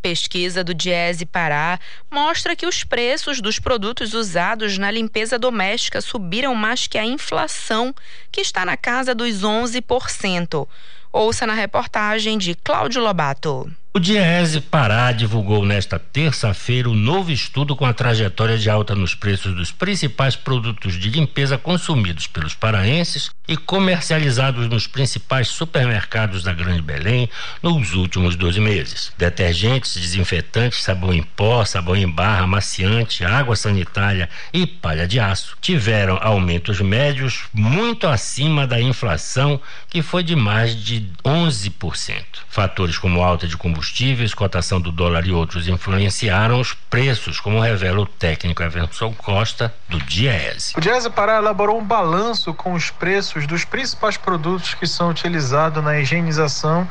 Pesquisa 0.02 0.64
do 0.64 0.74
Diese 0.74 1.26
Pará 1.26 1.80
mostra 2.10 2.56
que 2.56 2.66
os 2.66 2.84
preços 2.84 3.42
dos 3.42 3.60
produtos 3.60 4.14
usados 4.14 4.78
na 4.78 4.90
limpeza 4.90 5.38
doméstica 5.38 6.02
subiram 6.02 6.56
mais 6.56 6.88
que 6.88 6.98
a 6.98 7.06
inflação, 7.06 7.94
que 8.32 8.42
está 8.42 8.66
na 8.66 8.78
casa 8.78 9.14
dos 9.14 9.42
11%. 9.42 10.68
Ouça 11.12 11.48
na 11.48 11.54
reportagem 11.54 12.38
de 12.38 12.56
Cláudio 12.56 13.02
Lobato. 13.02 13.72
O 13.92 14.00
Diese 14.00 14.62
Pará 14.62 15.12
divulgou 15.12 15.66
nesta 15.66 15.98
terça-feira 15.98 16.88
o 16.88 16.92
um 16.92 16.96
novo 16.96 17.32
estudo 17.32 17.76
com 17.76 17.88
a 17.88 17.94
trajetória 17.94 18.56
de 18.56 18.70
alta 18.70 18.94
nos 18.94 19.16
preços 19.16 19.56
dos 19.56 19.72
principais 19.72 20.36
produtos 20.36 20.94
de 20.94 21.10
limpeza 21.10 21.58
consumidos 21.58 22.28
pelos 22.28 22.54
paraenses 22.54 23.32
e 23.48 23.58
comercializados 23.58 24.68
nos 24.70 24.86
principais 24.86 25.48
supermercados 25.48 26.44
da 26.44 26.54
Grande 26.54 26.84
Belém 26.84 27.28
nos 27.64 27.96
últimos 27.96 28.36
12 28.36 28.60
meses. 28.60 29.12
Detergentes, 29.18 29.96
desinfetantes, 29.96 30.84
sabão 30.84 31.12
em 31.12 31.24
pó, 31.24 31.66
sabão 31.66 31.96
em 31.96 32.08
barra, 32.08 32.44
amaciante, 32.44 33.26
água 33.26 33.56
sanitária 33.56 34.30
e 34.54 34.68
palha 34.68 35.08
de 35.08 35.20
aço 35.20 35.58
tiveram 35.60 36.20
aumentos 36.22 36.80
médios 36.80 37.46
muito 37.52 38.06
acima 38.06 38.68
da 38.68 38.80
inflação, 38.80 39.60
que 39.90 40.04
foi 40.04 40.22
de 40.22 40.36
mais 40.36 40.76
de 40.76 41.10
11%. 41.26 42.24
Fatores 42.48 43.00
como 43.00 43.24
alta 43.24 43.48
de 43.48 43.58
combustível 43.58 43.79
combustíveis, 43.80 44.34
cotação 44.34 44.82
do 44.82 44.92
dólar 44.92 45.26
e 45.26 45.32
outros 45.32 45.70
influenciaram 45.70 46.60
os 46.60 46.74
preços, 46.74 47.40
como 47.40 47.62
revela 47.62 48.02
o 48.02 48.06
técnico 48.06 48.62
Everson 48.62 49.14
Costa, 49.14 49.74
do 49.88 49.98
Diese. 50.00 50.74
O 50.76 50.82
Diese 50.82 51.10
Pará 51.10 51.38
elaborou 51.38 51.80
um 51.80 51.84
balanço 51.84 52.54
com 52.54 52.74
os 52.74 52.92
preços 52.92 53.48
dos 53.48 53.64
principais 53.64 54.18
produtos 54.18 54.74
que 54.74 54.86
são 54.86 55.10
utilizados 55.10 55.82
na 55.82 55.98
higienização 55.98 56.88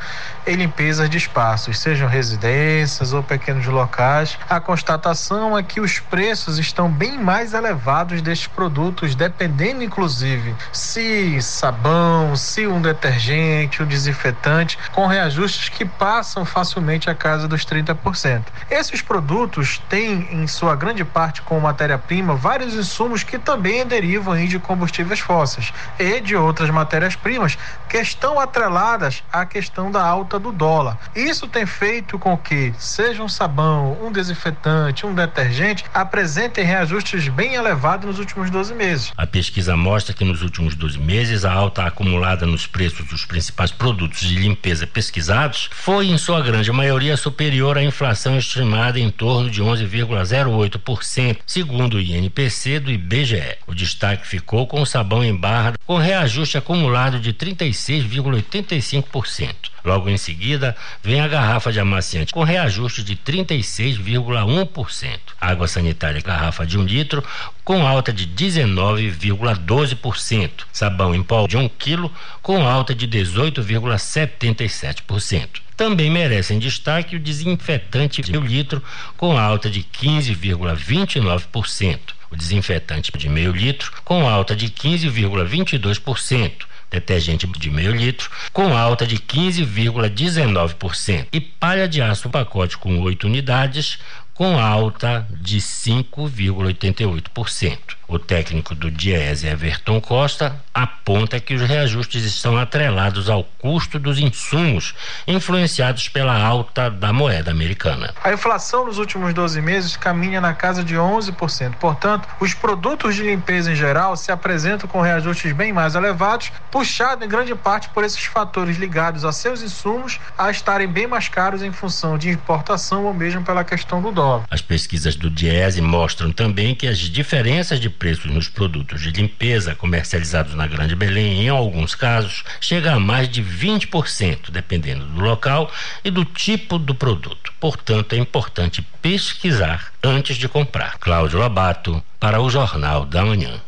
e 0.47 0.55
limpeza 0.55 1.07
de 1.07 1.17
espaços, 1.17 1.77
sejam 1.77 2.09
residências 2.09 3.13
ou 3.13 3.21
pequenos 3.21 3.67
locais. 3.67 4.37
A 4.49 4.59
constatação 4.59 5.55
é 5.55 5.61
que 5.61 5.79
os 5.79 5.99
preços 5.99 6.57
estão 6.57 6.89
bem 6.89 7.19
mais 7.19 7.53
elevados 7.53 8.19
destes 8.21 8.47
produtos, 8.47 9.13
dependendo 9.13 9.83
inclusive 9.83 10.55
se 10.73 11.39
sabão, 11.41 12.35
se 12.35 12.65
um 12.65 12.81
detergente, 12.81 13.83
um 13.83 13.85
desinfetante, 13.85 14.77
com 14.91 15.05
reajustes 15.05 15.69
que 15.69 15.85
passam 15.85 16.43
facilmente 16.43 16.78
facilmente 16.79 17.09
a 17.09 17.15
casa 17.15 17.47
dos 17.47 17.65
30%. 17.65 18.43
Esses 18.71 19.01
produtos 19.01 19.81
têm, 19.89 20.27
em 20.31 20.47
sua 20.47 20.75
grande 20.75 21.03
parte, 21.03 21.41
como 21.41 21.61
matéria-prima, 21.61 22.35
vários 22.35 22.73
insumos 22.73 23.21
que 23.21 23.37
também 23.37 23.85
derivam 23.85 24.29
de 24.45 24.57
combustíveis 24.59 25.19
fósseis 25.19 25.73
e 25.99 26.21
de 26.21 26.35
outras 26.35 26.69
matérias-primas 26.69 27.57
que 27.89 27.97
estão 27.97 28.39
atreladas 28.39 29.21
à 29.31 29.45
questão 29.45 29.91
da 29.91 30.01
alta 30.01 30.39
do 30.39 30.51
dólar. 30.51 30.97
Isso 31.13 31.47
tem 31.47 31.65
feito 31.65 32.17
com 32.17 32.37
que, 32.37 32.73
seja 32.77 33.21
um 33.21 33.27
sabão, 33.27 33.97
um 34.01 34.11
desinfetante, 34.11 35.05
um 35.05 35.13
detergente, 35.13 35.83
apresentem 35.93 36.63
reajustes 36.63 37.27
bem 37.27 37.55
elevados 37.55 38.05
nos 38.05 38.19
últimos 38.19 38.49
12 38.49 38.73
meses. 38.73 39.11
A 39.17 39.27
pesquisa 39.27 39.75
mostra 39.75 40.13
que 40.13 40.23
nos 40.23 40.41
últimos 40.41 40.75
12 40.75 40.99
meses 40.99 41.43
a 41.43 41.51
alta 41.51 41.83
acumulada 41.83 42.45
nos 42.45 42.65
preços 42.65 43.05
dos 43.07 43.25
principais 43.25 43.71
produtos 43.71 44.21
de 44.21 44.35
limpeza 44.35 44.87
pesquisados 44.87 45.69
foi, 45.73 46.07
em 46.07 46.17
sua 46.17 46.41
grande 46.41 46.68
grande 46.69 46.71
maioria 46.71 47.17
superior 47.17 47.77
à 47.77 47.83
inflação 47.83 48.37
estimada 48.37 48.97
em 48.99 49.09
torno 49.09 49.49
de 49.49 49.63
11,08%, 49.63 51.39
segundo 51.45 51.95
o 51.95 52.01
INPC 52.01 52.79
do 52.79 52.91
IBGE. 52.91 53.57
O 53.65 53.73
destaque 53.73 54.27
ficou 54.27 54.67
com 54.67 54.81
o 54.81 54.85
sabão 54.85 55.23
em 55.23 55.33
barra, 55.35 55.73
com 55.85 55.97
reajuste 55.97 56.57
acumulado 56.57 57.17
de 57.19 57.33
36,85%. 57.33 59.55
Logo 59.83 60.09
em 60.09 60.17
seguida, 60.17 60.75
vem 61.01 61.21
a 61.21 61.27
garrafa 61.27 61.71
de 61.71 61.79
amaciante 61.79 62.33
com 62.33 62.43
reajuste 62.43 63.03
de 63.03 63.15
36,1%. 63.15 65.19
Água 65.39 65.67
sanitária 65.67 66.21
garrafa 66.21 66.65
de 66.65 66.75
um 66.77 66.83
litro 66.83 67.23
com 67.69 67.85
alta 67.85 68.11
de 68.11 68.25
19,12%. 68.25 70.49
Sabão 70.73 71.13
em 71.13 71.21
pó 71.21 71.45
de 71.45 71.55
um 71.55 71.69
quilo 71.69 72.11
com 72.41 72.67
alta 72.67 72.95
de 72.95 73.07
18,77%. 73.07 75.61
Também 75.77 76.09
merecem 76.09 76.57
destaque 76.57 77.15
o 77.15 77.19
desinfetante 77.19 78.23
de 78.23 78.31
meio 78.31 78.43
litro 78.43 78.81
com 79.15 79.37
alta 79.37 79.69
de 79.69 79.83
15,29%. 79.83 81.99
O 82.31 82.35
desinfetante 82.35 83.11
de 83.15 83.29
meio 83.29 83.51
litro 83.51 83.91
com 84.03 84.27
alta 84.27 84.55
de 84.55 84.69
15,22% 84.69 86.67
detergente 86.89 87.45
de 87.45 87.69
meio 87.69 87.93
litro, 87.93 88.31
com 88.51 88.75
alta 88.75 89.05
de 89.05 89.17
15,19%, 89.17 91.27
e 91.31 91.39
palha 91.39 91.87
de 91.87 92.01
aço 92.01 92.27
pacote 92.29 92.75
com 92.77 92.99
8 92.99 93.27
unidades, 93.27 93.99
com 94.39 94.57
alta 94.57 95.27
de 95.31 95.57
5,88%. 95.57 97.77
O 98.07 98.17
técnico 98.17 98.73
do 98.73 98.89
Diese, 98.89 99.45
Everton 99.45 99.99
Costa, 99.99 100.55
aponta 100.73 101.41
que 101.41 101.53
os 101.53 101.61
reajustes 101.61 102.23
estão 102.23 102.57
atrelados 102.57 103.29
ao 103.29 103.43
custo 103.43 103.99
dos 103.99 104.17
insumos, 104.17 104.95
influenciados 105.27 106.07
pela 106.07 106.41
alta 106.41 106.89
da 106.89 107.11
moeda 107.11 107.51
americana. 107.51 108.15
A 108.23 108.31
inflação 108.31 108.85
nos 108.85 108.97
últimos 108.97 109.33
12 109.33 109.61
meses 109.61 109.97
caminha 109.97 110.39
na 110.39 110.53
casa 110.53 110.85
de 110.85 110.95
11%. 110.95 111.75
Portanto, 111.75 112.29
os 112.39 112.53
produtos 112.53 113.15
de 113.15 113.23
limpeza 113.23 113.73
em 113.73 113.75
geral 113.75 114.15
se 114.15 114.31
apresentam 114.31 114.89
com 114.89 115.01
reajustes 115.01 115.51
bem 115.51 115.73
mais 115.73 115.95
elevados, 115.95 116.49
puxado 116.71 117.25
em 117.25 117.27
grande 117.27 117.53
parte 117.53 117.89
por 117.89 118.05
esses 118.05 118.23
fatores 118.23 118.77
ligados 118.77 119.25
a 119.25 119.33
seus 119.33 119.61
insumos 119.61 120.17
a 120.37 120.49
estarem 120.49 120.87
bem 120.87 121.07
mais 121.07 121.27
caros 121.27 121.61
em 121.61 121.73
função 121.73 122.17
de 122.17 122.29
importação 122.29 123.03
ou 123.03 123.13
mesmo 123.13 123.43
pela 123.43 123.65
questão 123.65 124.01
do 124.01 124.11
dólar. 124.11 124.28
As 124.49 124.61
pesquisas 124.61 125.15
do 125.15 125.29
Diese 125.29 125.81
mostram 125.81 126.31
também 126.31 126.75
que 126.75 126.87
as 126.87 126.97
diferenças 126.99 127.79
de 127.79 127.89
preços 127.89 128.31
nos 128.31 128.47
produtos 128.47 129.01
de 129.01 129.11
limpeza 129.11 129.75
comercializados 129.75 130.53
na 130.55 130.67
Grande 130.67 130.95
Belém, 130.95 131.43
em 131.43 131.49
alguns 131.49 131.95
casos, 131.95 132.43
chega 132.59 132.93
a 132.93 132.99
mais 132.99 133.29
de 133.29 133.43
20%, 133.43 134.51
dependendo 134.51 135.05
do 135.05 135.21
local 135.21 135.71
e 136.03 136.11
do 136.11 136.25
tipo 136.25 136.77
do 136.77 136.93
produto. 136.93 137.53
Portanto, 137.59 138.13
é 138.13 138.17
importante 138.17 138.81
pesquisar 139.01 139.91
antes 140.03 140.37
de 140.37 140.47
comprar. 140.47 140.97
Cláudio 140.99 141.39
Lobato, 141.39 142.03
para 142.19 142.41
o 142.41 142.49
Jornal 142.49 143.05
da 143.05 143.25
Manhã. 143.25 143.61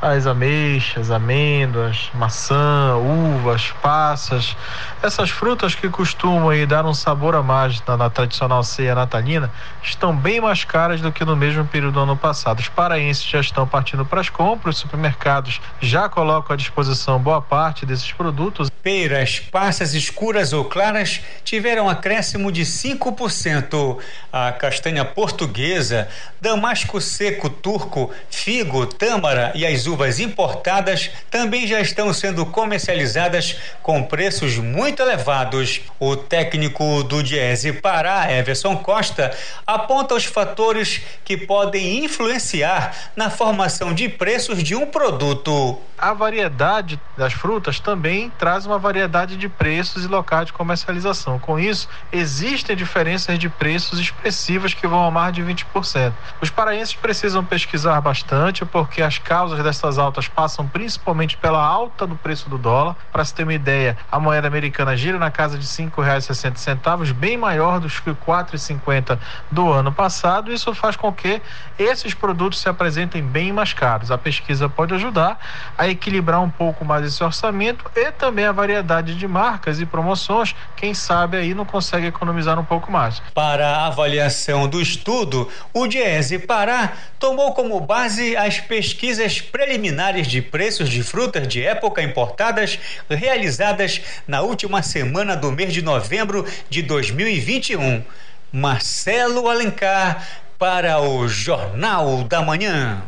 as 0.00 0.26
ameixas, 0.26 1.10
amêndoas, 1.10 2.10
maçã, 2.14 2.96
uvas, 2.96 3.72
passas, 3.82 4.56
essas 5.02 5.30
frutas 5.30 5.74
que 5.74 5.88
costumam 5.88 6.50
aí 6.50 6.66
dar 6.66 6.84
um 6.84 6.94
sabor 6.94 7.34
a 7.34 7.42
mais 7.42 7.82
na, 7.86 7.96
na 7.96 8.10
tradicional 8.10 8.62
ceia 8.62 8.94
natalina, 8.94 9.50
estão 9.82 10.14
bem 10.14 10.40
mais 10.40 10.64
caras 10.64 11.00
do 11.00 11.10
que 11.10 11.24
no 11.24 11.34
mesmo 11.34 11.64
período 11.64 11.94
do 11.94 12.00
ano 12.00 12.16
passado. 12.16 12.60
Os 12.60 12.68
paraenses 12.68 13.24
já 13.24 13.40
estão 13.40 13.66
partindo 13.66 14.04
para 14.04 14.20
as 14.20 14.28
compras, 14.28 14.49
os 14.68 14.78
supermercados 14.78 15.60
já 15.80 16.08
colocam 16.08 16.54
à 16.54 16.56
disposição 16.56 17.18
boa 17.18 17.40
parte 17.40 17.86
desses 17.86 18.10
produtos. 18.12 18.68
Peiras, 18.82 19.38
passas 19.38 19.94
escuras 19.94 20.52
ou 20.52 20.64
claras 20.64 21.20
tiveram 21.44 21.88
acréscimo 21.88 22.50
de 22.50 22.62
5%. 22.62 23.98
A 24.32 24.52
castanha 24.52 25.04
portuguesa, 25.04 26.08
damasco 26.40 27.00
seco 27.00 27.50
turco, 27.50 28.10
figo, 28.30 28.86
tâmara 28.86 29.52
e 29.54 29.66
as 29.66 29.86
uvas 29.86 30.18
importadas 30.18 31.10
também 31.30 31.66
já 31.66 31.80
estão 31.80 32.12
sendo 32.12 32.46
comercializadas 32.46 33.56
com 33.82 34.02
preços 34.02 34.56
muito 34.56 35.02
elevados. 35.02 35.80
O 35.98 36.16
técnico 36.16 37.02
do 37.04 37.22
Diese 37.22 37.72
Pará, 37.74 38.32
Everson 38.32 38.76
Costa, 38.76 39.36
aponta 39.66 40.14
os 40.14 40.24
fatores 40.24 41.02
que 41.24 41.36
podem 41.36 42.04
influenciar 42.04 43.12
na 43.14 43.30
formação 43.30 43.92
de 43.92 44.08
preços 44.08 44.39
de 44.48 44.74
um 44.74 44.86
produto. 44.86 45.78
A 45.98 46.14
variedade 46.14 46.98
das 47.14 47.34
frutas 47.34 47.78
também 47.78 48.32
traz 48.38 48.64
uma 48.64 48.78
variedade 48.78 49.36
de 49.36 49.50
preços 49.50 50.02
e 50.02 50.08
locais 50.08 50.46
de 50.46 50.52
comercialização. 50.52 51.38
Com 51.38 51.58
isso, 51.58 51.86
existem 52.10 52.74
diferenças 52.74 53.38
de 53.38 53.50
preços 53.50 53.98
expressivas 53.98 54.72
que 54.72 54.86
vão 54.86 55.04
a 55.04 55.10
mais 55.10 55.34
de 55.34 55.42
20%. 55.42 56.12
Os 56.40 56.48
paraenses 56.48 56.94
precisam 56.94 57.44
pesquisar 57.44 58.00
bastante 58.00 58.64
porque 58.64 59.02
as 59.02 59.18
causas 59.18 59.62
dessas 59.62 59.98
altas 59.98 60.26
passam 60.26 60.66
principalmente 60.66 61.36
pela 61.36 61.62
alta 61.62 62.06
do 62.06 62.16
preço 62.16 62.48
do 62.48 62.56
dólar. 62.56 62.96
Para 63.12 63.24
se 63.24 63.34
ter 63.34 63.42
uma 63.42 63.52
ideia, 63.52 63.98
a 64.10 64.18
moeda 64.18 64.48
americana 64.48 64.96
gira 64.96 65.18
na 65.18 65.30
casa 65.30 65.58
de 65.58 65.66
R$ 65.66 65.90
5,60, 65.90 67.12
bem 67.12 67.36
maior 67.36 67.78
do 67.78 67.88
que 67.88 68.08
R$ 68.08 68.16
4,50 68.26 69.18
do 69.50 69.70
ano 69.70 69.92
passado. 69.92 70.50
Isso 70.50 70.72
faz 70.74 70.96
com 70.96 71.12
que 71.12 71.42
esses 71.78 72.14
produtos 72.14 72.60
se 72.60 72.70
apresentem 72.70 73.22
bem 73.22 73.52
mais 73.52 73.74
caros. 73.74 74.10
A 74.10 74.16
pesquisa 74.30 74.68
pode 74.68 74.94
ajudar 74.94 75.40
a 75.76 75.88
equilibrar 75.88 76.40
um 76.40 76.48
pouco 76.48 76.84
mais 76.84 77.04
esse 77.04 77.22
orçamento 77.22 77.84
e 77.96 78.12
também 78.12 78.44
a 78.44 78.52
variedade 78.52 79.16
de 79.16 79.26
marcas 79.26 79.80
e 79.80 79.86
promoções. 79.86 80.54
Quem 80.76 80.94
sabe 80.94 81.36
aí 81.36 81.52
não 81.52 81.64
consegue 81.64 82.06
economizar 82.06 82.56
um 82.58 82.64
pouco 82.64 82.92
mais. 82.92 83.20
Para 83.34 83.66
a 83.68 83.86
avaliação 83.88 84.68
do 84.68 84.80
estudo, 84.80 85.48
o 85.74 85.88
Diese 85.88 86.38
Pará 86.38 86.92
tomou 87.18 87.52
como 87.52 87.80
base 87.80 88.36
as 88.36 88.60
pesquisas 88.60 89.40
preliminares 89.40 90.28
de 90.28 90.40
preços 90.40 90.88
de 90.88 91.02
frutas 91.02 91.48
de 91.48 91.64
época 91.64 92.00
importadas 92.00 92.78
realizadas 93.08 94.00
na 94.28 94.42
última 94.42 94.80
semana 94.80 95.36
do 95.36 95.50
mês 95.50 95.72
de 95.72 95.82
novembro 95.82 96.46
de 96.68 96.82
2021. 96.82 98.04
Marcelo 98.52 99.48
Alencar 99.48 100.24
para 100.56 101.00
o 101.00 101.26
Jornal 101.26 102.22
da 102.24 102.42
Manhã. 102.42 103.02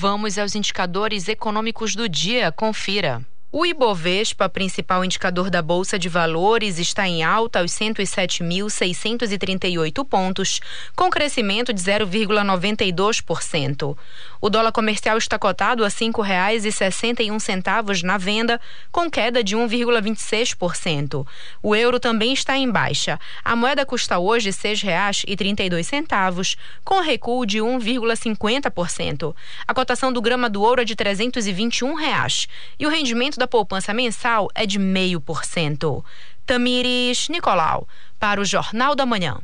Vamos 0.00 0.38
aos 0.38 0.54
indicadores 0.54 1.26
econômicos 1.26 1.96
do 1.96 2.08
dia. 2.08 2.52
Confira. 2.52 3.20
O 3.50 3.64
Ibovespa, 3.64 4.46
principal 4.46 5.02
indicador 5.02 5.48
da 5.48 5.62
Bolsa 5.62 5.98
de 5.98 6.06
Valores, 6.06 6.78
está 6.78 7.08
em 7.08 7.22
alta 7.22 7.60
aos 7.60 7.72
107.638 7.72 10.04
pontos, 10.04 10.60
com 10.94 11.08
crescimento 11.08 11.72
de 11.72 11.80
0,92%. 11.80 13.96
O 14.38 14.50
dólar 14.50 14.70
comercial 14.70 15.16
está 15.16 15.38
cotado 15.38 15.82
a 15.82 15.88
R$ 15.88 15.94
5,61 15.94 18.02
na 18.02 18.18
venda, 18.18 18.60
com 18.92 19.10
queda 19.10 19.42
de 19.42 19.56
1,26%. 19.56 21.26
O 21.62 21.74
euro 21.74 21.98
também 21.98 22.34
está 22.34 22.58
em 22.58 22.70
baixa. 22.70 23.18
A 23.42 23.56
moeda 23.56 23.86
custa 23.86 24.18
hoje 24.18 24.50
R$ 24.50 24.56
6,32, 24.56 26.58
com 26.84 27.00
recuo 27.00 27.46
de 27.46 27.60
1,50%. 27.60 29.34
A 29.66 29.72
cotação 29.72 30.12
do 30.12 30.20
grama 30.20 30.50
do 30.50 30.60
ouro 30.60 30.82
é 30.82 30.84
de 30.84 30.94
321 30.94 31.94
reais, 31.94 32.46
e 32.78 32.86
o 32.86 32.90
rendimento 32.90 33.37
da 33.38 33.46
poupança 33.46 33.94
mensal 33.94 34.48
é 34.54 34.66
de 34.66 34.78
0,5%. 34.78 36.04
Tamires 36.44 37.28
Nicolau, 37.28 37.86
para 38.18 38.40
o 38.40 38.44
Jornal 38.44 38.94
da 38.94 39.06
Manhã. 39.06 39.38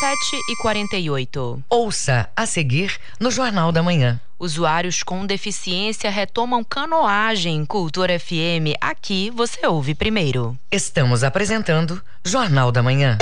7 0.00 0.18
e 0.48 0.56
48. 0.56 1.62
Ouça 1.70 2.28
a 2.34 2.44
seguir 2.44 2.98
no 3.20 3.30
Jornal 3.30 3.70
da 3.70 3.82
Manhã. 3.82 4.20
Usuários 4.38 5.04
com 5.04 5.24
deficiência 5.24 6.10
retomam 6.10 6.64
canoagem 6.64 7.64
Cultura 7.64 8.18
FM. 8.18 8.74
Aqui 8.80 9.30
você 9.30 9.64
ouve 9.64 9.94
primeiro. 9.94 10.58
Estamos 10.72 11.22
apresentando 11.22 12.02
Jornal 12.24 12.72
da 12.72 12.82
Manhã. 12.82 13.16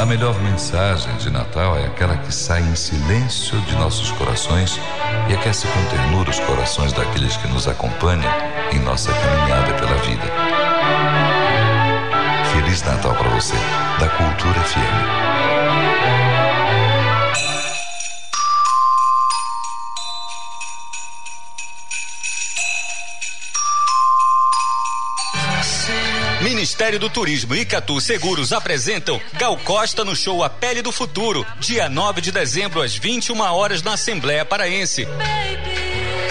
A 0.00 0.06
melhor 0.06 0.40
mensagem 0.40 1.14
de 1.16 1.28
Natal 1.28 1.76
é 1.76 1.84
aquela 1.84 2.16
que 2.16 2.32
sai 2.32 2.62
em 2.62 2.74
silêncio 2.74 3.60
de 3.60 3.76
nossos 3.76 4.10
corações 4.12 4.80
e 5.28 5.34
aquece 5.34 5.66
com 5.66 5.84
ternura 5.90 6.30
os 6.30 6.40
corações 6.40 6.90
daqueles 6.94 7.36
que 7.36 7.46
nos 7.48 7.68
acompanham 7.68 8.32
em 8.72 8.78
nossa 8.78 9.12
caminhada 9.12 9.74
pela 9.74 9.96
vida. 9.96 10.24
Feliz 12.50 12.82
Natal 12.82 13.14
para 13.14 13.28
você, 13.28 13.56
da 13.98 14.08
Cultura 14.08 14.60
FM. 14.60 15.19
Ministério 26.80 26.98
do 26.98 27.10
Turismo 27.10 27.54
e 27.54 27.66
Catu 27.66 28.00
Seguros 28.00 28.54
apresentam 28.54 29.20
Gal 29.34 29.54
Costa 29.58 30.02
no 30.02 30.16
show 30.16 30.42
A 30.42 30.48
Pele 30.48 30.80
do 30.80 30.90
Futuro, 30.90 31.46
dia 31.58 31.90
9 31.90 32.22
de 32.22 32.32
dezembro 32.32 32.80
às 32.80 32.96
21 32.96 33.38
horas 33.38 33.82
na 33.82 33.92
Assembleia 33.92 34.46
Paraense. 34.46 35.06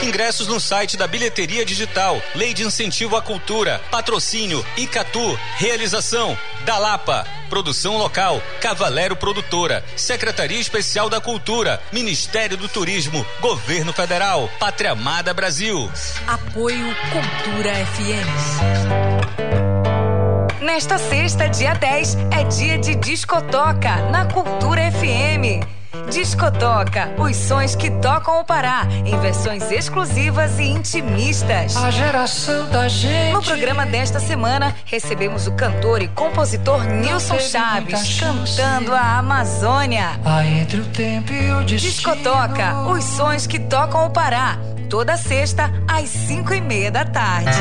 Ingressos 0.02 0.48
no 0.48 0.60
site 0.60 0.98
da 0.98 1.06
Bilheteria 1.06 1.64
Digital, 1.64 2.20
Lei 2.34 2.52
de 2.52 2.64
Incentivo 2.64 3.16
à 3.16 3.22
Cultura, 3.22 3.80
Patrocínio, 3.92 4.66
Icatu, 4.76 5.40
Realização, 5.58 6.36
Dalapa, 6.66 7.28
Produção 7.48 7.98
Local, 7.98 8.42
Cavalero 8.60 9.16
Produtora, 9.16 9.86
Secretaria 9.96 10.60
Especial 10.60 11.12
da 11.12 11.22
Cultura, 11.22 11.80
Ministério 11.92 12.58
do 12.58 12.68
Turismo, 12.68 13.24
Governo 13.40 13.94
Federal, 13.94 14.50
Pátria 14.60 14.94
Amada 14.94 15.32
Brasil. 15.32 15.92
Apoio 16.26 16.88
Cultura 17.12 17.72
FM. 17.86 19.49
Nesta 20.62 20.98
sexta, 20.98 21.48
dia 21.48 21.74
10, 21.74 22.18
é 22.32 22.44
dia 22.44 22.78
de 22.78 22.94
discotoca 22.96 23.96
na 24.12 24.26
Cultura 24.26 24.82
FM. 24.92 25.66
Discotoca, 26.12 27.10
os 27.18 27.36
sons 27.38 27.76
que 27.76 27.90
tocam 27.90 28.42
o 28.42 28.44
Pará, 28.44 28.86
em 29.06 29.18
versões 29.20 29.72
exclusivas 29.72 30.60
e 30.60 30.64
intimistas. 30.64 31.78
A 31.78 31.90
geração 31.90 32.70
da 32.70 32.90
gente. 32.90 33.32
No 33.32 33.42
programa 33.42 33.86
desta 33.86 34.20
semana, 34.20 34.76
recebemos 34.84 35.48
o 35.48 35.54
cantor 35.54 36.02
e 36.02 36.10
compositor 36.10 36.84
Nilson 36.84 37.40
Chaves 37.40 38.20
cantando 38.20 38.94
a 38.94 39.18
Amazônia. 39.18 40.20
Há 40.26 40.46
entre 40.46 40.82
o 40.82 40.86
tempo 40.88 41.32
e 41.32 41.52
o 41.52 41.64
destino. 41.64 41.94
Discotoca, 41.94 42.82
os 42.90 43.04
sons 43.06 43.48
que 43.48 43.60
tocam 43.60 44.06
o 44.06 44.10
Pará. 44.10 44.58
Toda 44.90 45.16
sexta, 45.16 45.72
às 45.88 46.10
cinco 46.10 46.54
e 46.54 46.60
meia 46.60 46.92
da 46.92 47.06
tarde. 47.06 47.60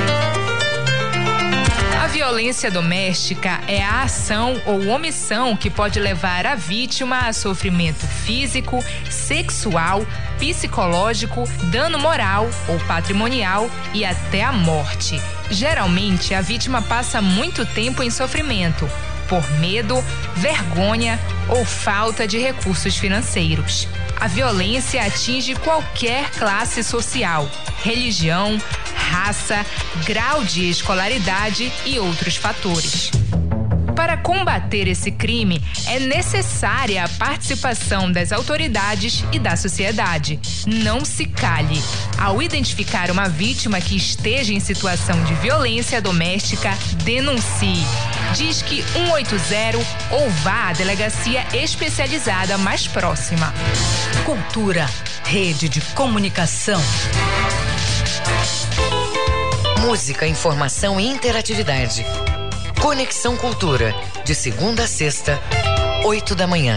A 1.99 2.07
violência 2.07 2.71
doméstica 2.71 3.61
é 3.67 3.83
a 3.83 4.03
ação 4.03 4.63
ou 4.65 4.87
omissão 4.87 5.57
que 5.57 5.69
pode 5.69 5.99
levar 5.99 6.47
a 6.47 6.55
vítima 6.55 7.27
a 7.27 7.33
sofrimento 7.33 8.07
físico, 8.07 8.83
sexual, 9.11 10.07
psicológico, 10.39 11.43
dano 11.73 11.99
moral 11.99 12.49
ou 12.69 12.79
patrimonial 12.87 13.69
e 13.93 14.05
até 14.05 14.45
a 14.45 14.53
morte. 14.53 15.21
Geralmente, 15.51 16.33
a 16.35 16.41
vítima 16.41 16.81
passa 16.81 17.21
muito 17.21 17.67
tempo 17.67 18.01
em 18.01 18.11
sofrimento 18.11 18.89
por 19.29 19.51
medo, 19.59 19.97
vergonha 20.37 21.19
ou 21.49 21.65
falta 21.65 22.29
de 22.29 22.39
recursos 22.39 22.97
financeiros. 22.97 23.89
A 24.21 24.27
violência 24.27 25.05
atinge 25.05 25.55
qualquer 25.55 26.31
classe 26.33 26.83
social, 26.83 27.49
religião, 27.83 28.61
raça, 28.95 29.64
grau 30.05 30.43
de 30.43 30.69
escolaridade 30.69 31.73
e 31.87 32.01
outros 32.01 32.35
fatores. 32.35 33.12
Para 33.95 34.16
combater 34.16 34.89
esse 34.89 35.12
crime, 35.12 35.62
é 35.87 36.01
necessária 36.01 37.05
a 37.05 37.09
participação 37.09 38.11
das 38.11 38.33
autoridades 38.33 39.25
e 39.33 39.39
da 39.39 39.57
sociedade. 39.57 40.39
Não 40.66 41.05
se 41.05 41.25
cale. 41.25 41.81
Ao 42.16 42.43
identificar 42.43 43.11
uma 43.11 43.29
vítima 43.29 43.81
que 43.81 43.97
esteja 43.97 44.53
em 44.53 44.61
situação 44.61 45.23
de 45.25 45.35
violência 45.35 46.03
doméstica, 46.03 46.71
denuncie. 47.05 47.85
Diz 48.35 48.62
que 48.62 48.83
180 48.83 49.79
ou 50.11 50.29
vá 50.43 50.68
à 50.68 50.72
delegacia 50.72 51.47
especializada 51.53 52.59
mais 52.59 52.87
próxima. 52.87 53.53
Cultura, 54.24 54.89
rede 55.24 55.68
de 55.68 55.81
comunicação. 55.95 56.81
Música, 59.81 60.26
informação 60.26 61.01
e 61.01 61.07
interatividade. 61.07 62.05
Conexão 62.81 63.37
Cultura, 63.37 63.95
de 64.24 64.35
segunda 64.35 64.85
a 64.85 64.87
sexta, 64.87 65.41
oito 66.05 66.35
da 66.35 66.47
manhã. 66.47 66.76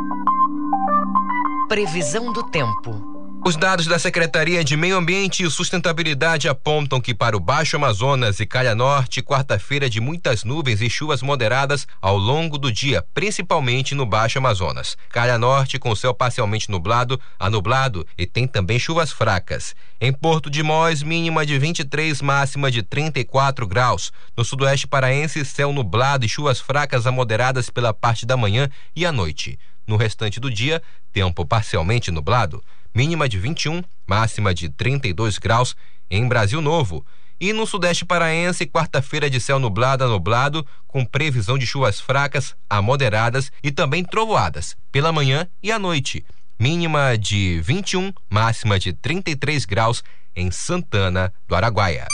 Previsão 1.71 2.33
do 2.33 2.43
tempo. 2.43 3.21
Os 3.45 3.55
dados 3.55 3.87
da 3.87 3.97
Secretaria 3.97 4.61
de 4.61 4.75
Meio 4.75 4.97
Ambiente 4.97 5.41
e 5.41 5.49
Sustentabilidade 5.49 6.49
apontam 6.49 6.99
que 6.99 7.13
para 7.13 7.35
o 7.35 7.39
Baixo 7.39 7.77
Amazonas 7.77 8.41
e 8.41 8.45
Calha 8.45 8.75
Norte, 8.75 9.21
quarta-feira 9.21 9.89
de 9.89 10.01
muitas 10.01 10.43
nuvens 10.43 10.81
e 10.81 10.89
chuvas 10.89 11.21
moderadas 11.21 11.87
ao 12.01 12.17
longo 12.17 12.57
do 12.57 12.69
dia, 12.69 13.05
principalmente 13.13 13.95
no 13.95 14.05
Baixo 14.05 14.37
Amazonas. 14.37 14.97
Calha 15.09 15.37
Norte 15.37 15.79
com 15.79 15.95
céu 15.95 16.13
parcialmente 16.13 16.69
nublado 16.69 17.17
a 17.39 17.49
nublado 17.49 18.05
e 18.17 18.27
tem 18.27 18.45
também 18.45 18.77
chuvas 18.77 19.13
fracas. 19.13 19.73
Em 19.99 20.11
Porto 20.11 20.49
de 20.49 20.61
Mós, 20.61 21.01
mínima 21.01 21.45
de 21.45 21.57
23, 21.57 22.21
máxima 22.21 22.69
de 22.69 22.83
34 22.83 23.65
graus. 23.65 24.11
No 24.35 24.43
Sudoeste 24.43 24.87
Paraense, 24.87 25.45
céu 25.45 25.71
nublado 25.71 26.25
e 26.25 26.29
chuvas 26.29 26.59
fracas 26.59 27.07
a 27.07 27.13
moderadas 27.13 27.69
pela 27.69 27.93
parte 27.93 28.25
da 28.25 28.35
manhã 28.35 28.69
e 28.93 29.05
à 29.05 29.11
noite. 29.11 29.57
No 29.87 29.95
restante 29.95 30.39
do 30.39 30.49
dia, 30.49 30.81
tempo 31.11 31.45
parcialmente 31.45 32.11
nublado 32.11 32.63
mínima 32.93 33.27
de 33.27 33.37
21, 33.37 33.83
máxima 34.07 34.53
de 34.53 34.69
32 34.69 35.37
graus 35.37 35.75
em 36.09 36.27
Brasil 36.27 36.61
Novo. 36.61 37.05
E 37.39 37.53
no 37.53 37.65
Sudeste 37.65 38.05
Paraense, 38.05 38.67
quarta-feira 38.67 39.29
de 39.29 39.39
céu 39.39 39.57
nublado 39.57 40.03
a 40.03 40.07
nublado, 40.07 40.65
com 40.87 41.03
previsão 41.03 41.57
de 41.57 41.65
chuvas 41.65 41.99
fracas 41.99 42.55
a 42.69 42.81
moderadas 42.81 43.51
e 43.63 43.71
também 43.71 44.03
trovoadas, 44.03 44.75
pela 44.91 45.11
manhã 45.11 45.47
e 45.63 45.71
à 45.71 45.79
noite. 45.79 46.23
Mínima 46.59 47.17
de 47.17 47.59
21, 47.61 48.13
máxima 48.29 48.77
de 48.77 48.93
33 48.93 49.65
graus 49.65 50.03
em 50.35 50.51
Santana 50.51 51.33
do 51.47 51.55
Araguaia. 51.55 52.05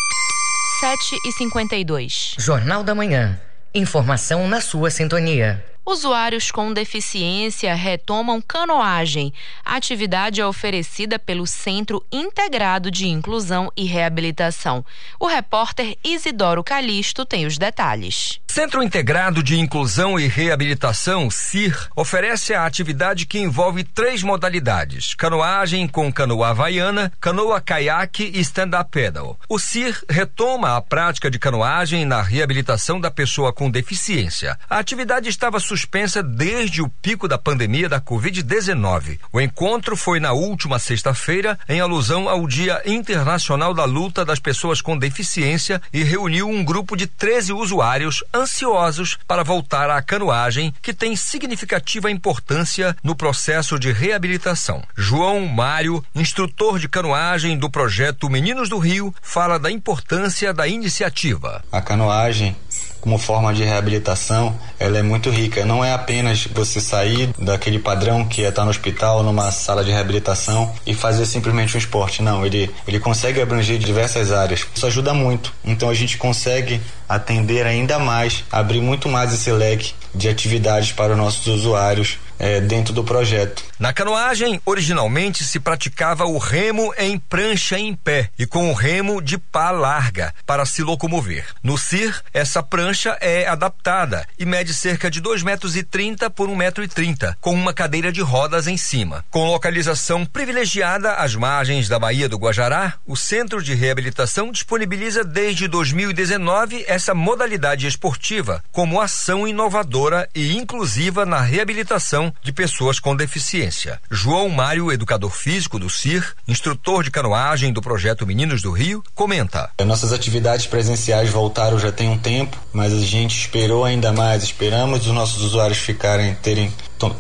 7 0.80 0.98
e 1.26 1.32
52. 1.34 2.36
Jornal 2.38 2.84
da 2.84 2.96
Manhã. 2.96 3.38
Informação 3.74 4.48
na 4.48 4.62
sua 4.62 4.90
sintonia. 4.90 5.66
Usuários 5.90 6.52
com 6.52 6.74
deficiência 6.74 7.74
retomam 7.74 8.42
canoagem. 8.42 9.34
A 9.64 9.78
atividade 9.78 10.42
é 10.42 10.46
oferecida 10.46 11.18
pelo 11.18 11.48
Centro 11.48 12.04
Integrado 12.12 12.92
de 12.92 13.08
Inclusão 13.08 13.72
e 13.74 13.86
Reabilitação. 13.86 14.84
O 15.18 15.28
repórter 15.28 15.98
Isidoro 16.04 16.62
Calixto 16.62 17.26
tem 17.26 17.46
os 17.46 17.58
detalhes. 17.58 18.42
Centro 18.50 18.84
Integrado 18.84 19.42
de 19.42 19.58
Inclusão 19.58 20.20
e 20.20 20.28
Reabilitação, 20.28 21.30
CIR, 21.30 21.88
oferece 21.96 22.54
a 22.54 22.66
atividade 22.66 23.26
que 23.26 23.40
envolve 23.40 23.86
três 23.86 24.22
modalidades: 24.24 25.14
canoagem 25.14 25.88
com 25.88 26.12
canoa 26.12 26.50
havaiana, 26.50 27.14
canoa 27.22 27.62
caiaque 27.62 28.30
e 28.36 28.42
stand-up 28.42 28.92
pedal. 28.92 29.40
O 29.48 29.58
CIR 29.58 30.04
retoma 30.10 30.76
a 30.76 30.82
prática 30.82 31.32
de 31.32 31.40
canoagem 31.40 32.04
na 32.04 32.22
reabilitação 32.22 33.00
da 33.00 33.10
pessoa 33.10 33.54
com 33.54 33.72
deficiência. 33.72 34.60
A 34.70 34.80
atividade 34.80 35.30
estava 35.30 35.62
suspensa 35.62 35.77
desde 36.24 36.82
o 36.82 36.90
pico 36.90 37.28
da 37.28 37.38
pandemia 37.38 37.90
da 37.90 38.00
Covid-19. 38.00 39.20
O 39.32 39.42
encontro 39.42 39.98
foi 39.98 40.20
na 40.20 40.32
última 40.32 40.80
sexta-feira, 40.80 41.58
em 41.68 41.80
alusão 41.80 42.30
ao 42.30 42.48
Dia 42.48 42.82
Internacional 42.86 43.74
da 43.74 43.86
Luta 43.86 44.24
das 44.24 44.40
Pessoas 44.40 44.82
com 44.82 44.98
Deficiência, 44.98 45.82
e 45.92 46.04
reuniu 46.04 46.48
um 46.48 46.64
grupo 46.64 46.96
de 46.96 47.08
13 47.08 47.54
usuários 47.54 48.24
ansiosos 48.34 49.18
para 49.28 49.44
voltar 49.44 49.90
à 49.90 50.02
canoagem, 50.02 50.74
que 50.82 50.94
tem 50.94 51.16
significativa 51.16 52.10
importância 52.10 52.96
no 53.04 53.16
processo 53.16 53.80
de 53.80 53.92
reabilitação. 53.92 54.84
João 54.96 55.46
Mário, 55.46 56.04
instrutor 56.16 56.80
de 56.80 56.88
canoagem 56.88 57.58
do 57.58 57.70
projeto 57.70 58.30
Meninos 58.30 58.70
do 58.70 58.78
Rio, 58.78 59.14
fala 59.22 59.60
da 59.60 59.72
importância 59.72 60.54
da 60.54 60.68
iniciativa. 60.68 61.64
A 61.72 61.82
canoagem 61.82 62.56
como 63.02 63.18
forma 63.18 63.54
de 63.54 63.64
reabilitação, 63.64 64.56
ela 64.80 64.98
é 64.98 65.04
muito 65.04 65.30
rica. 65.30 65.66
Não 65.66 65.84
é 65.84 65.94
apenas 65.94 66.48
você 66.48 66.80
sair 66.80 67.30
daquele 67.38 67.80
padrão 67.80 68.26
que 68.26 68.44
é 68.44 68.50
estar 68.50 68.64
no 68.64 68.70
hospital, 68.70 69.24
numa 69.24 69.52
sala 69.52 69.84
de 69.84 69.92
reabilitação 69.92 70.74
e 70.86 70.94
fazer 70.94 71.26
simplesmente 71.26 71.76
um 71.76 71.80
esporte. 71.80 72.22
Não, 72.22 72.46
ele, 72.46 72.70
ele 72.88 73.00
consegue 73.00 73.42
abranger 73.42 73.78
diversas 73.78 74.32
áreas. 74.32 74.66
Isso 74.74 74.86
ajuda 74.86 75.14
muito. 75.14 75.54
Então 75.64 75.90
a 75.90 75.94
gente 75.94 76.18
consegue 76.18 76.82
atender 77.08 77.66
ainda 77.66 77.98
mais, 78.00 78.44
abrir 78.52 78.82
muito 78.82 79.08
mais 79.08 79.34
esse 79.34 79.52
leque 79.52 79.94
de 80.14 80.28
atividades 80.28 80.92
para 80.92 81.14
os 81.14 81.18
nossos 81.18 81.48
usuários 81.48 82.18
é, 82.38 82.62
dentro 82.62 82.94
do 82.94 83.04
projeto. 83.04 83.64
Na 83.80 83.94
canoagem, 83.94 84.62
originalmente 84.66 85.44
se 85.44 85.60
praticava 85.60 86.26
o 86.26 86.38
remo 86.38 86.94
em 86.98 87.18
prancha 87.18 87.80
em 87.80 87.96
pé 87.96 88.30
e 88.38 88.46
com 88.46 88.70
o 88.70 88.74
remo 88.74 89.22
de 89.22 89.38
pá 89.38 89.72
larga 89.72 90.34
para 90.46 90.66
se 90.66 90.84
locomover. 90.84 91.46
No 91.64 91.78
CIR, 91.78 92.22
essa 92.34 92.62
prancha 92.62 93.18
é 93.20 93.48
adaptada 93.48 94.26
e 94.38 94.46
mede 94.46 94.74
cerca 94.74 95.10
de 95.10 95.22
2,30 95.22 95.44
metros 95.44 95.76
e 95.76 95.84
trinta 95.84 96.30
por 96.30 96.50
1,30 96.50 96.68
metro 96.68 96.84
e 96.84 96.88
trinta, 96.88 97.38
com 97.40 97.54
uma 97.54 97.74
cadeira 97.74 98.12
de 98.12 98.22
rodas 98.22 98.68
em 98.68 98.76
cima. 98.76 99.24
Com 99.32 99.48
localização 99.48 100.26
privilegiada 100.26 101.14
às 101.14 101.34
margens 101.34 101.88
da 101.88 101.98
Baía 101.98 102.28
do 102.28 102.38
Guajará, 102.38 102.96
o 103.06 103.16
Centro 103.16 103.64
de 103.64 103.74
Reabilitação 103.74 104.52
disponibiliza 104.52 105.24
desde 105.24 105.68
2019 105.68 106.84
essa 106.88 107.14
modalidade 107.14 107.88
esportiva 107.88 108.64
como 108.72 109.00
ação 109.00 109.48
inovadora 109.48 110.28
e 110.36 110.58
inclusiva 110.58 111.26
na 111.26 111.40
reabilitação 111.42 112.27
de 112.42 112.52
pessoas 112.52 113.00
com 113.00 113.16
deficiência. 113.16 114.00
João 114.10 114.50
Mário, 114.50 114.92
educador 114.92 115.32
físico 115.32 115.80
do 115.80 115.90
CIR, 115.90 116.34
instrutor 116.48 117.04
de 117.04 117.12
canoagem 117.12 117.74
do 117.74 117.82
projeto 117.82 118.26
Meninos 118.26 118.62
do 118.62 118.72
Rio, 118.72 119.04
comenta: 119.14 119.70
Nossas 119.86 120.14
atividades 120.14 120.66
presenciais 120.66 121.30
voltaram 121.30 121.80
já 121.80 121.92
tem 121.92 122.10
um 122.10 122.18
tempo, 122.18 122.58
mas 122.74 122.94
a 122.94 123.00
gente 123.00 123.40
esperou 123.40 123.86
ainda 123.86 124.12
mais, 124.12 124.44
esperamos 124.44 125.06
os 125.06 125.14
nossos 125.14 125.42
usuários 125.44 125.78
ficarem 125.78 126.36
terem 126.36 126.74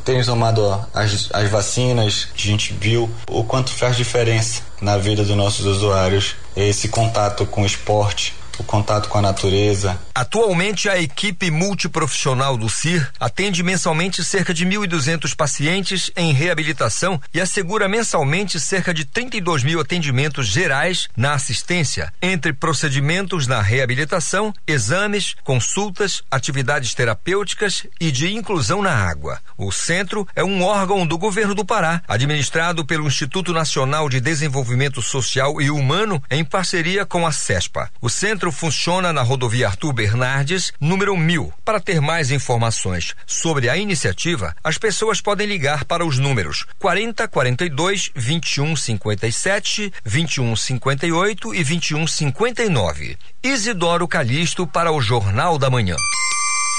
terem 0.03 0.23
tomado 0.23 0.65
as, 0.93 1.29
as 1.31 1.49
vacinas, 1.49 2.29
a 2.33 2.37
gente 2.37 2.73
viu 2.73 3.09
o 3.29 3.43
quanto 3.43 3.71
faz 3.71 3.95
diferença 3.95 4.63
na 4.81 4.97
vida 4.97 5.23
dos 5.23 5.35
nossos 5.35 5.65
usuários 5.65 6.35
esse 6.55 6.89
contato 6.89 7.45
com 7.45 7.61
o 7.61 7.65
esporte, 7.65 8.33
o 8.57 8.63
contato 8.63 9.09
com 9.09 9.19
a 9.19 9.21
natureza. 9.21 9.97
Atualmente, 10.18 10.89
a 10.89 10.99
equipe 10.99 11.51
multiprofissional 11.51 12.57
do 12.57 12.68
CIR 12.68 13.07
atende 13.20 13.61
mensalmente 13.61 14.24
cerca 14.24 14.51
de 14.51 14.65
1.200 14.65 15.36
pacientes 15.36 16.09
em 16.18 16.34
reabilitação 16.34 17.22
e 17.32 17.39
assegura 17.39 17.88
mensalmente 17.88 18.59
cerca 18.59 18.91
de 18.91 19.05
32 19.05 19.63
mil 19.63 19.80
atendimentos 19.80 20.47
gerais 20.47 21.07
na 21.15 21.36
assistência, 21.36 22.11
entre 22.20 22.51
procedimentos 22.51 23.45
na 23.45 23.61
reabilitação, 23.61 24.51
exames, 24.65 25.36
consultas, 25.43 26.24
atividades 26.32 26.95
terapêuticas 26.95 27.86
e 28.01 28.11
de 28.11 28.34
inclusão 28.34 28.82
na 28.82 28.95
água. 28.95 29.39
O 29.55 29.72
centro 29.72 30.28
é 30.36 30.43
um 30.43 30.63
órgão 30.63 31.05
do 31.05 31.15
governo 31.15 31.53
do 31.53 31.63
Pará, 31.63 32.01
administrado 32.07 32.84
pelo 32.84 33.05
Instituto 33.05 33.53
Nacional 33.53 34.09
de 34.09 34.20
Desenvolvimento 34.20 34.99
Social 34.99 35.61
e 35.61 35.70
Humano 35.70 36.20
em 36.32 36.43
parceria 36.43 37.05
com 37.05 37.28
a 37.28 37.32
CESPA. 37.32 37.91
O 38.01 38.09
centro 38.09 38.51
funciona 38.51 39.13
na 39.13 39.22
rodovia 39.22 39.68
Arthur 39.68 40.06
Bernardes, 40.07 40.71
número 40.79 41.17
1000. 41.17 41.51
Para 41.65 41.81
ter 41.81 41.99
mais 41.99 42.31
informações 42.31 43.13
sobre 43.25 43.69
a 43.69 43.75
iniciativa, 43.75 44.55
as 44.63 44.77
pessoas 44.77 45.19
podem 45.19 45.45
ligar 45.45 45.83
para 45.83 46.05
os 46.05 46.17
números 46.17 46.65
40 46.79 47.27
42 47.27 48.11
21 48.15 48.73
57, 48.77 49.91
21 50.05 50.55
58 50.55 51.53
e 51.53 51.61
21 51.61 52.07
59. 52.07 53.17
Isidoro 53.43 54.07
Calixto 54.07 54.65
para 54.65 54.93
o 54.93 55.01
Jornal 55.01 55.57
da 55.57 55.69
Manhã. 55.69 55.97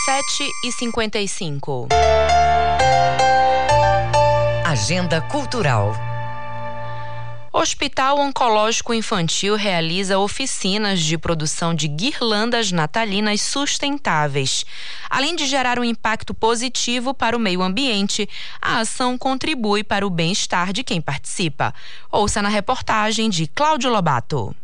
7 0.06 0.50
e 0.64 0.72
55. 0.72 1.88
Agenda 4.64 5.20
Cultural. 5.20 5.94
Hospital 7.51 8.18
Oncológico 8.20 8.92
Infantil 8.92 9.57
realiza 9.57 10.18
oficinas 10.18 11.01
de 11.01 11.16
produção 11.16 11.74
de 11.74 11.88
guirlandas 11.88 12.70
natalinas 12.70 13.40
sustentáveis. 13.40 14.66
Além 15.09 15.34
de 15.34 15.46
gerar 15.46 15.78
um 15.78 15.84
impacto 15.84 16.34
positivo 16.34 17.14
para 17.14 17.34
o 17.34 17.40
meio 17.40 17.62
ambiente, 17.62 18.28
a 18.61 18.80
ação 18.80 19.16
contribui 19.16 19.82
para 19.82 20.07
o 20.07 20.11
bem-estar 20.11 20.74
de 20.74 20.84
quem 20.84 21.01
participa. 21.01 21.74
Ouça 22.12 22.42
na 22.42 22.51
reportagem 22.51 23.30
de 23.30 23.46
Cláudio 23.46 23.90
Lobato. 23.90 24.55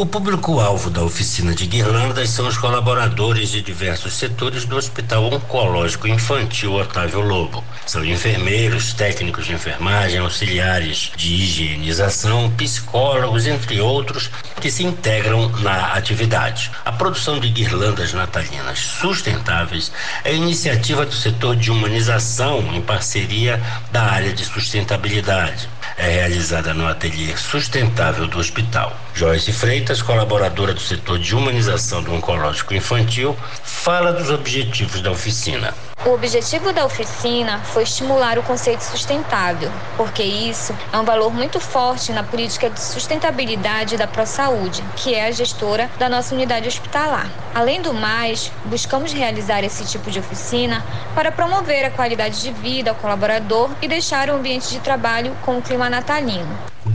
O 0.00 0.06
público-alvo 0.06 0.88
da 0.88 1.02
oficina 1.02 1.54
de 1.54 1.66
guirlandas 1.66 2.30
são 2.30 2.48
os 2.48 2.56
colaboradores 2.56 3.50
de 3.50 3.60
diversos 3.60 4.14
setores 4.14 4.64
do 4.64 4.74
Hospital 4.74 5.26
Oncológico 5.26 6.08
Infantil 6.08 6.72
Otávio 6.72 7.20
Lobo. 7.20 7.62
São 7.84 8.02
enfermeiros, 8.02 8.94
técnicos 8.94 9.44
de 9.44 9.52
enfermagem, 9.52 10.18
auxiliares 10.18 11.12
de 11.14 11.34
higienização, 11.34 12.50
psicólogos, 12.52 13.46
entre 13.46 13.78
outros, 13.78 14.30
que 14.58 14.70
se 14.70 14.84
integram 14.84 15.50
na 15.58 15.92
atividade. 15.92 16.70
A 16.82 16.92
produção 16.92 17.38
de 17.38 17.50
guirlandas 17.50 18.14
natalinas 18.14 18.78
sustentáveis 18.78 19.92
é 20.24 20.34
iniciativa 20.34 21.04
do 21.04 21.14
setor 21.14 21.54
de 21.56 21.70
humanização 21.70 22.74
em 22.74 22.80
parceria 22.80 23.60
da 23.92 24.00
área 24.00 24.32
de 24.32 24.46
sustentabilidade 24.46 25.68
é 25.96 26.08
realizada 26.08 26.72
no 26.74 26.86
ateliê 26.86 27.36
sustentável 27.36 28.26
do 28.26 28.38
hospital. 28.38 28.96
Joyce 29.14 29.52
Freitas, 29.52 30.02
colaboradora 30.02 30.72
do 30.72 30.80
setor 30.80 31.18
de 31.18 31.34
humanização 31.34 32.02
do 32.02 32.14
oncológico 32.14 32.74
infantil, 32.74 33.36
fala 33.62 34.12
dos 34.12 34.30
objetivos 34.30 35.00
da 35.00 35.10
oficina. 35.10 35.74
O 36.06 36.14
objetivo 36.14 36.72
da 36.72 36.86
oficina 36.86 37.58
foi 37.58 37.82
estimular 37.82 38.38
o 38.38 38.42
conceito 38.42 38.80
sustentável, 38.80 39.70
porque 39.98 40.22
isso 40.22 40.74
é 40.90 40.98
um 40.98 41.04
valor 41.04 41.30
muito 41.30 41.60
forte 41.60 42.10
na 42.10 42.22
política 42.22 42.70
de 42.70 42.80
sustentabilidade 42.80 43.98
da 43.98 44.06
ProSaúde, 44.06 44.82
que 44.96 45.14
é 45.14 45.26
a 45.26 45.30
gestora 45.30 45.90
da 45.98 46.08
nossa 46.08 46.34
unidade 46.34 46.66
hospitalar. 46.66 47.30
Além 47.54 47.82
do 47.82 47.92
mais, 47.92 48.50
buscamos 48.64 49.12
realizar 49.12 49.62
esse 49.62 49.84
tipo 49.84 50.10
de 50.10 50.20
oficina 50.20 50.82
para 51.14 51.30
promover 51.30 51.84
a 51.84 51.90
qualidade 51.90 52.40
de 52.40 52.50
vida 52.50 52.92
ao 52.92 52.96
colaborador 52.96 53.68
e 53.82 53.86
deixar 53.86 54.30
o 54.30 54.36
ambiente 54.36 54.70
de 54.70 54.80
trabalho 54.80 55.36
com 55.42 55.58
o 55.58 55.62
clima 55.62 55.90
natalino. 55.90 56.48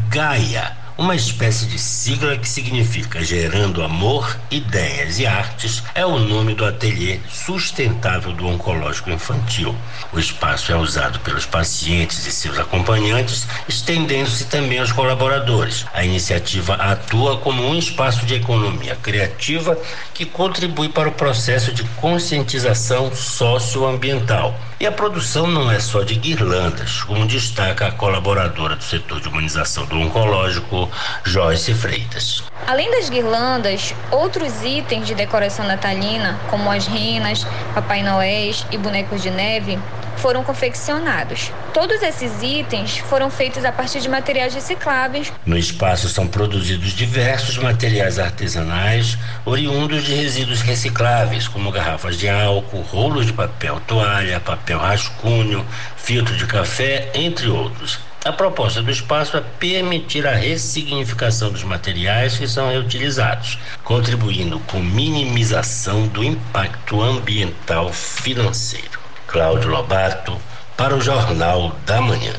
Gaia 0.10 0.85
uma 0.98 1.14
espécie 1.14 1.66
de 1.66 1.78
sigla 1.78 2.38
que 2.38 2.48
significa 2.48 3.24
Gerando 3.24 3.84
Amor, 3.84 4.40
Ideias 4.50 5.20
e 5.20 5.26
Artes, 5.26 5.84
é 5.94 6.06
o 6.06 6.18
nome 6.18 6.56
do 6.56 6.66
ateliê 6.66 7.20
sustentável 7.30 8.32
do 8.32 8.48
oncológico 8.48 9.10
infantil. 9.10 9.76
O 10.14 10.20
espaço 10.20 10.72
é 10.72 10.76
usado 10.76 11.20
pelos 11.20 11.46
pacientes 11.46 12.26
e 12.26 12.32
seus 12.32 12.58
acompanhantes, 12.58 13.46
estendendo-se 13.68 14.46
também 14.46 14.80
aos 14.80 14.94
colaboradores. 14.94 15.86
A 15.94 16.06
iniciativa 16.06 16.76
atua 16.76 17.38
como 17.38 17.62
um 17.62 17.78
espaço 17.78 18.26
de 18.26 18.36
economia 18.36 18.96
criativa 18.96 19.78
que 20.14 20.26
contribui 20.26 20.88
para 20.88 21.10
o 21.10 21.14
processo 21.14 21.74
de 21.74 21.84
conscientização 22.00 23.14
socioambiental. 23.14 24.58
E 24.78 24.86
a 24.86 24.92
produção 24.92 25.48
não 25.48 25.72
é 25.72 25.80
só 25.80 26.04
de 26.04 26.16
guirlandas, 26.16 27.02
como 27.04 27.26
destaca 27.26 27.88
a 27.88 27.92
colaboradora 27.92 28.76
do 28.76 28.84
setor 28.84 29.22
de 29.22 29.30
humanização 29.30 29.86
do 29.86 29.98
oncológico, 29.98 30.85
Joyce 31.24 31.74
Freitas. 31.74 32.44
Além 32.68 32.90
das 32.92 33.10
guirlandas, 33.10 33.94
outros 34.12 34.64
itens 34.64 35.08
de 35.08 35.14
decoração 35.14 35.66
natalina, 35.68 36.40
como 36.50 36.72
as 36.72 36.88
renas, 36.88 37.46
Papai 37.74 38.02
Noéis 38.02 38.66
e 38.72 38.78
bonecos 38.78 39.22
de 39.22 39.30
neve, 39.30 39.78
foram 40.18 40.44
confeccionados. 40.44 41.52
Todos 41.74 42.02
esses 42.02 42.42
itens 42.42 42.98
foram 42.98 43.30
feitos 43.30 43.64
a 43.64 43.72
partir 43.72 44.02
de 44.02 44.10
materiais 44.10 44.54
recicláveis. 44.54 45.32
No 45.46 45.58
espaço 45.58 46.10
são 46.10 46.28
produzidos 46.28 46.94
diversos 46.94 47.58
materiais 47.58 48.18
artesanais 48.18 49.18
oriundos 49.46 50.04
de 50.04 50.16
resíduos 50.16 50.62
recicláveis, 50.62 51.48
como 51.48 51.72
garrafas 51.72 52.18
de 52.18 52.28
álcool, 52.28 52.82
rolos 52.82 53.26
de 53.28 53.34
papel 53.34 53.80
toalha, 53.86 54.40
papel 54.40 54.80
rascunho, 54.80 55.66
filtro 55.96 56.36
de 56.36 56.48
café, 56.48 57.12
entre 57.14 57.48
outros. 57.48 58.00
A 58.26 58.34
proposta 58.34 58.82
do 58.82 58.90
espaço 58.90 59.38
é 59.38 59.42
permitir 59.60 60.26
a 60.26 60.34
ressignificação 60.34 61.52
dos 61.52 61.64
materiais 61.64 62.36
que 62.36 62.48
são 62.48 62.68
reutilizados, 62.72 63.60
contribuindo 63.84 64.60
com 64.62 64.80
minimização 64.80 66.08
do 66.08 66.24
impacto 66.24 67.04
ambiental 67.04 67.94
financeiro. 67.94 69.00
Cláudio 69.28 69.70
Lobato, 69.70 70.42
para 70.76 70.96
o 70.96 71.02
Jornal 71.02 71.76
da 71.86 72.02
Manhã. 72.02 72.34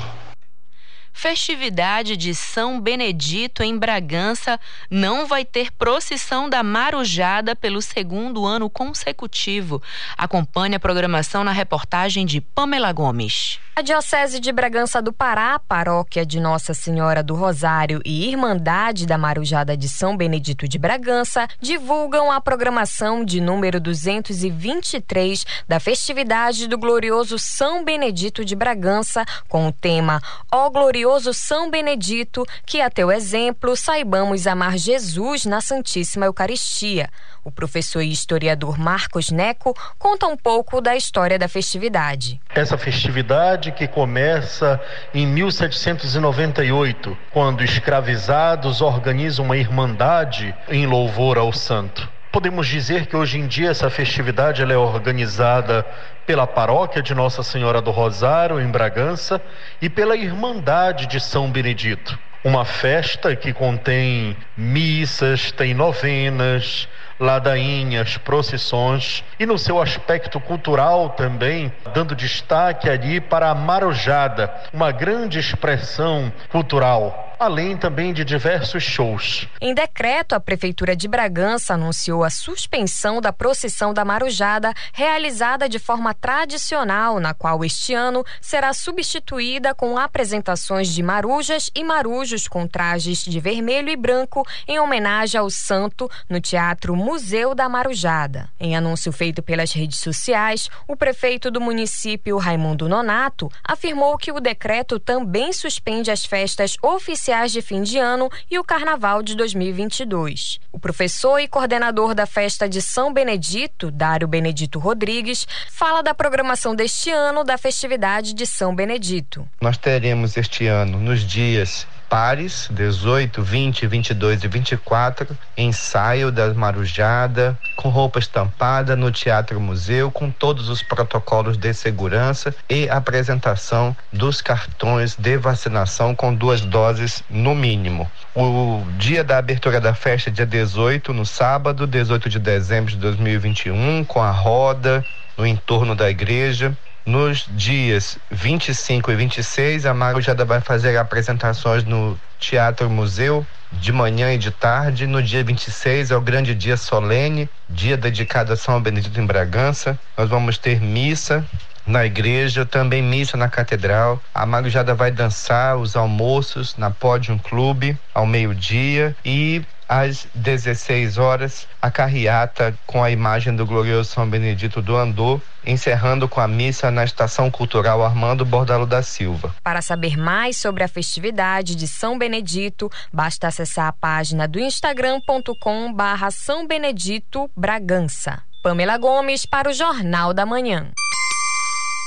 Festividade 1.13 2.17
de 2.17 2.35
São 2.35 2.81
Benedito 2.81 3.63
em 3.63 3.79
Bragança 3.79 4.59
não 4.91 5.25
vai 5.25 5.45
ter 5.45 5.71
procissão 5.71 6.51
da 6.51 6.65
Marujada 6.65 7.55
pelo 7.55 7.81
segundo 7.81 8.45
ano 8.45 8.69
consecutivo. 8.69 9.81
Acompanhe 10.19 10.75
a 10.75 10.81
programação 10.81 11.45
na 11.45 11.53
reportagem 11.53 12.27
de 12.27 12.41
Pamela 12.41 12.93
Gomes. 12.93 13.61
A 13.79 13.83
Diocese 13.83 14.41
de 14.41 14.51
Bragança 14.53 15.03
do 15.03 15.13
Pará, 15.13 15.59
paróquia 15.59 16.25
de 16.25 16.41
Nossa 16.41 16.73
Senhora 16.73 17.23
do 17.23 17.35
Rosário 17.35 18.01
e 18.07 18.27
Irmandade 18.27 19.05
da 19.05 19.19
Marujada 19.19 19.77
de 19.77 19.87
São 19.87 20.17
Benedito 20.17 20.67
de 20.67 20.79
Bragança 20.79 21.47
divulgam 21.61 22.33
a 22.33 22.41
programação 22.41 23.23
de 23.23 23.39
número 23.39 23.79
223 23.79 25.45
da 25.69 25.79
festividade 25.79 26.67
do 26.67 26.79
glorioso 26.79 27.39
São 27.39 27.85
Benedito 27.85 28.47
de 28.47 28.57
Bragança, 28.57 29.27
com 29.47 29.69
o 29.69 29.73
tema 29.73 30.23
Ó 30.51 30.71
Glorioso 30.71 31.35
São 31.35 31.71
Benedito, 31.71 32.47
que 32.65 32.81
a 32.81 32.89
teu 32.89 33.13
exemplo 33.13 33.77
saibamos 33.77 34.47
amar 34.47 34.79
Jesus 34.79 35.45
na 35.45 35.61
Santíssima 35.61 36.25
Eucaristia. 36.25 37.11
O 37.47 37.53
professor 37.53 38.03
e 38.03 38.11
historiador 38.11 38.77
Marcos 38.77 39.31
Neco 39.31 39.73
conta 40.01 40.27
um 40.27 40.37
pouco 40.37 40.81
da 40.81 40.97
história 40.97 41.39
da 41.39 41.47
festividade. 41.47 42.41
Essa 42.53 42.77
festividade 42.77 43.71
que 43.71 43.87
começa 43.87 44.81
em 45.15 45.25
1798, 45.29 47.17
quando 47.31 47.63
escravizados 47.63 48.81
organizam 48.81 49.45
uma 49.45 49.57
irmandade 49.57 50.53
em 50.69 50.87
louvor 50.87 51.39
ao 51.39 51.53
santo. 51.53 52.09
Podemos 52.33 52.67
dizer 52.67 53.07
que 53.07 53.15
hoje 53.15 53.39
em 53.39 53.47
dia 53.47 53.71
essa 53.71 53.89
festividade 53.89 54.61
é 54.61 54.77
organizada 54.77 55.87
pela 56.27 56.49
paróquia 56.49 57.01
de 57.01 57.15
Nossa 57.15 57.45
Senhora 57.45 57.81
do 57.81 57.93
Rosário, 57.93 58.61
em 58.61 58.69
Bragança, 58.69 59.41
e 59.81 59.89
pela 59.89 60.17
Irmandade 60.17 61.07
de 61.07 61.21
São 61.21 61.49
Benedito. 61.49 62.19
Uma 62.43 62.65
festa 62.65 63.35
que 63.37 63.53
contém 63.53 64.37
missas, 64.57 65.53
tem 65.53 65.75
novenas, 65.75 66.89
ladainhas, 67.19 68.17
procissões 68.19 69.25
e 69.39 69.47
no 69.47 69.59
seu 69.59 69.81
aspecto 69.81 70.39
cultural 70.41 71.11
também, 71.11 71.73
dando 71.95 72.15
destaque 72.15 72.89
ali 72.89 73.21
para 73.21 73.51
a 73.51 73.55
marojada, 73.55 74.53
uma 74.73 74.93
grande 74.93 75.39
expressão 75.39 76.33
cultural 76.49 77.27
além 77.39 77.77
também 77.77 78.13
de 78.13 78.25
diversos 78.25 78.83
shows. 78.83 79.47
Em 79.61 79.75
decreto, 79.75 80.35
a 80.35 80.41
Prefeitura 80.41 80.97
de 80.97 81.07
Bragança 81.07 81.75
anunciou 81.75 82.25
a 82.25 82.31
suspensão 82.31 83.21
da 83.21 83.33
procissão 83.33 83.93
da 83.93 84.05
Marujada, 84.05 84.73
realizada 84.93 85.69
de 85.69 85.79
forma 85.79 86.15
tradicional, 86.15 87.21
na 87.21 87.35
qual 87.35 87.65
este 87.65 87.93
ano 87.93 88.25
será 88.41 88.73
substituída 88.73 89.75
com 89.75 89.99
apresentações 89.99 90.89
de 90.89 91.03
marujas 91.03 91.71
e 91.75 91.85
marujos 91.85 92.49
com 92.49 92.67
trajes 92.67 93.25
de 93.25 93.39
vermelho 93.39 93.91
e 93.91 93.97
branco 93.97 94.47
em 94.67 94.79
homenagem 94.79 95.39
ao 95.39 95.51
santo 95.51 96.11
no 96.29 96.41
Teatro 96.41 96.97
Museu 96.97 97.55
da 97.55 97.69
Marujada. 97.69 98.49
Em 98.59 98.77
anúncio 98.77 99.13
feito 99.13 99.43
pelas 99.43 99.73
redes 99.73 99.99
sociais, 99.99 100.71
o 100.89 100.97
prefeito 100.97 101.51
do 101.51 101.61
município, 101.61 102.39
Raimundo 102.39 102.89
Nonato, 102.89 103.51
afirmou 103.63 104.17
que 104.17 104.33
o 104.33 104.41
decreto 104.41 104.99
também 104.99 105.53
suspende 105.53 106.11
as 106.11 106.25
festas 106.25 106.77
oficiais 106.83 107.26
de 107.27 107.61
fim 107.61 107.83
de 107.83 107.99
ano 107.99 108.31
e 108.49 108.57
o 108.57 108.63
Carnaval 108.63 109.21
de 109.21 109.35
2022. 109.35 110.61
O 110.71 110.79
professor 110.79 111.41
e 111.41 111.49
coordenador 111.49 112.15
da 112.15 112.25
festa 112.25 112.69
de 112.69 112.81
São 112.81 113.13
Benedito, 113.13 113.91
Dário 113.91 114.29
Benedito 114.29 114.79
Rodrigues, 114.79 115.45
fala 115.69 116.03
da 116.03 116.15
programação 116.15 116.73
deste 116.73 117.11
ano 117.11 117.43
da 117.43 117.59
festividade 117.59 118.33
de 118.33 118.47
São 118.47 118.73
Benedito. 118.73 119.49
Nós 119.61 119.77
teremos 119.77 120.37
este 120.37 120.69
ano, 120.69 121.01
nos 121.01 121.23
dias 121.23 121.85
pares, 122.09 122.69
18, 122.71 123.43
20, 123.43 123.87
22 123.87 124.45
e 124.45 124.49
24, 124.49 125.37
ensaio 125.57 126.31
da 126.31 126.53
Marujada, 126.55 127.59
com 127.77 127.89
roupa 127.89 128.19
estampada 128.19 128.97
no 128.97 129.11
Teatro 129.11 129.61
Museu, 129.61 130.11
com 130.11 130.31
todos 130.31 130.69
os 130.69 130.83
protocolos 130.83 131.57
de 131.57 131.73
segurança 131.75 132.55
e 132.69 132.89
apresentação 132.89 133.97
dos 134.13 134.41
cartões 134.41 135.17
de 135.17 135.37
vacinação 135.37 136.15
com 136.15 136.35
duas 136.35 136.61
doses 136.61 137.23
no 137.29 137.55
mínimo. 137.55 138.11
O 138.35 138.83
dia 138.99 139.25
da 139.25 139.39
abertura 139.39 139.81
da 139.81 139.95
festa 139.95 140.31
é 140.31 140.33
dia 140.33 140.47
18, 140.47 141.13
no 141.13 141.27
sábado, 141.27 141.87
18 141.87 142.29
de 142.29 142.39
dezembro 142.39 142.91
de 142.91 142.99
2021, 142.99 144.05
com 144.05 144.23
a 144.23 144.31
roda 144.31 145.05
no 145.37 145.47
entorno 145.47 145.95
da 145.95 146.09
igreja 146.09 146.77
Nos 147.07 147.47
dias 147.49 148.19
25 148.33 149.13
e 149.13 149.15
26, 149.15 149.87
a 149.87 149.95
Marujada 149.95 150.45
vai 150.45 150.61
fazer 150.61 150.97
apresentações 150.97 151.85
no 151.85 152.19
Teatro 152.41 152.91
Museu 152.91 153.47
de 153.71 153.93
manhã 153.93 154.35
e 154.35 154.39
de 154.39 154.51
tarde. 154.51 155.07
No 155.07 155.23
dia 155.23 155.45
26 155.45 156.11
é 156.11 156.17
o 156.17 156.21
grande 156.21 156.53
dia 156.53 156.77
solene, 156.77 157.49
dia 157.71 157.97
dedicado 157.97 158.53
a 158.53 158.57
São 158.57 158.83
Benedito 158.83 159.21
em 159.21 159.25
Bragança. 159.25 159.97
Nós 160.19 160.29
vamos 160.29 160.59
ter 160.59 160.81
missa 160.81 161.45
na 161.87 162.05
igreja, 162.05 162.67
também 162.67 163.03
missa 163.03 163.37
na 163.37 163.49
catedral. 163.49 164.21
A 164.35 164.45
Marujada 164.45 164.93
vai 164.93 165.13
dançar 165.13 165.77
os 165.77 165.95
almoços 165.95 166.77
na 166.77 166.91
Pódium 166.91 167.39
Clube 167.39 167.97
ao 168.13 168.27
meio-dia 168.27 169.17
e 169.25 169.63
às 169.89 170.27
16 170.35 171.19
horas, 171.19 171.67
a 171.81 171.91
carreata 171.91 172.77
com 172.87 173.03
a 173.03 173.11
imagem 173.11 173.55
do 173.55 173.67
glorioso 173.67 174.11
São 174.11 174.29
Benedito 174.29 174.83
do 174.83 174.97
Andor, 174.97 175.41
encerrando 175.65 176.29
com 176.29 176.41
a 176.41 176.49
missa 176.49 176.91
na 176.91 177.05
Estação 177.05 177.51
Cultural 177.51 178.05
Armando 178.05 178.45
Bordalo 178.45 178.87
da 178.87 179.03
Silva. 179.03 179.55
Para 179.63 179.83
saber 179.83 180.17
mais 180.17 180.57
sobre 180.57 180.85
a 180.85 180.89
festividade 180.89 181.75
de 181.75 181.87
São 181.89 182.19
Benedito, 182.19 182.91
basta 183.13 183.49
acessar 183.49 183.89
a 183.89 183.93
página 183.93 184.47
do 184.47 184.59
instagram.com 184.59 185.93
barra 185.93 186.31
São 186.31 186.67
Benedito 186.67 187.51
Bragança. 187.57 188.43
Pamela 188.63 188.99
Gomes 188.99 189.47
para 189.47 189.71
o 189.71 189.73
Jornal 189.73 190.35
da 190.35 190.45
Manhã. 190.45 190.91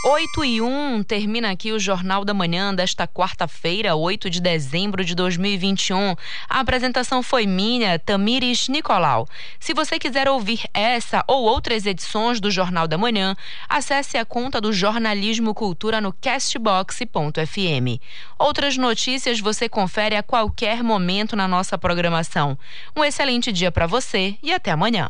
8 0.02 0.46
e 0.46 0.62
1 0.62 1.04
termina 1.04 1.52
aqui 1.52 1.74
o 1.74 1.80
Jornal 1.80 2.24
da 2.24 2.34
Manhã 2.34 2.74
desta 2.74 3.06
quarta-feira, 3.06 3.98
8 3.98 4.30
de 4.30 4.40
dezembro 4.40 5.04
de 5.04 5.14
2021. 5.14 6.16
A 6.48 6.62
apresentação 6.62 7.22
foi 7.22 7.46
minha, 7.46 8.00
Tamires 8.00 8.70
Nicolau. 8.70 9.28
Se 9.60 9.74
você 9.74 10.00
quiser 10.00 10.30
ouvir 10.30 10.62
essa 10.74 11.22
ou 11.28 11.44
outras 11.44 11.86
edições 11.86 12.40
do 12.40 12.50
Jornal 12.50 12.88
da 12.88 12.98
Manhã, 12.98 13.36
acesse 13.68 14.18
a 14.18 14.24
conta 14.24 14.62
do 14.62 14.72
Jornalismo 14.72 15.54
Cultura 15.54 16.00
no 16.00 16.14
castbox.fm. 16.14 18.00
Outras 18.40 18.78
notícias 18.78 19.42
você 19.42 19.68
confere 19.68 20.16
a 20.16 20.24
qualquer 20.24 20.82
momento 20.82 21.36
na 21.36 21.46
nossa 21.46 21.78
programação. 21.78 22.58
Um 22.96 23.04
excelente 23.04 23.52
dia 23.52 23.70
para 23.70 23.86
você 23.86 24.38
e 24.42 24.54
até 24.54 24.72
amanhã. 24.72 25.10